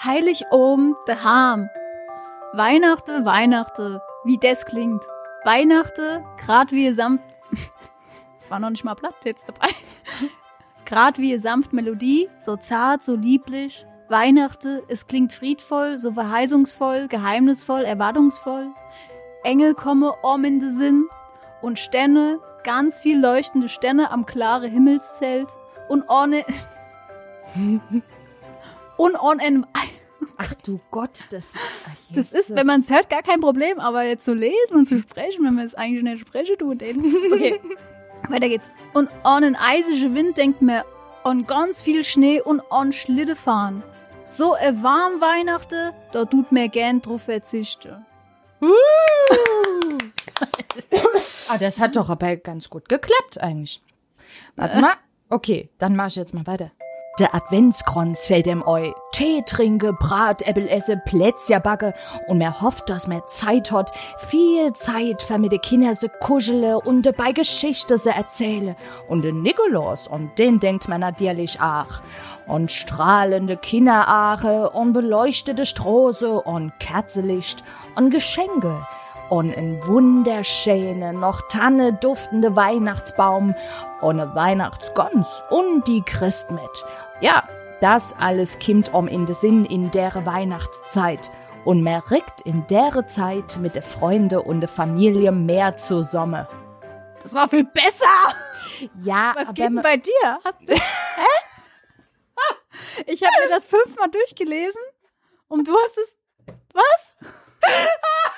Heilig 0.03 0.43
oben 0.51 0.95
daheim. 1.07 1.67
Weihnachten, 2.53 3.25
Weihnachten, 3.25 3.99
wie 4.25 4.37
das 4.37 4.67
klingt. 4.67 5.03
Weihnachten, 5.43 6.23
grad 6.37 6.71
wie 6.71 6.85
ihr 6.85 6.93
sanft. 6.93 7.23
Es 8.39 8.51
war 8.51 8.59
noch 8.59 8.69
nicht 8.69 8.83
mal 8.83 8.93
Blatt 8.93 9.15
jetzt 9.23 9.45
dabei. 9.47 9.69
grad 10.85 11.17
wie 11.17 11.31
ihr 11.31 11.39
sanft 11.39 11.73
Melodie, 11.73 12.29
so 12.37 12.57
zart, 12.57 13.01
so 13.01 13.15
lieblich. 13.15 13.87
Weihnachten, 14.07 14.81
es 14.87 15.07
klingt 15.07 15.33
friedvoll, 15.33 15.97
so 15.97 16.13
verheißungsvoll, 16.13 17.07
geheimnisvoll, 17.07 17.85
erwartungsvoll. 17.85 18.67
Engel 19.43 19.73
komme 19.73 20.13
um 20.21 20.43
in 20.43 20.59
den 20.59 20.69
Sinn 20.69 21.07
und 21.61 21.79
Sterne, 21.79 22.39
ganz 22.63 22.99
viel 22.99 23.19
leuchtende 23.19 23.69
Sterne 23.69 24.11
am 24.11 24.25
klare 24.25 24.67
Himmelszelt 24.67 25.47
und 25.89 26.03
ohne 26.09 26.45
und 28.97 29.15
on 29.21 29.39
en 29.39 29.65
Ach 30.37 30.53
du 30.63 30.79
Gott, 30.91 31.27
das, 31.31 31.53
Das 32.13 32.31
ist, 32.31 32.55
wenn 32.55 32.65
man 32.65 32.81
es 32.81 32.89
hört, 32.91 33.09
gar 33.09 33.23
kein 33.23 33.41
Problem, 33.41 33.79
aber 33.79 34.03
jetzt 34.03 34.25
zu 34.25 34.33
lesen 34.33 34.73
und 34.73 34.87
zu 34.87 34.99
sprechen, 34.99 35.43
wenn 35.45 35.55
man 35.55 35.65
es 35.65 35.75
eigentlich 35.75 36.03
nicht 36.03 36.21
sprechen 36.21 36.57
tut. 36.57 36.81
Okay, 37.33 37.59
weiter 38.29 38.49
geht's. 38.49 38.69
Und 38.93 39.09
an 39.23 39.43
einen 39.43 39.55
eisigen 39.55 40.15
Wind 40.15 40.37
denkt 40.37 40.61
man 40.61 40.83
an 41.23 41.45
ganz 41.47 41.81
viel 41.81 42.03
Schnee 42.03 42.41
und 42.41 42.61
an 42.71 42.93
Schlitte 42.93 43.35
fahren. 43.35 43.83
So 44.29 44.53
ein 44.53 44.81
warm 44.83 45.21
Weihnachten, 45.21 45.91
da 46.11 46.25
tut 46.25 46.51
mir 46.51 46.69
gern 46.69 47.01
drauf 47.01 47.23
verzichten. 47.23 48.05
Ah, 51.51 51.57
das 51.57 51.79
hat 51.79 51.95
doch 51.95 52.09
aber 52.09 52.37
ganz 52.37 52.69
gut 52.69 52.89
geklappt 52.89 53.39
eigentlich. 53.39 53.81
Warte 54.55 54.79
mal. 54.79 54.93
Okay, 55.29 55.69
dann 55.77 55.95
mach 55.95 56.07
ich 56.07 56.15
jetzt 56.15 56.33
mal 56.33 56.45
weiter. 56.45 56.71
Der 57.19 57.35
Adventskranz 57.35 58.25
fällt 58.25 58.47
im 58.47 58.65
Eu. 58.65 58.93
Tee 59.11 59.43
trinke, 59.45 59.93
Brat, 59.93 60.41
Äppel 60.43 60.67
esse, 60.67 60.95
Plätzja 60.97 61.59
backe 61.59 61.93
und 62.27 62.37
mir 62.37 62.61
hofft, 62.61 62.89
dass 62.89 63.07
mir 63.07 63.25
Zeit 63.27 63.71
hat, 63.71 63.91
viel 64.17 64.71
Zeit 64.73 65.21
für 65.21 65.37
mit 65.37 65.51
de 65.51 65.59
Kinder 65.59 65.93
se 65.93 66.07
kuschele 66.07 66.79
und 66.79 67.05
dabei 67.05 67.33
Geschichte 67.33 67.97
se 67.97 68.11
erzähle. 68.11 68.77
Und 69.09 69.23
den 69.23 69.41
Nikolaus, 69.41 70.07
und 70.07 70.37
den 70.39 70.59
denkt 70.59 70.87
man 70.87 71.01
natürlich 71.01 71.59
auch. 71.59 72.01
Und 72.47 72.71
strahlende 72.71 73.57
Kinderache 73.57 74.69
und 74.69 74.93
beleuchtete 74.93 75.65
Stroße 75.65 76.41
und 76.41 76.71
Kerzelicht 76.79 77.63
und 77.95 78.09
Geschenke 78.09 78.85
und 79.31 79.55
ein 79.55 79.81
wunderschöner, 79.87 81.13
noch 81.13 81.47
Tanne 81.47 81.93
duftende 81.93 82.57
Weihnachtsbaum 82.57 83.55
und 84.01 84.19
eine 84.19 84.35
Weihnachtsgans 84.35 85.41
und 85.49 85.87
die 85.87 86.01
Christmet. 86.01 86.83
Ja, 87.21 87.47
das 87.79 88.13
alles 88.19 88.59
kimmt 88.59 88.93
um 88.93 89.07
in 89.07 89.25
den 89.25 89.33
Sinn 89.33 89.63
in 89.63 89.89
der 89.91 90.25
Weihnachtszeit. 90.25 91.31
Und 91.63 91.81
man 91.81 92.01
rickt 92.01 92.41
in 92.41 92.67
der 92.67 93.07
Zeit 93.07 93.57
mit 93.61 93.75
de 93.75 93.81
Freunde 93.81 94.41
und 94.41 94.59
de 94.59 94.67
Familie 94.67 95.31
mehr 95.31 95.77
zusammen. 95.77 96.45
Das 97.23 97.33
war 97.33 97.47
viel 97.47 97.63
besser! 97.63 98.35
Ja, 99.01 99.31
Was 99.33 99.43
aber 99.43 99.53
geht 99.53 99.65
denn 99.65 99.75
bei 99.81 99.95
dir? 99.95 100.39
Hast 100.43 100.57
hä? 100.67 100.75
Ich 103.05 103.23
habe 103.23 103.33
mir 103.43 103.49
das 103.49 103.63
fünfmal 103.63 104.09
durchgelesen 104.09 104.81
und 105.47 105.69
du 105.69 105.73
hast 105.73 105.97
es. 105.99 106.17
Was? 106.73 107.29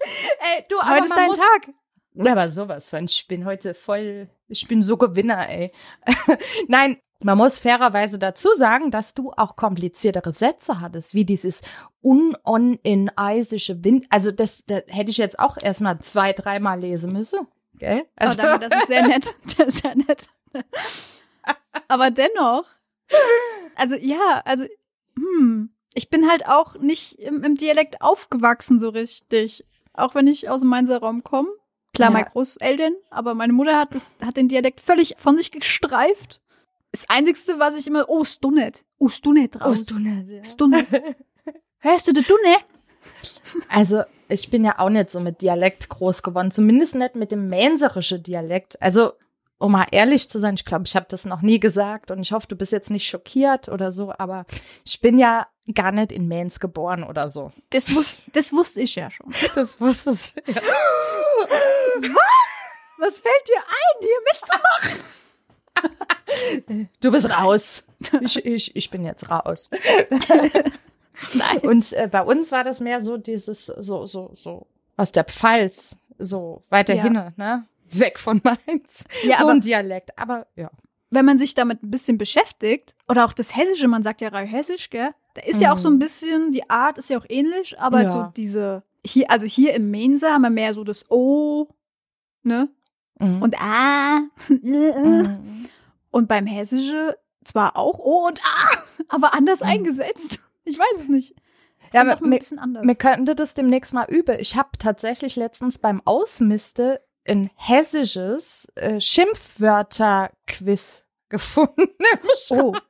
ey, 0.56 0.64
du, 0.68 0.78
aber 0.80 0.96
Heute 0.96 1.04
ist 1.06 1.16
dein 1.16 1.26
muss, 1.26 1.38
Tag. 1.38 1.68
Aber 2.18 2.50
sowas 2.50 2.90
von, 2.90 3.04
ich 3.04 3.26
bin 3.28 3.44
heute 3.44 3.74
voll, 3.74 4.28
ich 4.48 4.66
bin 4.66 4.82
so 4.82 4.96
Gewinner, 4.96 5.48
ey. 5.48 5.72
Nein, 6.68 6.98
man 7.22 7.38
muss 7.38 7.58
fairerweise 7.58 8.18
dazu 8.18 8.48
sagen, 8.56 8.90
dass 8.90 9.14
du 9.14 9.32
auch 9.36 9.56
kompliziertere 9.56 10.32
Sätze 10.32 10.80
hattest, 10.80 11.14
wie 11.14 11.24
dieses 11.24 11.62
un 12.02 12.36
on 12.44 12.78
in 12.82 13.10
eisische 13.16 13.84
Wind. 13.84 14.06
Also 14.10 14.32
das, 14.32 14.64
das 14.66 14.84
hätte 14.88 15.10
ich 15.10 15.18
jetzt 15.18 15.38
auch 15.38 15.56
erstmal 15.60 15.98
zwei, 16.00 16.32
dreimal 16.32 16.80
lesen 16.80 17.12
müssen. 17.12 17.46
Gell? 17.74 18.02
Oh, 18.04 18.10
Also, 18.16 18.36
danke, 18.36 18.68
das 18.68 18.80
ist 18.80 18.88
sehr 18.88 19.06
nett. 19.06 19.34
Das 19.58 19.68
ist 19.68 19.82
sehr 19.82 19.94
nett. 19.94 20.26
Aber 21.88 22.10
dennoch. 22.10 22.64
Also 23.76 23.96
ja, 23.96 24.42
also, 24.44 24.64
hm. 25.16 25.70
Ich 25.94 26.08
bin 26.08 26.28
halt 26.30 26.46
auch 26.46 26.76
nicht 26.76 27.18
im, 27.18 27.42
im 27.42 27.56
Dialekt 27.56 28.00
aufgewachsen 28.00 28.78
so 28.78 28.90
richtig. 28.90 29.64
Auch 29.94 30.14
wenn 30.14 30.26
ich 30.26 30.48
aus 30.48 30.60
dem 30.60 30.68
Mainzer 30.70 30.98
Raum 31.00 31.22
komme. 31.24 31.48
Klar, 31.92 32.10
Ja. 32.10 32.12
meine 32.12 32.30
Großeltern, 32.30 32.94
aber 33.10 33.34
meine 33.34 33.52
Mutter 33.52 33.76
hat, 33.78 33.94
das, 33.94 34.08
hat 34.24 34.36
den 34.36 34.48
Dialekt 34.48 34.80
völlig 34.80 35.16
von 35.18 35.36
sich 35.36 35.50
gestreift. 35.50 36.40
Das 36.92 37.08
Einzigste, 37.08 37.58
was 37.58 37.76
ich 37.76 37.86
immer, 37.86 38.08
oh, 38.08 38.24
Stunnet. 38.24 38.84
Oh, 38.98 39.08
Stunnet 39.08 39.56
Oh, 39.56 39.64
raus. 39.64 39.84
du 39.84 39.98
nicht, 39.98 40.28
ja. 40.30 40.44
Stunnet. 40.44 40.86
Hörst 41.78 42.06
du 42.08 42.12
das 42.12 42.26
Dunne? 42.26 42.56
Also, 43.68 44.02
ich 44.28 44.50
bin 44.50 44.64
ja 44.64 44.78
auch 44.78 44.90
nicht 44.90 45.10
so 45.10 45.18
mit 45.20 45.40
Dialekt 45.42 45.88
groß 45.88 46.22
geworden, 46.22 46.50
zumindest 46.50 46.94
nicht 46.94 47.14
mit 47.16 47.32
dem 47.32 47.48
mainzerische 47.48 48.20
Dialekt. 48.20 48.80
Also, 48.82 49.12
um 49.58 49.72
mal 49.72 49.86
ehrlich 49.90 50.28
zu 50.30 50.38
sein, 50.38 50.54
ich 50.54 50.64
glaube, 50.64 50.84
ich 50.86 50.94
habe 50.96 51.06
das 51.08 51.24
noch 51.24 51.42
nie 51.42 51.58
gesagt 51.60 52.10
und 52.10 52.20
ich 52.20 52.32
hoffe, 52.32 52.46
du 52.48 52.56
bist 52.56 52.72
jetzt 52.72 52.90
nicht 52.90 53.08
schockiert 53.08 53.68
oder 53.68 53.92
so, 53.92 54.12
aber 54.16 54.44
ich 54.84 55.00
bin 55.00 55.18
ja 55.18 55.46
gar 55.74 55.92
nicht 55.92 56.12
in 56.12 56.28
Mainz 56.28 56.60
geboren 56.60 57.04
oder 57.04 57.28
so. 57.28 57.52
Das, 57.70 57.94
wus 57.94 58.22
das 58.32 58.52
wusste 58.52 58.80
ich 58.80 58.94
ja 58.94 59.10
schon. 59.10 59.32
Das 59.54 59.80
wusstest 59.80 60.36
du. 60.46 60.52
Ja. 60.52 60.60
Was 62.98 63.20
fällt 63.20 63.48
dir 63.48 63.58
ein, 63.58 64.00
hier 64.00 64.20
mitzumachen? 64.32 65.00
Du 67.00 67.10
bist 67.10 67.30
raus. 67.30 67.82
Ich, 68.20 68.44
ich, 68.44 68.76
ich 68.76 68.90
bin 68.90 69.04
jetzt 69.04 69.30
raus. 69.30 69.70
Nein. 71.34 71.58
Und 71.62 71.92
äh, 71.94 72.08
bei 72.10 72.22
uns 72.22 72.52
war 72.52 72.64
das 72.64 72.80
mehr 72.80 73.00
so 73.00 73.16
dieses, 73.16 73.66
so, 73.66 74.06
so, 74.06 74.32
so, 74.34 74.66
aus 74.96 75.12
der 75.12 75.24
Pfalz, 75.24 75.96
so 76.18 76.62
weiter 76.70 76.94
Ja. 76.94 77.02
hinne, 77.02 77.32
ne? 77.36 77.66
Weg 77.90 78.18
von 78.18 78.40
Mainz. 78.44 79.04
Ja, 79.24 79.38
so 79.38 79.48
ein 79.48 79.60
Dialekt. 79.60 80.16
Aber 80.18 80.46
ja. 80.56 80.70
Wenn 81.10 81.24
man 81.24 81.38
sich 81.38 81.54
damit 81.54 81.82
ein 81.82 81.90
bisschen 81.90 82.18
beschäftigt, 82.18 82.94
oder 83.08 83.24
auch 83.24 83.32
das 83.32 83.56
Hessische, 83.56 83.88
man 83.88 84.02
sagt 84.02 84.20
ja 84.20 84.28
rein 84.28 84.46
Hessisch, 84.46 84.90
gell? 84.90 85.10
Da 85.34 85.42
ist 85.42 85.60
ja 85.60 85.72
auch 85.72 85.78
so 85.78 85.88
ein 85.88 85.98
bisschen, 85.98 86.52
die 86.52 86.68
Art 86.70 86.98
ist 86.98 87.10
ja 87.10 87.18
auch 87.18 87.26
ähnlich, 87.28 87.78
aber 87.78 88.02
Ja. 88.02 88.10
so 88.10 88.22
diese, 88.36 88.82
hier, 89.04 89.30
also 89.30 89.46
hier 89.46 89.74
im 89.74 89.90
Mainzer 89.90 90.32
haben 90.32 90.42
wir 90.42 90.50
mehr 90.50 90.74
so 90.74 90.84
das 90.84 91.08
O, 91.10 91.68
ne? 92.42 92.68
Mhm. 93.18 93.42
Und 93.42 93.60
A. 93.60 94.20
Mhm. 94.48 95.66
Und 96.10 96.28
beim 96.28 96.46
Hessische 96.46 97.16
zwar 97.44 97.76
auch 97.76 97.98
O 97.98 98.26
und 98.28 98.40
A, 98.40 98.68
aber 99.08 99.34
anders 99.34 99.62
eingesetzt. 99.62 100.40
Ich 100.64 100.78
weiß 100.78 101.02
es 101.02 101.08
nicht. 101.08 101.30
Ist 101.32 101.94
Ja, 101.94 102.02
aber 102.02 102.18
ein 102.22 102.28
mir- 102.28 102.38
bisschen 102.38 102.58
anders. 102.58 102.86
Wir 102.86 102.94
könnten 102.94 103.34
das 103.36 103.54
demnächst 103.54 103.92
mal 103.94 104.06
üben. 104.08 104.38
Ich 104.40 104.56
habe 104.56 104.70
tatsächlich 104.78 105.36
letztens 105.36 105.78
beim 105.78 106.00
Ausmiste 106.04 107.00
ein 107.28 107.50
hessisches 107.54 108.66
äh, 108.74 109.00
Schimpfwörter-Quiz 109.00 111.04
gefunden. 111.28 111.80
im 111.80 112.18
oh, 112.24 112.28
Schrank. 112.36 112.82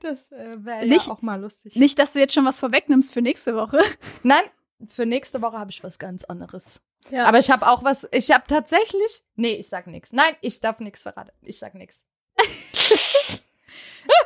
Das 0.00 0.32
äh, 0.32 0.64
wäre 0.64 0.86
ja 0.86 0.98
auch 1.08 1.22
mal 1.22 1.40
lustig. 1.40 1.76
nicht, 1.76 1.98
dass 1.98 2.12
du 2.12 2.18
jetzt 2.18 2.34
schon 2.34 2.44
was 2.44 2.58
vorwegnimmst 2.58 3.12
für 3.12 3.22
nächste 3.22 3.54
Woche. 3.54 3.78
Nein, 4.22 4.44
für 4.88 5.06
nächste 5.06 5.42
Woche 5.42 5.58
habe 5.58 5.70
ich 5.70 5.82
was 5.84 5.98
ganz 5.98 6.24
anderes. 6.24 6.80
Ja. 7.10 7.26
Aber 7.26 7.38
ich 7.38 7.50
habe 7.50 7.66
auch 7.66 7.84
was, 7.84 8.08
ich 8.12 8.30
habe 8.30 8.44
tatsächlich, 8.46 9.22
nee, 9.36 9.56
ich 9.56 9.68
sag 9.68 9.86
nichts. 9.86 10.12
Nein, 10.12 10.34
ich 10.40 10.60
darf 10.60 10.80
nichts 10.80 11.02
verraten. 11.02 11.32
Ich 11.42 11.58
sag 11.58 11.74
nichts. 11.74 12.04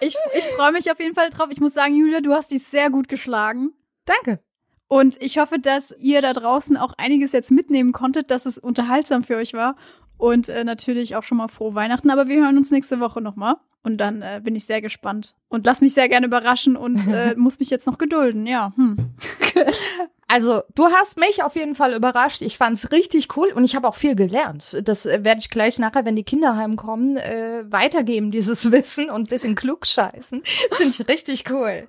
Ich, 0.00 0.16
ich 0.34 0.44
freue 0.56 0.72
mich 0.72 0.90
auf 0.90 0.98
jeden 0.98 1.14
Fall 1.14 1.30
drauf. 1.30 1.48
Ich 1.50 1.60
muss 1.60 1.74
sagen, 1.74 1.94
Julia, 1.94 2.20
du 2.20 2.32
hast 2.32 2.50
dich 2.50 2.64
sehr 2.64 2.90
gut 2.90 3.08
geschlagen. 3.08 3.72
Danke. 4.04 4.42
Und 4.88 5.20
ich 5.20 5.38
hoffe, 5.38 5.58
dass 5.58 5.94
ihr 6.00 6.22
da 6.22 6.32
draußen 6.32 6.76
auch 6.76 6.94
einiges 6.96 7.32
jetzt 7.32 7.50
mitnehmen 7.50 7.92
konntet, 7.92 8.30
dass 8.30 8.46
es 8.46 8.58
unterhaltsam 8.58 9.22
für 9.22 9.36
euch 9.36 9.52
war. 9.52 9.76
Und 10.16 10.48
äh, 10.48 10.64
natürlich 10.64 11.14
auch 11.14 11.22
schon 11.22 11.38
mal 11.38 11.48
frohe 11.48 11.74
Weihnachten. 11.74 12.10
Aber 12.10 12.26
wir 12.26 12.42
hören 12.42 12.56
uns 12.56 12.70
nächste 12.70 12.98
Woche 12.98 13.20
nochmal. 13.20 13.56
Und 13.84 13.98
dann 13.98 14.22
äh, 14.22 14.40
bin 14.42 14.56
ich 14.56 14.64
sehr 14.66 14.82
gespannt. 14.82 15.34
Und 15.48 15.64
lass 15.66 15.80
mich 15.80 15.94
sehr 15.94 16.08
gerne 16.08 16.26
überraschen 16.26 16.76
und 16.76 17.06
äh, 17.06 17.34
muss 17.36 17.60
mich 17.60 17.70
jetzt 17.70 17.86
noch 17.86 17.98
gedulden. 17.98 18.46
Ja. 18.46 18.72
Hm. 18.76 18.96
Also, 20.30 20.62
du 20.74 20.84
hast 20.88 21.18
mich 21.18 21.42
auf 21.42 21.56
jeden 21.56 21.74
Fall 21.74 21.94
überrascht. 21.94 22.42
Ich 22.42 22.58
fand's 22.58 22.92
richtig 22.92 23.34
cool 23.34 23.48
und 23.54 23.64
ich 23.64 23.74
habe 23.74 23.88
auch 23.88 23.94
viel 23.94 24.14
gelernt. 24.14 24.76
Das 24.84 25.06
äh, 25.06 25.24
werde 25.24 25.40
ich 25.40 25.48
gleich 25.48 25.78
nachher, 25.78 26.04
wenn 26.04 26.16
die 26.16 26.22
Kinder 26.22 26.54
heimkommen, 26.54 27.16
äh, 27.16 27.64
weitergeben, 27.66 28.30
dieses 28.30 28.70
Wissen 28.70 29.08
und 29.08 29.22
ein 29.22 29.30
bisschen 29.30 29.54
klugscheißen. 29.54 30.42
Finde 30.72 30.90
ich 30.90 31.08
richtig 31.08 31.50
cool. 31.50 31.88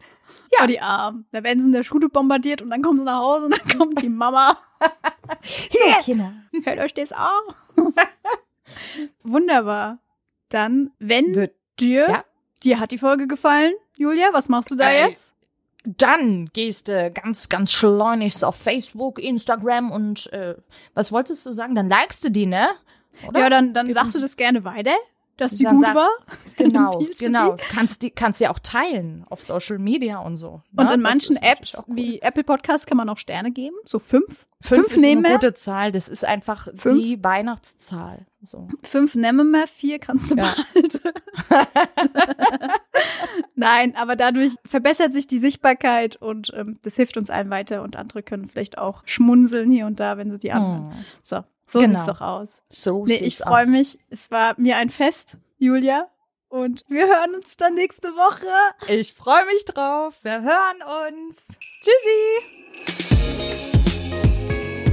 Ja, 0.58 0.66
die 0.68 0.80
Armen. 0.82 1.26
Da 1.32 1.43
werden 1.43 1.60
sie 1.60 1.66
in 1.68 1.72
der 1.74 1.84
Schule 1.84 2.10
bombardiert 2.10 2.62
und 2.62 2.70
dann 2.72 2.82
kommen 2.82 2.97
sie 3.00 3.04
nach 3.04 3.20
Hause 3.22 3.45
und 3.45 3.52
dann 3.60 3.78
kommt 3.78 4.02
die 4.02 4.10
Mama. 4.10 4.58
So, 5.43 5.80
Kinder. 6.04 6.34
Hört 6.64 6.80
euch 6.80 6.93
das 6.93 7.12
an. 7.12 7.30
Wunderbar. 9.24 10.00
Dann, 10.50 10.91
wenn 11.00 11.36
Wird- 11.36 11.56
dir, 11.80 12.08
Ja. 12.10 12.24
dir 12.64 12.80
hat 12.80 12.91
die 12.91 12.97
Folge 12.97 13.28
gefallen, 13.28 13.74
Julia, 13.95 14.30
was 14.34 14.50
machst 14.50 14.72
du 14.72 14.76
da 14.76 14.89
Äh, 14.89 15.10
jetzt? 15.10 15.34
Dann 15.86 16.50
gehst 16.54 16.88
du 16.89 17.12
ganz, 17.12 17.47
ganz 17.50 17.72
schleunigst 17.72 18.43
auf 18.43 18.56
Facebook, 18.56 19.18
Instagram 19.20 19.91
und 19.91 20.32
äh, 20.34 20.56
was 20.93 21.12
wolltest 21.12 21.45
du 21.45 21.54
sagen? 21.54 21.74
Dann 21.76 21.89
likest 21.89 22.24
du 22.26 22.32
die, 22.32 22.45
ne? 22.45 22.68
oder? 23.28 23.39
Ja, 23.39 23.50
dann, 23.50 23.74
dann 23.74 23.93
sagst 23.93 24.16
du 24.16 24.20
das 24.20 24.36
gerne 24.36 24.64
weiter, 24.66 24.95
dass 25.42 25.52
sie 25.58 25.64
gut 25.66 25.82
sag- 25.82 25.96
war. 25.96 26.10
Genau, 26.58 27.02
genau. 27.18 27.56
die? 27.56 27.64
Kannst 27.74 28.02
die 28.02 28.12
kannst 28.12 28.42
ja 28.42 28.52
auch 28.52 28.60
teilen 28.60 29.24
auf 29.30 29.42
Social 29.42 29.80
Media 29.80 30.20
und 30.20 30.36
so. 30.36 30.62
Und 30.76 30.88
ne? 30.88 30.94
in 30.96 31.02
Das 31.02 31.12
manchen 31.12 31.38
Apps 31.38 31.82
cool. 31.88 31.96
wie 31.96 32.22
Apple 32.22 32.44
Podcasts 32.44 32.86
kann 32.86 32.98
man 32.98 33.08
auch 33.08 33.18
Sterne 33.18 33.52
geben. 33.52 33.78
So 33.86 33.98
fünf. 33.98 34.26
fünf, 34.60 34.82
fünf 34.82 34.88
ist 34.94 34.98
nehmen 35.00 35.26
eine 35.26 35.36
gute 35.36 35.54
Zahl. 35.54 35.94
Das 35.94 36.10
ist 36.10 36.26
einfach 36.26 36.68
Fünf? 36.76 37.02
die 37.02 37.24
Weihnachtszahl. 37.24 38.26
So. 38.42 38.68
Fünf 38.84 39.16
nehmen 39.16 39.52
wir, 39.52 39.68
vier 39.68 40.00
kannst 40.00 40.32
du 40.32 40.36
Ja. 40.36 40.54
behalten. 40.54 41.00
Nein, 43.56 43.96
aber 43.96 44.16
dadurch 44.16 44.54
verbessert 44.66 45.14
sich 45.14 45.28
die 45.28 45.40
Sichtbarkeit 45.40 46.16
und 46.18 46.52
ähm, 46.56 46.78
das 46.82 46.96
hilft 46.96 47.18
uns 47.18 47.30
allen 47.30 47.50
weiter 47.50 47.84
und 47.84 47.96
andere 47.96 48.24
können 48.24 48.48
vielleicht 48.50 48.78
auch 48.78 49.02
schmunzeln 49.06 49.72
hier 49.72 49.86
und 49.86 50.00
da, 50.00 50.18
wenn 50.18 50.32
sie 50.32 50.40
die 50.40 50.52
anhören. 50.52 50.92
Hm. 50.94 51.06
So, 51.22 51.44
so 51.70 51.80
Genau. 51.80 52.00
sieht's 52.06 52.18
doch 52.18 52.22
aus. 52.22 52.62
So 52.70 53.06
Nee, 53.06 53.14
sieht's 53.14 53.22
ich 53.28 53.38
freue 53.38 53.62
aus. 53.62 53.68
mich. 53.68 54.00
Es 54.10 54.30
war 54.32 54.56
mir 54.60 54.78
ein 54.78 54.90
Fest, 54.90 55.38
Julia. 55.58 56.08
Und 56.50 56.84
wir 56.90 57.06
hören 57.06 57.36
uns 57.36 57.58
dann 57.58 57.76
nächste 57.76 58.08
Woche. 58.10 58.48
Ich 58.88 59.14
freue 59.14 59.46
mich 59.46 59.66
drauf. 59.66 60.16
Wir 60.24 60.42
hören 60.42 60.82
uns. 61.20 61.48
Tschüssi. 61.84 63.50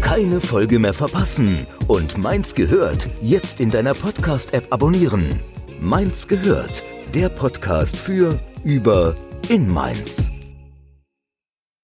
Keine 0.03 0.41
Folge 0.41 0.79
mehr 0.79 0.93
verpassen 0.95 1.67
und 1.89 2.17
Mainz 2.19 2.55
gehört 2.55 3.09
jetzt 3.23 3.59
in 3.61 3.71
deiner 3.71 3.95
Podcast-App 3.95 4.73
abonnieren. 4.73 5.41
Mainz 5.81 6.29
gehört, 6.29 6.83
der 7.15 7.29
Podcast 7.29 7.97
für, 7.97 8.39
über, 8.65 9.17
in 9.49 9.69
Mainz. 9.73 10.31